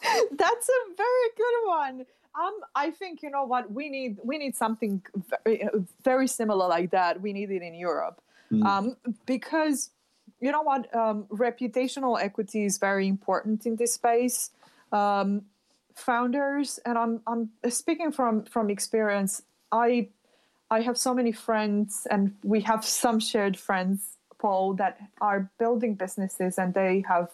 that's 0.32 0.70
a 0.70 0.96
very 0.98 1.30
good 1.38 1.68
one. 1.68 2.06
Um, 2.34 2.60
I 2.74 2.90
think 2.90 3.22
you 3.22 3.30
know 3.30 3.44
what 3.44 3.72
we 3.72 3.88
need. 3.88 4.18
We 4.24 4.40
need 4.40 4.56
something 4.56 5.04
very, 5.46 5.70
very 6.04 6.26
similar 6.26 6.68
like 6.68 6.90
that. 6.90 7.22
We 7.22 7.32
need 7.32 7.52
it 7.52 7.62
in 7.62 7.76
Europe, 7.76 8.20
mm. 8.52 8.66
um, 8.66 8.98
because 9.28 9.92
you 10.42 10.52
know 10.52 10.62
what, 10.62 10.94
um, 10.96 11.26
reputational 11.32 12.20
equity 12.20 12.66
is 12.66 12.78
very 12.78 13.08
important 13.08 13.66
in 13.66 13.76
this 13.76 13.94
space. 13.94 14.52
Um, 14.92 15.44
founders, 15.96 16.80
and 16.86 16.98
I'm 16.98 17.22
I'm 17.28 17.50
speaking 17.70 18.12
from 18.12 18.46
from 18.46 18.70
experience. 18.70 19.44
I 19.72 20.10
I 20.72 20.82
have 20.82 20.98
so 20.98 21.14
many 21.14 21.32
friends, 21.32 22.08
and 22.10 22.36
we 22.44 22.62
have 22.62 22.86
some 22.86 23.20
shared 23.20 23.58
friends, 23.58 24.18
Paul, 24.38 24.74
that 24.76 25.00
are 25.20 25.50
building 25.58 25.96
businesses, 25.96 26.58
and 26.58 26.74
they 26.74 27.04
have 27.08 27.30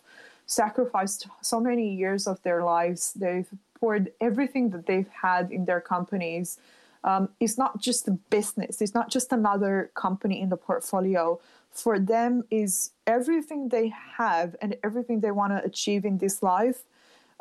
sacrificed 0.46 1.28
so 1.42 1.60
many 1.60 1.94
years 1.94 2.28
of 2.28 2.42
their 2.44 2.64
lives. 2.64 3.14
They've 3.14 3.50
poured 3.80 4.12
everything 4.22 4.70
that 4.72 4.86
they've 4.86 5.10
had 5.22 5.52
in 5.52 5.66
their 5.66 5.82
companies. 5.82 6.60
Um, 7.04 7.30
it's 7.40 7.58
not 7.58 7.80
just 7.80 8.08
a 8.08 8.12
business. 8.12 8.82
It's 8.82 8.96
not 8.96 9.10
just 9.12 9.32
another 9.32 9.92
company 9.94 10.42
in 10.42 10.50
the 10.50 10.58
portfolio. 10.58 11.40
For 11.72 12.00
them, 12.00 12.44
is 12.50 12.92
everything 13.06 13.70
they 13.70 13.94
have 14.18 14.56
and 14.62 14.78
everything 14.84 15.20
they 15.20 15.32
want 15.32 15.52
to 15.54 15.64
achieve 15.64 16.06
in 16.06 16.18
this 16.20 16.42
life. 16.42 16.84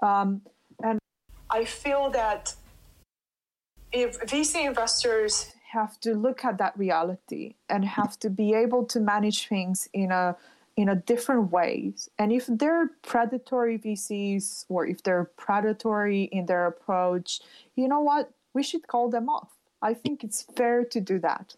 Um, 0.02 0.42
and 0.82 0.98
I 1.50 1.64
feel 1.64 2.10
that 2.10 2.54
if 3.92 4.20
VC 4.20 4.66
investors 4.66 5.52
have 5.74 5.98
to 6.00 6.14
look 6.14 6.44
at 6.44 6.58
that 6.58 6.76
reality 6.78 7.54
and 7.68 7.84
have 7.84 8.18
to 8.20 8.30
be 8.30 8.54
able 8.54 8.84
to 8.86 9.00
manage 9.00 9.48
things 9.48 9.88
in 9.92 10.10
a 10.10 10.36
in 10.76 10.88
a 10.88 10.96
different 10.96 11.52
ways. 11.52 12.08
And 12.18 12.32
if 12.32 12.46
they're 12.48 12.90
predatory 13.02 13.78
VCs 13.78 14.66
or 14.68 14.86
if 14.86 15.02
they're 15.04 15.30
predatory 15.36 16.24
in 16.24 16.46
their 16.46 16.66
approach, 16.66 17.40
you 17.76 17.86
know 17.86 18.00
what? 18.00 18.32
We 18.54 18.62
should 18.64 18.86
call 18.88 19.08
them 19.08 19.28
off. 19.28 19.52
I 19.80 19.94
think 19.94 20.24
it's 20.24 20.42
fair 20.42 20.84
to 20.84 21.00
do 21.00 21.18
that. 21.20 21.54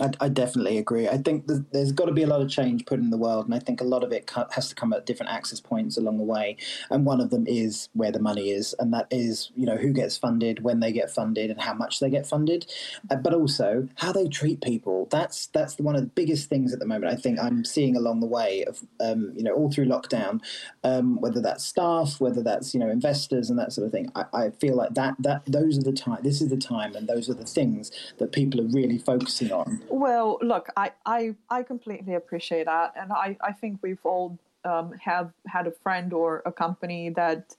I, 0.00 0.10
I, 0.20 0.28
definitely 0.28 0.78
agree. 0.78 1.08
I 1.08 1.18
think 1.18 1.46
there's, 1.46 1.92
got 1.92 2.06
to 2.06 2.12
be 2.12 2.24
a 2.24 2.26
lot 2.26 2.40
of 2.40 2.50
change 2.50 2.84
put 2.84 2.98
in 2.98 3.10
the 3.10 3.16
world, 3.16 3.44
and 3.44 3.54
I 3.54 3.60
think 3.60 3.80
a 3.80 3.84
lot 3.84 4.02
of 4.02 4.10
it 4.10 4.28
has 4.50 4.68
to 4.68 4.74
come 4.74 4.92
at 4.92 5.06
different 5.06 5.30
access 5.30 5.60
points 5.60 5.96
along 5.96 6.18
the 6.18 6.24
way. 6.24 6.56
And 6.90 7.06
one 7.06 7.20
of 7.20 7.30
them 7.30 7.46
is 7.46 7.88
where 7.92 8.10
the 8.10 8.18
money 8.18 8.50
is, 8.50 8.74
and 8.80 8.92
that 8.92 9.06
is 9.12 9.52
you 9.54 9.66
know 9.66 9.76
who 9.76 9.92
gets 9.92 10.18
funded, 10.18 10.64
when 10.64 10.80
they 10.80 10.90
get 10.90 11.12
funded, 11.12 11.48
and 11.48 11.60
how 11.60 11.74
much 11.74 12.00
they 12.00 12.10
get 12.10 12.26
funded, 12.26 12.66
uh, 13.08 13.14
but 13.14 13.32
also 13.32 13.88
how 13.94 14.10
they 14.10 14.26
treat 14.26 14.60
people. 14.62 15.06
That's 15.12 15.46
that's 15.46 15.78
one 15.78 15.94
of 15.94 16.00
the 16.00 16.08
biggest 16.08 16.48
things 16.48 16.72
at 16.72 16.80
the 16.80 16.86
moment. 16.86 17.12
I 17.12 17.16
think 17.16 17.38
I'm 17.38 17.64
seeing 17.64 17.94
along 17.94 18.18
the 18.18 18.26
way 18.26 18.64
of 18.64 18.82
um, 18.98 19.32
you 19.36 19.44
know 19.44 19.52
all 19.52 19.70
through 19.70 19.86
lockdown, 19.86 20.40
um, 20.82 21.20
whether 21.20 21.40
that's 21.40 21.64
staff, 21.64 22.20
whether 22.20 22.42
that's 22.42 22.74
you 22.74 22.80
know 22.80 22.90
investors 22.90 23.48
and 23.48 23.60
that 23.60 23.72
sort 23.72 23.86
of 23.86 23.92
thing. 23.92 24.10
I, 24.16 24.24
I 24.32 24.50
feel 24.50 24.74
like 24.74 24.94
that 24.94 25.14
that 25.20 25.42
those 25.46 25.78
are 25.78 25.82
the 25.82 25.92
time. 25.92 26.18
This 26.24 26.42
is 26.42 26.48
the 26.48 26.56
time, 26.56 26.96
and 26.96 27.06
those 27.06 27.30
are 27.30 27.34
the 27.34 27.44
things 27.44 27.92
that 28.18 28.32
people 28.32 28.60
are 28.60 28.68
really 28.72 28.98
focusing 28.98 29.52
on. 29.52 29.83
Well, 29.88 30.38
look, 30.42 30.68
I, 30.76 30.92
I, 31.06 31.34
I 31.50 31.62
completely 31.62 32.14
appreciate 32.14 32.66
that. 32.66 32.94
And 32.96 33.12
I, 33.12 33.36
I 33.40 33.52
think 33.52 33.80
we've 33.82 34.04
all 34.04 34.38
um, 34.64 34.92
have 35.00 35.32
had 35.46 35.66
a 35.66 35.70
friend 35.70 36.12
or 36.12 36.42
a 36.46 36.52
company 36.52 37.10
that 37.10 37.54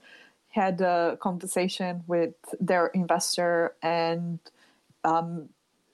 had 0.49 0.81
a 0.81 1.17
conversation 1.21 2.03
with 2.07 2.33
their 2.59 2.87
investor 2.87 3.75
and 3.83 4.39
um, 5.03 5.49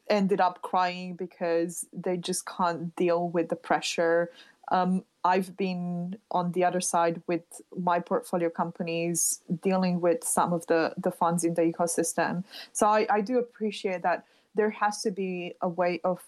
ended 0.10 0.40
up 0.40 0.62
crying 0.62 1.16
because 1.16 1.86
they 1.92 2.18
just 2.18 2.46
can't 2.46 2.96
deal 2.96 3.30
with 3.30 3.50
the 3.50 3.56
pressure. 3.56 4.30
Um, 4.72 5.04
I've 5.24 5.58
been 5.58 6.18
on 6.32 6.54
the 6.54 6.64
other 6.64 6.82
side 6.82 7.22
with 7.28 7.44
my 7.78 8.00
portfolio 8.00 8.50
companies 8.50 9.42
dealing 9.62 10.00
with 10.00 10.24
some 10.24 10.54
of 10.54 10.66
the, 10.68 10.94
the 10.98 11.12
funds 11.12 11.44
in 11.44 11.56
the 11.56 11.62
ecosystem. 11.62 12.44
So 12.72 12.88
I, 12.88 13.06
I 13.10 13.22
do 13.22 13.38
appreciate 13.38 14.02
that 14.04 14.26
there 14.56 14.70
has 14.70 15.02
to 15.02 15.12
be 15.12 15.54
a 15.62 15.70
way 15.70 16.00
of 16.04 16.22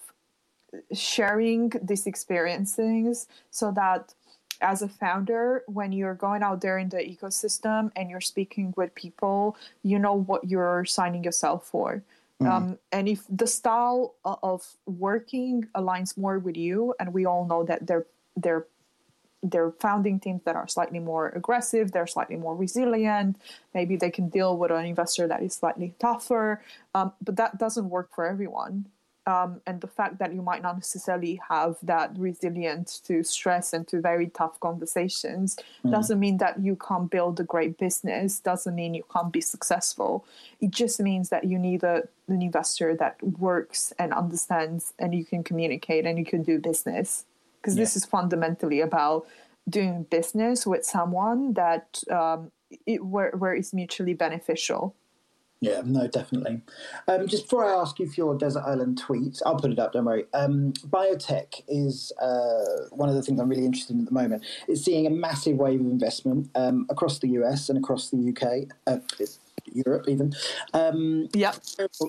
sharing 0.92 1.72
these 1.82 2.08
experiences 2.08 3.28
so 3.52 3.72
that 3.72 4.14
as 4.62 4.82
a 4.82 4.88
founder 4.88 5.64
when 5.68 5.92
you're 5.92 6.16
going 6.16 6.42
out 6.42 6.62
there 6.62 6.78
in 6.78 6.90
the 6.90 6.98
ecosystem 6.98 7.92
and 7.96 8.10
you're 8.10 8.22
speaking 8.22 8.74
with 8.76 8.94
people 8.96 9.56
you 9.84 10.00
know 10.00 10.14
what 10.14 10.50
you're 10.50 10.84
signing 10.86 11.24
yourself 11.24 11.68
for 11.68 12.04
Mm. 12.44 12.52
Um, 12.52 12.80
and 12.92 13.08
if 13.08 13.24
the 13.30 13.48
style 13.48 14.16
of 14.26 14.66
working 14.86 15.68
aligns 15.76 16.18
more 16.18 16.40
with 16.40 16.58
you, 16.58 16.94
and 17.00 17.14
we 17.14 17.26
all 17.26 17.46
know 17.46 17.64
that 17.64 17.88
they're 17.88 18.06
they're 18.36 18.66
they're 19.44 19.72
founding 19.72 20.20
teams 20.20 20.42
that 20.46 20.56
are 20.56 20.68
slightly 20.68 21.00
more 21.00 21.30
aggressive, 21.30 21.92
they're 21.92 22.08
slightly 22.08 22.38
more 22.38 22.56
resilient. 22.56 23.38
Maybe 23.74 23.98
they 23.98 24.10
can 24.10 24.30
deal 24.30 24.58
with 24.58 24.72
an 24.72 24.86
investor 24.86 25.28
that 25.28 25.44
is 25.44 25.54
slightly 25.54 25.94
tougher, 26.00 26.62
um, 26.96 27.12
but 27.22 27.36
that 27.36 27.60
doesn't 27.60 27.90
work 27.90 28.10
for 28.16 28.26
everyone. 28.26 28.86
Um, 29.26 29.62
and 29.66 29.80
the 29.80 29.88
fact 29.88 30.20
that 30.20 30.34
you 30.34 30.42
might 30.42 30.62
not 30.62 30.76
necessarily 30.76 31.40
have 31.48 31.78
that 31.84 32.12
resilience 32.18 33.00
to 33.02 33.24
stress 33.24 33.72
and 33.72 33.88
to 33.88 34.02
very 34.02 34.28
tough 34.28 34.60
conversations 34.60 35.58
mm. 35.86 35.92
doesn't 35.92 36.20
mean 36.20 36.40
that 36.40 36.60
you 36.60 36.76
can't 36.76 37.10
build 37.10 37.40
a 37.40 37.44
great 37.44 37.78
business 37.78 38.42
doesn't 38.42 38.76
mean 38.76 38.94
you 38.94 39.06
can't 39.14 39.32
be 39.32 39.40
successful 39.40 40.26
it 40.60 40.72
just 40.72 41.00
means 41.00 41.30
that 41.30 41.46
you 41.46 41.58
need 41.58 41.86
a, 41.86 42.04
an 42.28 42.42
investor 42.42 42.98
that 42.98 43.16
works 43.24 43.94
and 43.98 44.12
understands 44.12 44.92
and 45.00 45.16
you 45.16 45.24
can 45.24 45.42
communicate 45.42 46.06
and 46.06 46.20
you 46.20 46.26
can 46.26 46.44
do 46.44 46.60
business 46.60 47.24
because 47.64 47.78
yeah. 47.78 47.84
this 47.84 47.96
is 47.96 48.06
fundamentally 48.06 48.82
about 48.82 49.26
doing 49.70 50.04
business 50.12 50.68
with 50.68 50.86
someone 50.86 51.54
that 51.54 52.04
um, 52.12 52.52
it, 52.86 53.06
where, 53.06 53.32
where 53.32 53.54
it's 53.54 53.74
mutually 53.74 54.14
beneficial 54.14 54.94
yeah, 55.64 55.82
no, 55.86 56.08
definitely. 56.08 56.60
Um, 57.08 57.26
just 57.26 57.44
before 57.44 57.64
I 57.64 57.80
ask 57.80 57.98
you 57.98 58.06
for 58.06 58.16
your 58.16 58.38
Desert 58.38 58.64
Island 58.68 58.98
tweet, 58.98 59.42
I'll 59.46 59.56
put 59.56 59.72
it 59.72 59.80
up, 59.80 59.94
don't 59.94 60.04
worry. 60.04 60.26
Um, 60.34 60.74
biotech 60.90 61.62
is 61.70 62.12
uh, 62.22 62.90
one 62.92 63.08
of 63.08 63.16
the 63.16 63.22
things 63.22 63.40
I'm 63.40 63.48
really 63.48 63.64
interested 63.64 63.94
in 63.94 64.02
at 64.02 64.08
the 64.08 64.14
moment. 64.14 64.44
It's 64.68 64.82
seeing 64.82 65.08
a 65.08 65.10
massive 65.10 65.56
wave 65.56 65.80
of 65.80 65.86
investment 65.86 66.50
um, 66.56 66.86
across 66.90 67.20
the 67.20 67.30
US 67.30 67.70
and 67.70 67.78
across 67.78 68.10
the 68.10 68.36
UK. 68.36 68.76
Uh, 68.86 69.00
Europe, 69.86 70.06
even. 70.08 70.34
Um, 70.74 71.30
yeah. 71.34 71.54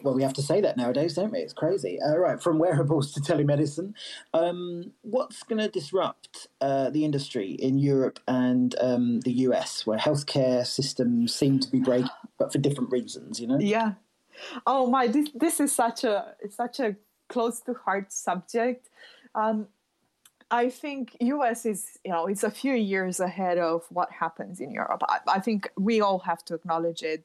Well, 0.03 0.15
we 0.15 0.23
have 0.23 0.33
to 0.35 0.43
say 0.43 0.61
that 0.61 0.77
nowadays, 0.77 1.15
don't 1.15 1.33
we? 1.33 1.41
It's 1.41 1.53
crazy. 1.53 1.99
Uh, 2.01 2.17
right, 2.17 2.43
from 2.43 2.59
wearables 2.59 3.13
to 3.15 3.21
telemedicine. 3.21 3.95
Um, 4.33 4.93
what's 5.03 5.43
going 5.43 5.61
to 5.61 5.69
disrupt 5.69 6.49
uh, 6.61 6.91
the 6.91 7.05
industry 7.05 7.53
in 7.53 7.79
Europe 7.79 8.21
and 8.29 8.75
um, 8.81 9.21
the 9.21 9.33
US, 9.33 9.87
where 9.87 9.99
healthcare 9.99 10.67
systems 10.67 11.35
seem 11.35 11.59
to 11.61 11.71
be 11.71 11.81
breaking, 11.81 12.11
but 12.39 12.53
for 12.53 12.59
different 12.59 12.91
reasons? 12.91 13.41
You 13.41 13.49
know? 13.49 13.59
Yeah. 13.59 13.93
Oh 14.67 14.89
my! 14.89 15.07
This 15.07 15.29
this 15.35 15.61
is 15.61 15.73
such 15.73 16.03
a 16.03 16.35
such 16.51 16.81
a 16.81 16.97
close 17.29 17.61
to 17.61 17.75
heart 17.75 18.13
subject. 18.13 18.89
Um, 19.35 19.69
I 20.51 20.71
think 20.71 21.17
US 21.21 21.67
is, 21.67 21.99
you 22.05 22.13
know, 22.13 22.27
it's 22.27 22.45
a 22.45 22.51
few 22.51 22.75
years 22.75 23.19
ahead 23.21 23.59
of 23.59 23.85
what 23.91 24.11
happens 24.13 24.61
in 24.61 24.71
Europe. 24.71 25.03
I, 25.09 25.19
I, 25.27 25.41
think 25.41 25.71
we 25.77 26.01
all 26.01 26.21
have 26.21 26.45
to 26.47 26.55
acknowledge 26.55 27.03
it 27.03 27.25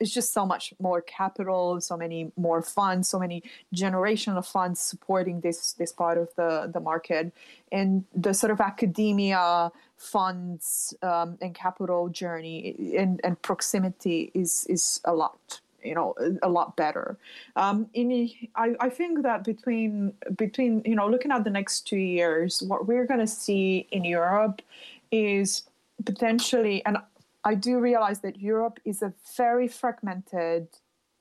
it's 0.00 0.12
just 0.12 0.32
so 0.32 0.46
much 0.46 0.74
more 0.80 1.00
capital, 1.00 1.80
so 1.80 1.96
many 1.96 2.32
more 2.36 2.62
funds, 2.62 3.08
so 3.08 3.18
many 3.18 3.42
generational 3.74 4.44
funds 4.44 4.80
supporting 4.80 5.40
this 5.40 5.72
this 5.74 5.92
part 5.92 6.18
of 6.18 6.28
the 6.36 6.70
the 6.72 6.80
market, 6.80 7.32
and 7.72 8.04
the 8.14 8.32
sort 8.32 8.50
of 8.50 8.60
academia 8.60 9.70
funds 9.96 10.94
um, 11.02 11.38
and 11.40 11.54
capital 11.54 12.08
journey 12.08 12.94
and, 12.96 13.20
and 13.24 13.40
proximity 13.42 14.30
is 14.34 14.66
is 14.68 15.00
a 15.04 15.14
lot 15.14 15.60
you 15.86 15.94
know 15.94 16.14
a 16.42 16.48
lot 16.48 16.76
better. 16.76 17.16
Um, 17.54 17.88
in 17.94 18.30
I, 18.56 18.74
I 18.80 18.88
think 18.88 19.22
that 19.22 19.44
between 19.44 20.12
between 20.36 20.82
you 20.84 20.96
know 20.96 21.08
looking 21.08 21.30
at 21.30 21.44
the 21.44 21.50
next 21.50 21.86
two 21.86 21.96
years 21.96 22.62
what 22.66 22.86
we're 22.86 23.06
going 23.06 23.20
to 23.20 23.26
see 23.26 23.86
in 23.90 24.04
europe 24.04 24.62
is 25.10 25.62
potentially 26.04 26.84
and 26.84 26.98
I 27.46 27.54
do 27.54 27.78
realize 27.78 28.18
that 28.20 28.40
Europe 28.40 28.80
is 28.84 29.02
a 29.02 29.14
very 29.36 29.68
fragmented 29.68 30.66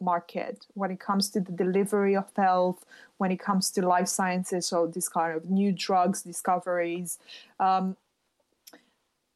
market 0.01 0.65
when 0.73 0.89
it 0.89 0.99
comes 0.99 1.29
to 1.29 1.39
the 1.39 1.51
delivery 1.51 2.15
of 2.15 2.25
health, 2.35 2.83
when 3.19 3.29
it 3.29 3.39
comes 3.39 3.69
to 3.71 3.87
life 3.87 4.07
sciences, 4.07 4.65
so 4.65 4.87
this 4.87 5.07
kind 5.07 5.37
of 5.37 5.51
new 5.51 5.71
drugs 5.71 6.23
discoveries. 6.23 7.19
Um, 7.59 7.95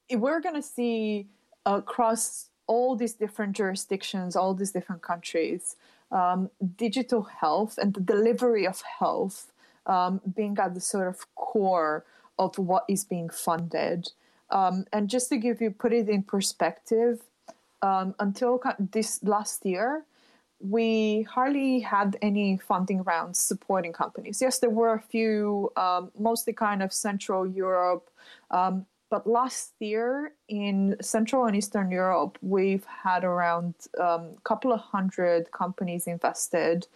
we're 0.10 0.42
going 0.42 0.56
to 0.56 0.64
see 0.64 1.28
across 1.64 2.50
all 2.66 2.96
these 2.96 3.14
different 3.14 3.56
jurisdictions, 3.56 4.36
all 4.36 4.56
these 4.56 4.72
different 4.72 5.04
countries, 5.04 5.76
um, 6.12 6.50
digital 6.76 7.22
health 7.22 7.78
and 7.78 7.94
the 7.94 8.02
delivery 8.02 8.66
of 8.66 8.82
health 8.98 9.52
um, 9.86 10.22
being 10.36 10.58
at 10.58 10.74
the 10.74 10.82
sort 10.82 11.08
of 11.08 11.36
core 11.36 12.04
of 12.40 12.58
what 12.58 12.86
is 12.90 13.06
being 13.06 13.30
funded. 13.30 14.10
Um, 14.52 14.86
and 14.92 15.10
just 15.10 15.30
to 15.30 15.38
give 15.38 15.62
you 15.62 15.72
put 15.72 15.94
it 15.94 16.10
in 16.10 16.24
perspective, 16.24 17.22
um, 17.82 18.16
until 18.20 18.62
this 18.92 19.24
last 19.24 19.66
year, 19.66 20.04
we 20.60 21.22
hardly 21.24 21.80
had 21.80 22.18
any 22.22 22.58
funding 22.58 23.04
rounds 23.04 23.40
supporting 23.40 23.94
companies. 23.94 24.42
Yes, 24.42 24.60
there 24.60 24.70
were 24.70 24.94
a 24.94 25.00
few, 25.00 25.72
um, 25.78 26.12
mostly 26.20 26.52
kind 26.52 26.84
of 26.84 26.92
Central 26.92 27.48
Europe. 27.48 28.10
Um, 28.52 28.86
but 29.10 29.26
last 29.26 29.74
year 29.80 30.34
in 30.50 30.98
Central 31.02 31.46
and 31.46 31.56
Eastern 31.56 31.90
Europe, 31.90 32.38
we've 32.42 32.86
had 32.86 33.24
around 33.24 33.74
a 33.98 34.06
um, 34.06 34.36
couple 34.44 34.72
of 34.72 34.82
hundred 34.82 35.52
companies 35.52 36.06
invested. 36.06 36.88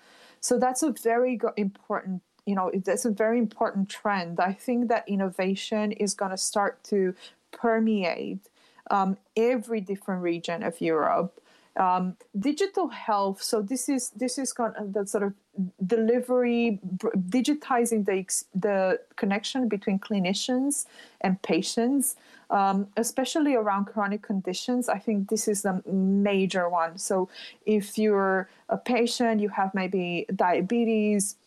So 0.42 0.60
that's 0.60 0.84
a 0.84 0.92
very 0.92 1.40
important 1.56 2.22
you 2.46 2.56
know 2.56 2.70
that's 2.84 3.06
a 3.06 3.10
very 3.10 3.40
important 3.40 3.88
trend 3.88 4.38
i 4.40 4.52
think 4.52 4.90
that 4.90 5.08
innovation 5.08 5.94
is 5.94 6.14
going 6.14 6.32
to 6.32 6.38
start 6.38 6.84
to 6.84 7.16
permeate 7.54 8.50
um, 8.92 9.18
every 9.38 9.82
different 9.82 10.22
region 10.22 10.64
of 10.64 10.82
Europe. 10.82 11.40
Um, 11.76 12.18
digital 12.38 12.90
health. 12.90 13.42
So 13.42 13.64
this 13.64 13.90
is 13.90 14.12
this 14.12 14.38
is 14.38 14.54
kind 14.54 14.76
of 14.76 14.94
the 14.94 15.08
sort 15.08 15.24
of 15.24 15.34
delivery, 15.88 16.80
digitizing 17.38 18.06
the 18.06 18.18
the 18.54 19.00
connection 19.16 19.68
between 19.68 19.98
clinicians 19.98 20.86
and 21.22 21.42
patients, 21.42 22.16
um, 22.52 22.88
especially 22.96 23.56
around 23.56 23.86
chronic 23.86 24.22
conditions. 24.22 24.88
I 24.88 25.00
think 25.00 25.30
this 25.30 25.48
is 25.48 25.64
the 25.64 25.82
major 25.92 26.70
one. 26.70 27.00
So 27.00 27.30
if 27.66 27.98
you're 27.98 28.50
a 28.70 28.78
patient, 28.78 29.42
you 29.42 29.50
have 29.50 29.74
maybe 29.74 30.28
diabetes 30.36 31.38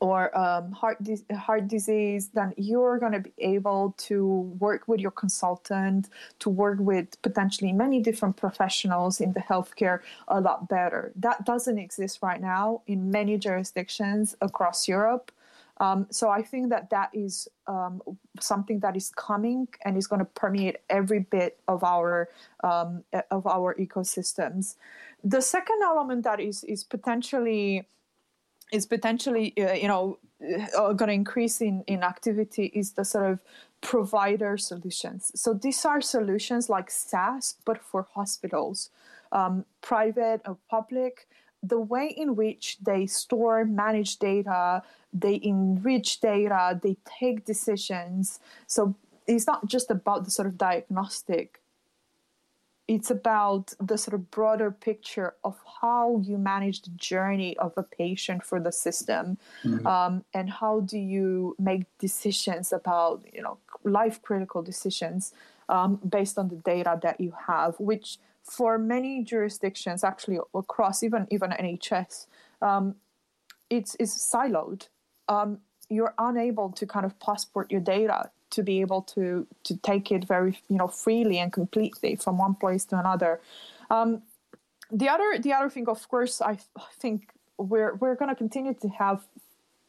or 0.00 0.36
um, 0.36 0.72
heart 0.72 1.02
di- 1.02 1.24
heart 1.34 1.68
disease, 1.68 2.28
then 2.34 2.52
you're 2.56 2.98
going 2.98 3.12
to 3.12 3.20
be 3.20 3.32
able 3.38 3.94
to 3.96 4.26
work 4.58 4.88
with 4.88 5.00
your 5.00 5.10
consultant, 5.10 6.08
to 6.40 6.50
work 6.50 6.78
with 6.80 7.20
potentially 7.22 7.72
many 7.72 8.00
different 8.00 8.36
professionals 8.36 9.20
in 9.20 9.32
the 9.32 9.40
healthcare 9.40 10.00
a 10.28 10.40
lot 10.40 10.68
better. 10.68 11.12
That 11.16 11.44
doesn't 11.44 11.78
exist 11.78 12.20
right 12.22 12.40
now 12.40 12.82
in 12.86 13.10
many 13.10 13.38
jurisdictions 13.38 14.36
across 14.40 14.88
Europe. 14.88 15.30
Um, 15.78 16.06
so 16.10 16.30
I 16.30 16.42
think 16.42 16.70
that 16.70 16.90
that 16.90 17.10
is 17.12 17.48
um, 17.66 18.00
something 18.40 18.80
that 18.80 18.96
is 18.96 19.10
coming 19.16 19.66
and 19.84 19.96
is 19.96 20.06
going 20.06 20.20
to 20.20 20.24
permeate 20.24 20.76
every 20.88 21.20
bit 21.20 21.58
of 21.66 21.82
our 21.82 22.28
um, 22.62 23.02
of 23.30 23.46
our 23.46 23.74
ecosystems. 23.74 24.76
The 25.24 25.40
second 25.40 25.80
element 25.82 26.24
that 26.24 26.40
is 26.40 26.62
is 26.64 26.84
potentially 26.84 27.88
is 28.72 28.86
potentially 28.86 29.54
uh, 29.58 29.72
you 29.72 29.88
know 29.88 30.18
uh, 30.76 30.92
going 30.92 31.08
to 31.08 31.14
increase 31.14 31.60
in, 31.60 31.82
in 31.86 32.02
activity 32.02 32.66
is 32.74 32.92
the 32.92 33.04
sort 33.04 33.30
of 33.30 33.38
provider 33.80 34.56
solutions. 34.56 35.30
So 35.34 35.52
these 35.54 35.84
are 35.84 36.00
solutions 36.00 36.68
like 36.68 36.90
SaaS 36.90 37.56
but 37.64 37.82
for 37.82 38.06
hospitals 38.14 38.90
um, 39.32 39.64
private 39.80 40.40
or 40.46 40.58
public. 40.70 41.28
The 41.62 41.80
way 41.80 42.08
in 42.14 42.36
which 42.36 42.78
they 42.82 43.06
store 43.06 43.64
manage 43.64 44.18
data 44.18 44.82
they 45.12 45.40
enrich 45.42 46.20
data 46.20 46.78
they 46.82 46.96
take 47.20 47.44
decisions. 47.44 48.40
So 48.66 48.96
it's 49.26 49.46
not 49.46 49.66
just 49.66 49.90
about 49.90 50.24
the 50.24 50.30
sort 50.30 50.48
of 50.48 50.58
diagnostic 50.58 51.60
it's 52.86 53.10
about 53.10 53.72
the 53.80 53.96
sort 53.96 54.14
of 54.14 54.30
broader 54.30 54.70
picture 54.70 55.34
of 55.42 55.58
how 55.80 56.20
you 56.22 56.36
manage 56.36 56.82
the 56.82 56.90
journey 56.90 57.56
of 57.56 57.72
a 57.76 57.82
patient 57.82 58.44
for 58.44 58.60
the 58.60 58.72
system 58.72 59.38
mm-hmm. 59.64 59.86
um, 59.86 60.24
and 60.34 60.50
how 60.50 60.80
do 60.80 60.98
you 60.98 61.56
make 61.58 61.84
decisions 61.98 62.72
about 62.72 63.24
you 63.32 63.42
know 63.42 63.58
life 63.84 64.20
critical 64.22 64.62
decisions 64.62 65.32
um, 65.68 65.98
based 66.08 66.36
on 66.38 66.48
the 66.48 66.56
data 66.56 66.98
that 67.02 67.20
you 67.20 67.32
have 67.46 67.74
which 67.78 68.18
for 68.42 68.76
many 68.76 69.24
jurisdictions 69.24 70.04
actually 70.04 70.38
across 70.54 71.02
even 71.02 71.26
even 71.30 71.50
nhs 71.50 72.26
um, 72.60 72.94
it's, 73.70 73.96
it's 73.98 74.30
siloed 74.32 74.88
um, 75.28 75.58
you're 75.88 76.14
unable 76.18 76.70
to 76.70 76.86
kind 76.86 77.06
of 77.06 77.18
passport 77.18 77.70
your 77.70 77.80
data 77.80 78.30
to 78.54 78.62
be 78.62 78.80
able 78.80 79.02
to 79.02 79.46
to 79.64 79.76
take 79.76 80.10
it 80.10 80.24
very 80.24 80.58
you 80.68 80.76
know 80.76 80.88
freely 80.88 81.38
and 81.38 81.52
completely 81.52 82.16
from 82.16 82.38
one 82.38 82.54
place 82.54 82.84
to 82.86 82.98
another. 82.98 83.40
Um, 83.90 84.22
the 84.90 85.08
other 85.08 85.38
the 85.38 85.52
other 85.52 85.70
thing, 85.70 85.88
of 85.88 86.08
course, 86.08 86.40
I 86.40 86.58
think 86.98 87.28
we're 87.58 87.94
we're 87.94 88.14
going 88.14 88.30
to 88.30 88.34
continue 88.34 88.74
to 88.74 88.88
have 88.88 89.26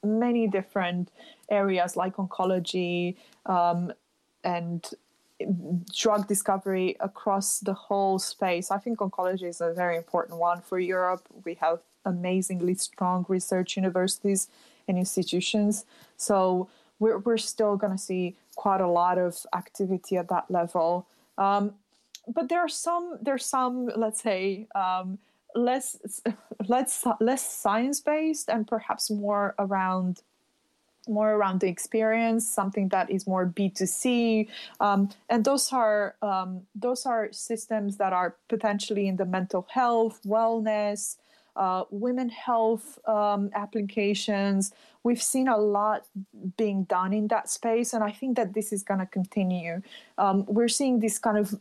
many 0.03 0.47
different 0.47 1.09
areas 1.49 1.95
like 1.95 2.15
oncology 2.17 3.15
um, 3.45 3.91
and 4.43 4.93
drug 5.93 6.27
discovery 6.27 6.95
across 6.99 7.59
the 7.59 7.73
whole 7.73 8.19
space. 8.19 8.71
I 8.71 8.77
think 8.77 8.99
oncology 8.99 9.47
is 9.47 9.61
a 9.61 9.73
very 9.73 9.97
important 9.97 10.39
one 10.39 10.61
for 10.61 10.79
Europe. 10.79 11.27
We 11.43 11.55
have 11.55 11.79
amazingly 12.05 12.75
strong 12.75 13.25
research 13.27 13.75
universities 13.75 14.47
and 14.87 14.97
institutions. 14.97 15.85
So 16.17 16.69
we're, 16.99 17.17
we're 17.17 17.37
still 17.37 17.75
going 17.75 17.91
to 17.91 17.97
see 17.97 18.35
quite 18.55 18.81
a 18.81 18.87
lot 18.87 19.17
of 19.17 19.45
activity 19.55 20.17
at 20.17 20.29
that 20.29 20.49
level. 20.49 21.07
Um, 21.37 21.73
but 22.27 22.49
there 22.49 22.59
are 22.59 22.69
some, 22.69 23.17
there's 23.21 23.45
some, 23.45 23.89
let's 23.95 24.21
say, 24.21 24.67
um, 24.73 25.19
less, 25.53 26.21
less, 26.67 27.05
less 27.19 27.49
science 27.49 27.99
based 27.99 28.49
and 28.49 28.67
perhaps 28.67 29.11
more 29.11 29.55
around 29.59 30.21
more 31.07 31.33
around 31.33 31.59
the 31.59 31.67
experience, 31.67 32.47
something 32.47 32.89
that 32.89 33.09
is 33.09 33.27
more 33.27 33.45
B2C. 33.45 34.47
Um, 34.79 35.09
and 35.29 35.45
those 35.45 35.71
are 35.71 36.15
um, 36.21 36.61
those 36.73 37.05
are 37.05 37.29
systems 37.31 37.97
that 37.97 38.13
are 38.13 38.35
potentially 38.47 39.07
in 39.07 39.17
the 39.17 39.25
mental 39.25 39.67
health, 39.69 40.19
wellness, 40.25 41.17
uh, 41.55 41.83
women 41.89 42.29
health 42.29 42.99
um, 43.07 43.49
applications. 43.53 44.71
We've 45.03 45.21
seen 45.21 45.47
a 45.47 45.57
lot 45.57 46.07
being 46.57 46.83
done 46.85 47.13
in 47.13 47.27
that 47.27 47.49
space, 47.49 47.93
and 47.93 48.03
I 48.03 48.11
think 48.11 48.37
that 48.37 48.53
this 48.53 48.73
is 48.73 48.83
going 48.83 48.99
to 48.99 49.05
continue. 49.05 49.81
Um, 50.17 50.45
we're 50.47 50.67
seeing 50.67 50.99
this 50.99 51.19
kind 51.19 51.37
of 51.37 51.53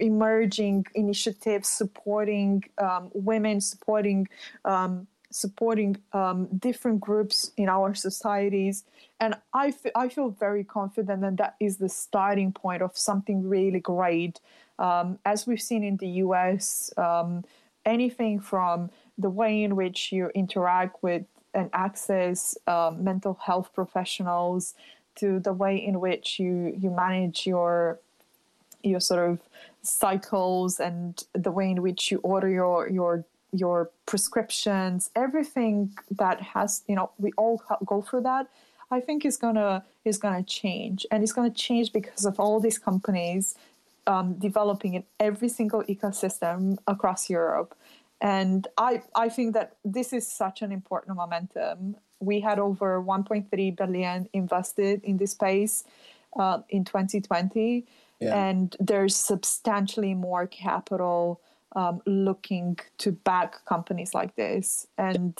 emerging 0.00 0.86
initiatives 0.94 1.68
supporting 1.68 2.64
um, 2.78 3.10
women, 3.14 3.60
supporting 3.60 4.28
um, 4.64 5.06
supporting 5.30 5.96
um, 6.12 6.48
different 6.58 7.00
groups 7.00 7.52
in 7.56 7.68
our 7.68 7.94
societies. 7.94 8.84
And 9.20 9.36
I, 9.54 9.68
f- 9.68 9.92
I 9.94 10.08
feel 10.08 10.30
very 10.30 10.64
confident 10.64 11.22
that 11.22 11.36
that 11.36 11.56
is 11.60 11.76
the 11.76 11.88
starting 11.88 12.52
point 12.52 12.82
of 12.82 12.96
something 12.98 13.48
really 13.48 13.80
great. 13.80 14.40
Um, 14.78 15.18
as 15.24 15.46
we've 15.46 15.60
seen 15.60 15.84
in 15.84 15.96
the 15.98 16.08
US, 16.24 16.92
um, 16.96 17.44
anything 17.84 18.40
from 18.40 18.90
the 19.20 19.30
way 19.30 19.62
in 19.62 19.76
which 19.76 20.12
you 20.12 20.30
interact 20.34 21.02
with 21.02 21.24
and 21.52 21.68
access 21.72 22.56
um, 22.66 23.02
mental 23.02 23.34
health 23.34 23.70
professionals 23.74 24.74
to 25.16 25.40
the 25.40 25.52
way 25.52 25.76
in 25.76 26.00
which 26.00 26.38
you, 26.38 26.74
you 26.78 26.90
manage 26.90 27.46
your 27.46 27.98
your 28.82 29.00
sort 29.00 29.28
of 29.28 29.38
cycles 29.82 30.80
and 30.80 31.24
the 31.34 31.50
way 31.50 31.70
in 31.70 31.82
which 31.82 32.10
you 32.10 32.18
order 32.22 32.48
your 32.48 32.88
your 32.88 33.24
your 33.52 33.90
prescriptions, 34.06 35.10
everything 35.16 35.92
that 36.10 36.40
has, 36.40 36.82
you 36.86 36.94
know, 36.94 37.10
we 37.18 37.32
all 37.36 37.62
go 37.84 38.00
through 38.00 38.22
that. 38.22 38.46
I 38.92 39.00
think 39.00 39.24
is 39.24 39.36
gonna 39.36 39.84
is 40.04 40.18
gonna 40.18 40.42
change, 40.42 41.06
and 41.10 41.22
it's 41.22 41.32
gonna 41.32 41.50
change 41.50 41.92
because 41.92 42.24
of 42.24 42.40
all 42.40 42.58
these 42.60 42.78
companies 42.78 43.54
um, 44.06 44.34
developing 44.34 44.94
in 44.94 45.04
every 45.18 45.48
single 45.48 45.82
ecosystem 45.84 46.78
across 46.86 47.30
Europe. 47.30 47.76
And 48.20 48.68
I 48.76 49.02
I 49.14 49.28
think 49.28 49.54
that 49.54 49.76
this 49.84 50.12
is 50.12 50.26
such 50.26 50.62
an 50.62 50.72
important 50.72 51.16
momentum. 51.16 51.96
We 52.20 52.40
had 52.40 52.58
over 52.58 53.02
1.3 53.02 53.76
billion 53.76 54.28
invested 54.32 55.02
in 55.04 55.16
this 55.16 55.32
space 55.32 55.84
uh, 56.38 56.60
in 56.68 56.84
2020, 56.84 57.86
yeah. 58.20 58.48
and 58.48 58.76
there's 58.78 59.16
substantially 59.16 60.14
more 60.14 60.46
capital 60.46 61.40
um, 61.74 62.02
looking 62.04 62.78
to 62.98 63.12
back 63.12 63.64
companies 63.64 64.12
like 64.12 64.36
this. 64.36 64.86
And 64.98 65.38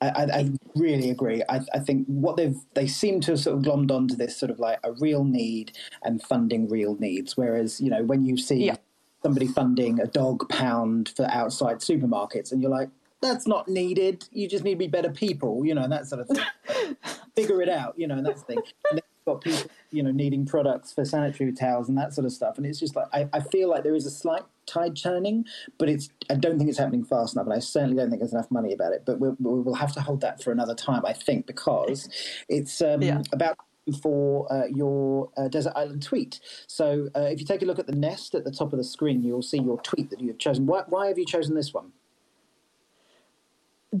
I, 0.00 0.26
I, 0.32 0.50
really 0.74 1.10
agree. 1.10 1.42
I, 1.48 1.60
I, 1.74 1.78
think 1.78 2.06
what 2.06 2.36
they've 2.36 2.56
they 2.74 2.86
seem 2.86 3.20
to 3.22 3.32
have 3.32 3.40
sort 3.40 3.56
of 3.56 3.62
glommed 3.62 3.90
onto 3.92 4.16
this 4.16 4.36
sort 4.36 4.50
of 4.50 4.58
like 4.58 4.80
a 4.82 4.92
real 4.92 5.24
need 5.24 5.76
and 6.02 6.20
funding 6.20 6.68
real 6.68 6.96
needs. 6.96 7.36
Whereas 7.36 7.80
you 7.80 7.88
know 7.88 8.02
when 8.02 8.24
you 8.24 8.36
see 8.36 8.66
yeah. 8.66 8.76
Somebody 9.22 9.46
funding 9.46 10.00
a 10.00 10.06
dog 10.06 10.48
pound 10.48 11.12
for 11.16 11.26
outside 11.30 11.78
supermarkets, 11.78 12.52
and 12.52 12.60
you're 12.60 12.70
like, 12.70 12.88
that's 13.20 13.46
not 13.46 13.68
needed. 13.68 14.28
You 14.32 14.48
just 14.48 14.64
need 14.64 14.72
to 14.72 14.78
be 14.78 14.88
better 14.88 15.10
people, 15.10 15.64
you 15.64 15.74
know, 15.74 15.82
and 15.82 15.92
that 15.92 16.06
sort 16.06 16.22
of 16.22 16.28
thing. 16.28 16.96
Figure 17.36 17.62
it 17.62 17.68
out, 17.68 17.94
you 17.96 18.06
know, 18.06 18.16
and 18.16 18.26
that's 18.26 18.42
the 18.42 18.54
thing. 18.54 18.62
And 18.90 19.00
got 19.24 19.40
people, 19.40 19.70
you 19.90 20.02
know, 20.02 20.10
needing 20.10 20.44
products 20.44 20.92
for 20.92 21.04
sanitary 21.04 21.52
towels 21.52 21.88
and 21.88 21.96
that 21.96 22.12
sort 22.12 22.24
of 22.24 22.32
stuff. 22.32 22.56
And 22.56 22.66
it's 22.66 22.80
just 22.80 22.96
like 22.96 23.06
I, 23.12 23.28
I 23.32 23.40
feel 23.40 23.70
like 23.70 23.84
there 23.84 23.94
is 23.94 24.06
a 24.06 24.10
slight 24.10 24.42
tide 24.66 24.96
turning, 24.96 25.44
but 25.78 25.88
it's 25.88 26.08
I 26.30 26.34
don't 26.34 26.58
think 26.58 26.68
it's 26.68 26.78
happening 26.78 27.04
fast 27.04 27.34
enough, 27.34 27.46
and 27.46 27.54
I 27.54 27.58
certainly 27.60 27.96
don't 27.96 28.10
think 28.10 28.20
there's 28.20 28.32
enough 28.32 28.50
money 28.50 28.72
about 28.72 28.92
it. 28.92 29.04
But 29.06 29.20
we'll, 29.20 29.36
we 29.38 29.60
will 29.60 29.74
have 29.74 29.92
to 29.94 30.00
hold 30.00 30.20
that 30.22 30.42
for 30.42 30.52
another 30.52 30.74
time, 30.74 31.04
I 31.06 31.12
think, 31.12 31.46
because 31.46 32.08
it's 32.48 32.82
um, 32.82 33.02
yeah. 33.02 33.22
about 33.32 33.56
for 34.00 34.52
uh, 34.52 34.66
your 34.66 35.30
uh, 35.36 35.48
desert 35.48 35.72
island 35.74 36.02
tweet. 36.02 36.40
So 36.66 37.08
uh, 37.16 37.22
if 37.22 37.40
you 37.40 37.46
take 37.46 37.62
a 37.62 37.64
look 37.64 37.78
at 37.78 37.86
the 37.86 37.94
nest 37.94 38.34
at 38.34 38.44
the 38.44 38.50
top 38.50 38.72
of 38.72 38.78
the 38.78 38.84
screen, 38.84 39.22
you'll 39.22 39.42
see 39.42 39.58
your 39.58 39.80
tweet 39.80 40.10
that 40.10 40.20
you've 40.20 40.38
chosen. 40.38 40.66
Why, 40.66 40.82
why 40.88 41.08
have 41.08 41.18
you 41.18 41.26
chosen 41.26 41.54
this 41.54 41.74
one? 41.74 41.92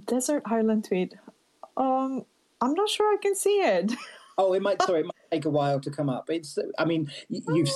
Desert 0.06 0.42
island 0.46 0.84
tweet. 0.84 1.14
Um, 1.76 2.24
I'm 2.60 2.74
not 2.74 2.88
sure 2.88 3.12
I 3.12 3.16
can 3.20 3.34
see 3.34 3.60
it. 3.60 3.92
oh, 4.38 4.52
it 4.54 4.62
might. 4.62 4.80
Sorry, 4.82 5.00
it 5.00 5.06
might 5.06 5.30
take 5.30 5.44
a 5.44 5.50
while 5.50 5.80
to 5.80 5.90
come 5.90 6.08
up. 6.08 6.30
It's. 6.30 6.58
I 6.78 6.84
mean, 6.84 7.10
you've 7.28 7.68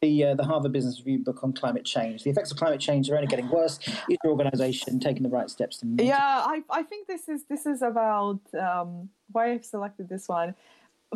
the 0.00 0.24
uh, 0.24 0.34
the 0.34 0.44
Harvard 0.44 0.72
Business 0.72 0.98
Review 0.98 1.24
book 1.24 1.42
on 1.42 1.52
climate 1.52 1.84
change. 1.84 2.22
The 2.22 2.30
effects 2.30 2.50
of 2.50 2.56
climate 2.56 2.80
change 2.80 3.10
are 3.10 3.16
only 3.16 3.26
getting 3.26 3.48
worse. 3.48 3.78
Is 4.08 4.16
your 4.22 4.32
organisation 4.32 5.00
taking 5.00 5.22
the 5.22 5.28
right 5.28 5.50
steps 5.50 5.78
to? 5.78 5.86
Yeah, 5.98 6.16
I, 6.20 6.62
I 6.70 6.82
think 6.82 7.06
this 7.06 7.28
is 7.28 7.44
this 7.44 7.66
is 7.66 7.82
about 7.82 8.40
um, 8.58 9.08
why 9.32 9.52
I've 9.52 9.64
selected 9.64 10.08
this 10.08 10.28
one. 10.28 10.54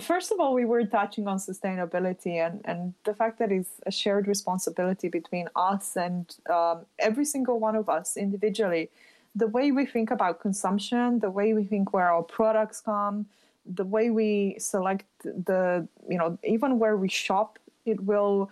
First 0.00 0.32
of 0.32 0.40
all, 0.40 0.54
we 0.54 0.64
were 0.64 0.84
touching 0.84 1.28
on 1.28 1.36
sustainability 1.36 2.44
and, 2.44 2.62
and 2.64 2.94
the 3.04 3.12
fact 3.14 3.38
that 3.40 3.52
it's 3.52 3.68
a 3.86 3.90
shared 3.90 4.26
responsibility 4.26 5.08
between 5.08 5.48
us 5.54 5.96
and 5.96 6.34
um, 6.48 6.86
every 6.98 7.26
single 7.26 7.60
one 7.60 7.76
of 7.76 7.90
us 7.90 8.16
individually. 8.16 8.90
The 9.34 9.48
way 9.48 9.70
we 9.70 9.84
think 9.84 10.10
about 10.10 10.40
consumption, 10.40 11.18
the 11.18 11.30
way 11.30 11.52
we 11.52 11.64
think 11.64 11.92
where 11.92 12.10
our 12.10 12.22
products 12.22 12.80
come, 12.80 13.26
the 13.66 13.84
way 13.84 14.08
we 14.08 14.56
select 14.58 15.04
the, 15.24 15.86
you 16.08 16.16
know, 16.16 16.38
even 16.42 16.78
where 16.78 16.96
we 16.96 17.08
shop, 17.08 17.58
it 17.84 18.00
will 18.00 18.50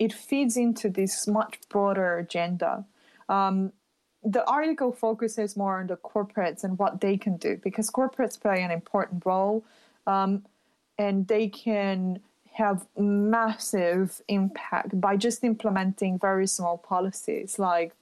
it 0.00 0.12
feeds 0.12 0.56
into 0.56 0.88
this 0.88 1.28
much 1.28 1.60
broader 1.68 2.18
agenda. 2.18 2.84
Um, 3.28 3.72
the 4.24 4.44
article 4.46 4.92
focuses 4.92 5.56
more 5.56 5.80
on 5.80 5.86
the 5.86 5.96
corporates 5.96 6.64
and 6.64 6.78
what 6.78 7.00
they 7.00 7.16
can 7.16 7.36
do 7.36 7.60
because 7.62 7.90
corporates 7.90 8.40
play 8.40 8.62
an 8.62 8.70
important 8.70 9.24
role 9.24 9.64
um, 10.06 10.44
and 11.00 11.26
they 11.28 11.48
can 11.48 12.20
have 12.52 12.86
massive 12.98 14.20
impact 14.28 15.00
by 15.00 15.16
just 15.16 15.42
implementing 15.44 16.18
very 16.18 16.46
small 16.46 16.76
policies 16.76 17.58
like 17.58 17.92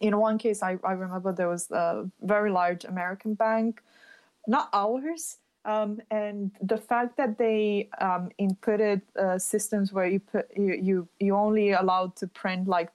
in 0.00 0.16
one 0.18 0.38
case 0.38 0.62
I, 0.62 0.78
I 0.84 0.92
remember 0.92 1.32
there 1.32 1.48
was 1.48 1.70
a 1.70 2.08
very 2.20 2.50
large 2.50 2.84
american 2.84 3.34
bank 3.34 3.82
not 4.46 4.68
ours 4.72 5.38
um, 5.64 6.00
and 6.10 6.50
the 6.60 6.76
fact 6.76 7.16
that 7.18 7.38
they 7.38 7.88
um, 8.00 8.30
inputted 8.38 9.00
uh, 9.16 9.38
systems 9.38 9.92
where 9.92 10.06
you 10.06 10.20
put 10.20 10.46
you, 10.56 10.74
you 10.88 11.08
you 11.18 11.34
only 11.34 11.72
allowed 11.72 12.14
to 12.16 12.26
print 12.26 12.68
like 12.68 12.90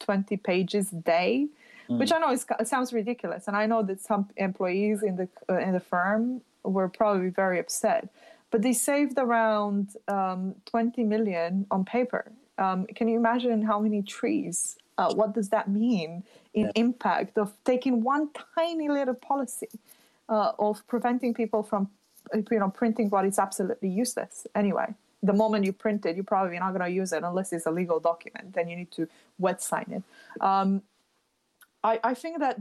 20 0.00 0.36
pages 0.38 0.92
a 0.92 0.96
day 0.96 1.48
mm. 1.88 1.98
which 1.98 2.12
i 2.12 2.18
know 2.18 2.32
is, 2.32 2.46
it 2.58 2.68
sounds 2.68 2.92
ridiculous 2.92 3.46
and 3.48 3.56
i 3.56 3.66
know 3.66 3.82
that 3.82 4.00
some 4.00 4.28
employees 4.36 5.02
in 5.02 5.16
the 5.16 5.28
uh, 5.50 5.58
in 5.58 5.72
the 5.72 5.84
firm 5.92 6.40
were 6.62 6.88
probably 6.88 7.30
very 7.30 7.58
upset 7.58 8.08
but 8.50 8.62
they 8.62 8.72
saved 8.72 9.18
around 9.18 9.96
um, 10.08 10.54
20 10.66 11.04
million 11.04 11.66
on 11.70 11.84
paper. 11.84 12.32
Um, 12.58 12.86
can 12.94 13.08
you 13.08 13.16
imagine 13.16 13.62
how 13.62 13.80
many 13.80 14.02
trees 14.02 14.76
uh, 14.98 15.14
what 15.14 15.34
does 15.34 15.48
that 15.48 15.70
mean 15.70 16.24
in 16.52 16.66
yeah. 16.66 16.72
impact 16.74 17.38
of 17.38 17.52
taking 17.64 18.02
one 18.02 18.28
tiny 18.54 18.88
little 18.88 19.14
policy 19.14 19.68
uh, 20.28 20.52
of 20.58 20.86
preventing 20.86 21.32
people 21.32 21.62
from 21.62 21.88
you 22.34 22.58
know 22.58 22.68
printing 22.68 23.08
what 23.08 23.24
is 23.24 23.38
absolutely 23.38 23.88
useless? 23.88 24.46
Anyway 24.54 24.94
the 25.22 25.32
moment 25.34 25.66
you 25.66 25.72
print 25.72 26.06
it 26.06 26.16
you're 26.16 26.24
probably 26.24 26.58
not 26.58 26.70
going 26.70 26.80
to 26.80 26.88
use 26.88 27.12
it 27.12 27.22
unless 27.22 27.52
it's 27.52 27.66
a 27.66 27.70
legal 27.70 28.00
document. 28.00 28.52
Then 28.54 28.68
you 28.68 28.76
need 28.76 28.90
to 28.92 29.06
wet 29.38 29.62
sign 29.62 29.86
it. 29.90 30.02
Um, 30.42 30.82
I, 31.82 31.98
I 32.04 32.14
think 32.14 32.40
that 32.40 32.58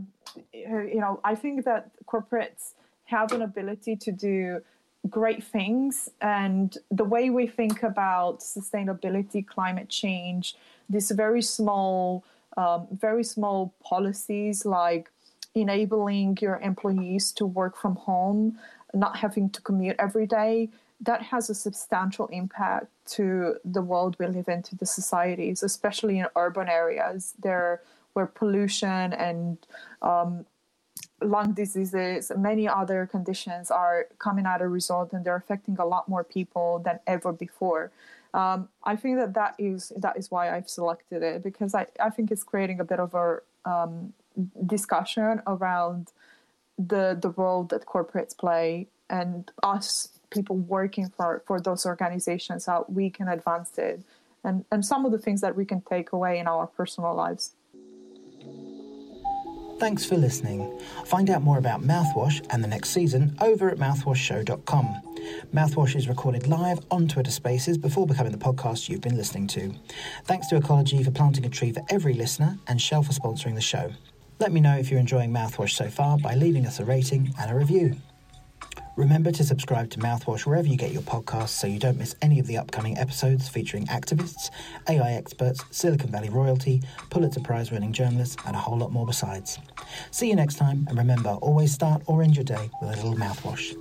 you 0.53 0.99
know 0.99 1.19
i 1.23 1.35
think 1.35 1.65
that 1.65 1.91
corporates 2.05 2.73
have 3.05 3.31
an 3.31 3.41
ability 3.41 3.95
to 3.95 4.11
do 4.11 4.61
great 5.09 5.43
things. 5.43 6.09
And 6.21 6.77
the 6.91 7.03
way 7.03 7.29
we 7.29 7.47
think 7.47 7.83
about 7.83 8.39
sustainability 8.39 9.45
climate 9.45 9.89
change 9.89 10.55
these 10.89 11.11
very 11.11 11.41
small 11.41 12.23
um, 12.57 12.87
very 12.91 13.23
small 13.23 13.73
policies 13.83 14.65
like 14.65 15.09
enabling 15.55 16.37
your 16.41 16.57
employees 16.59 17.31
to 17.33 17.45
work 17.45 17.77
from 17.77 17.95
home 17.95 18.57
not 18.93 19.17
having 19.17 19.49
to 19.51 19.61
commute 19.61 19.95
every 19.99 20.25
day, 20.25 20.69
that 21.01 21.21
has 21.21 21.49
a 21.49 21.55
substantial 21.55 22.27
impact 22.27 22.87
to 23.05 23.55
the 23.63 23.81
world 23.81 24.15
we 24.19 24.27
live 24.27 24.47
in, 24.47 24.61
to 24.63 24.75
the 24.75 24.85
societies, 24.85 25.63
especially 25.63 26.19
in 26.19 26.27
urban 26.35 26.67
areas. 26.67 27.33
There 27.41 27.81
where 28.13 28.25
pollution 28.25 29.13
and 29.13 29.57
um, 30.01 30.45
lung 31.21 31.53
diseases, 31.53 32.31
many 32.37 32.67
other 32.67 33.05
conditions 33.05 33.71
are 33.71 34.07
coming 34.17 34.45
out 34.45 34.61
a 34.61 34.67
result 34.67 35.13
and 35.13 35.25
they're 35.25 35.35
affecting 35.35 35.77
a 35.79 35.85
lot 35.85 36.07
more 36.07 36.23
people 36.23 36.79
than 36.79 36.99
ever 37.07 37.31
before. 37.31 37.91
Um, 38.33 38.69
I 38.83 38.95
think 38.95 39.17
that 39.17 39.33
that 39.33 39.55
is 39.57 39.91
that 39.97 40.17
is 40.17 40.29
why 40.29 40.55
I've 40.55 40.69
selected 40.69 41.23
it 41.23 41.41
because 41.43 41.73
I, 41.73 41.87
I 41.99 42.09
think 42.09 42.31
it's 42.31 42.43
creating 42.43 42.79
a 42.79 42.83
bit 42.83 42.99
of 42.99 43.15
a 43.15 43.39
um, 43.65 44.13
discussion 44.65 45.41
around 45.47 46.11
the 46.77 47.17
the 47.19 47.31
role 47.31 47.63
that 47.65 47.85
corporates 47.85 48.37
play 48.37 48.87
and 49.09 49.51
us 49.63 50.09
people 50.29 50.57
working 50.57 51.09
for 51.09 51.41
for 51.47 51.59
those 51.59 51.85
organizations 51.87 52.67
how 52.67 52.85
we 52.87 53.09
can 53.09 53.27
advance 53.27 53.77
it 53.79 54.01
and 54.43 54.63
and 54.71 54.85
some 54.85 55.05
of 55.05 55.11
the 55.11 55.17
things 55.17 55.41
that 55.41 55.55
we 55.55 55.65
can 55.65 55.81
take 55.81 56.11
away 56.11 56.37
in 56.39 56.47
our 56.47 56.67
personal 56.67 57.15
lives. 57.15 57.55
Thanks 59.79 60.03
for 60.03 60.17
listening. 60.17 60.77
Find 61.05 61.29
out 61.29 61.41
more 61.41 61.57
about 61.57 61.81
Mouthwash 61.81 62.45
and 62.49 62.61
the 62.61 62.67
next 62.67 62.89
season 62.89 63.33
over 63.39 63.69
at 63.69 63.77
mouthwashshow.com. 63.77 65.01
Mouthwash 65.53 65.95
is 65.95 66.09
recorded 66.09 66.47
live 66.47 66.79
on 66.91 67.07
Twitter 67.07 67.31
Spaces 67.31 67.77
before 67.77 68.05
becoming 68.05 68.33
the 68.33 68.37
podcast 68.37 68.89
you've 68.89 68.99
been 68.99 69.15
listening 69.15 69.47
to. 69.47 69.73
Thanks 70.25 70.47
to 70.47 70.59
Ecologi 70.59 71.03
for 71.03 71.11
planting 71.11 71.45
a 71.45 71.49
tree 71.49 71.71
for 71.71 71.81
every 71.89 72.13
listener 72.13 72.57
and 72.67 72.81
Shell 72.81 73.03
for 73.03 73.13
sponsoring 73.13 73.55
the 73.55 73.61
show. 73.61 73.89
Let 74.39 74.51
me 74.51 74.59
know 74.59 74.77
if 74.77 74.91
you're 74.91 74.99
enjoying 74.99 75.31
Mouthwash 75.31 75.71
so 75.71 75.89
far 75.89 76.17
by 76.17 76.35
leaving 76.35 76.65
us 76.65 76.81
a 76.81 76.85
rating 76.85 77.33
and 77.39 77.49
a 77.49 77.55
review. 77.55 77.95
Remember 78.99 79.31
to 79.31 79.45
subscribe 79.45 79.89
to 79.91 79.99
Mouthwash 79.99 80.45
wherever 80.45 80.67
you 80.67 80.75
get 80.75 80.91
your 80.91 81.03
podcasts 81.03 81.51
so 81.51 81.67
you 81.67 81.79
don't 81.79 81.97
miss 81.97 82.17
any 82.21 82.37
of 82.37 82.47
the 82.47 82.57
upcoming 82.57 82.97
episodes 82.97 83.47
featuring 83.47 83.85
activists, 83.85 84.49
AI 84.89 85.13
experts, 85.13 85.63
Silicon 85.71 86.11
Valley 86.11 86.27
royalty, 86.27 86.83
Pulitzer 87.09 87.39
Prize 87.39 87.71
winning 87.71 87.93
journalists, 87.93 88.35
and 88.45 88.57
a 88.57 88.59
whole 88.59 88.77
lot 88.77 88.91
more 88.91 89.05
besides. 89.05 89.57
See 90.11 90.27
you 90.27 90.35
next 90.35 90.55
time, 90.55 90.85
and 90.89 90.97
remember 90.97 91.29
always 91.29 91.71
start 91.71 92.01
or 92.07 92.21
end 92.21 92.35
your 92.35 92.43
day 92.43 92.69
with 92.81 92.91
a 92.91 92.95
little 92.97 93.15
mouthwash. 93.15 93.73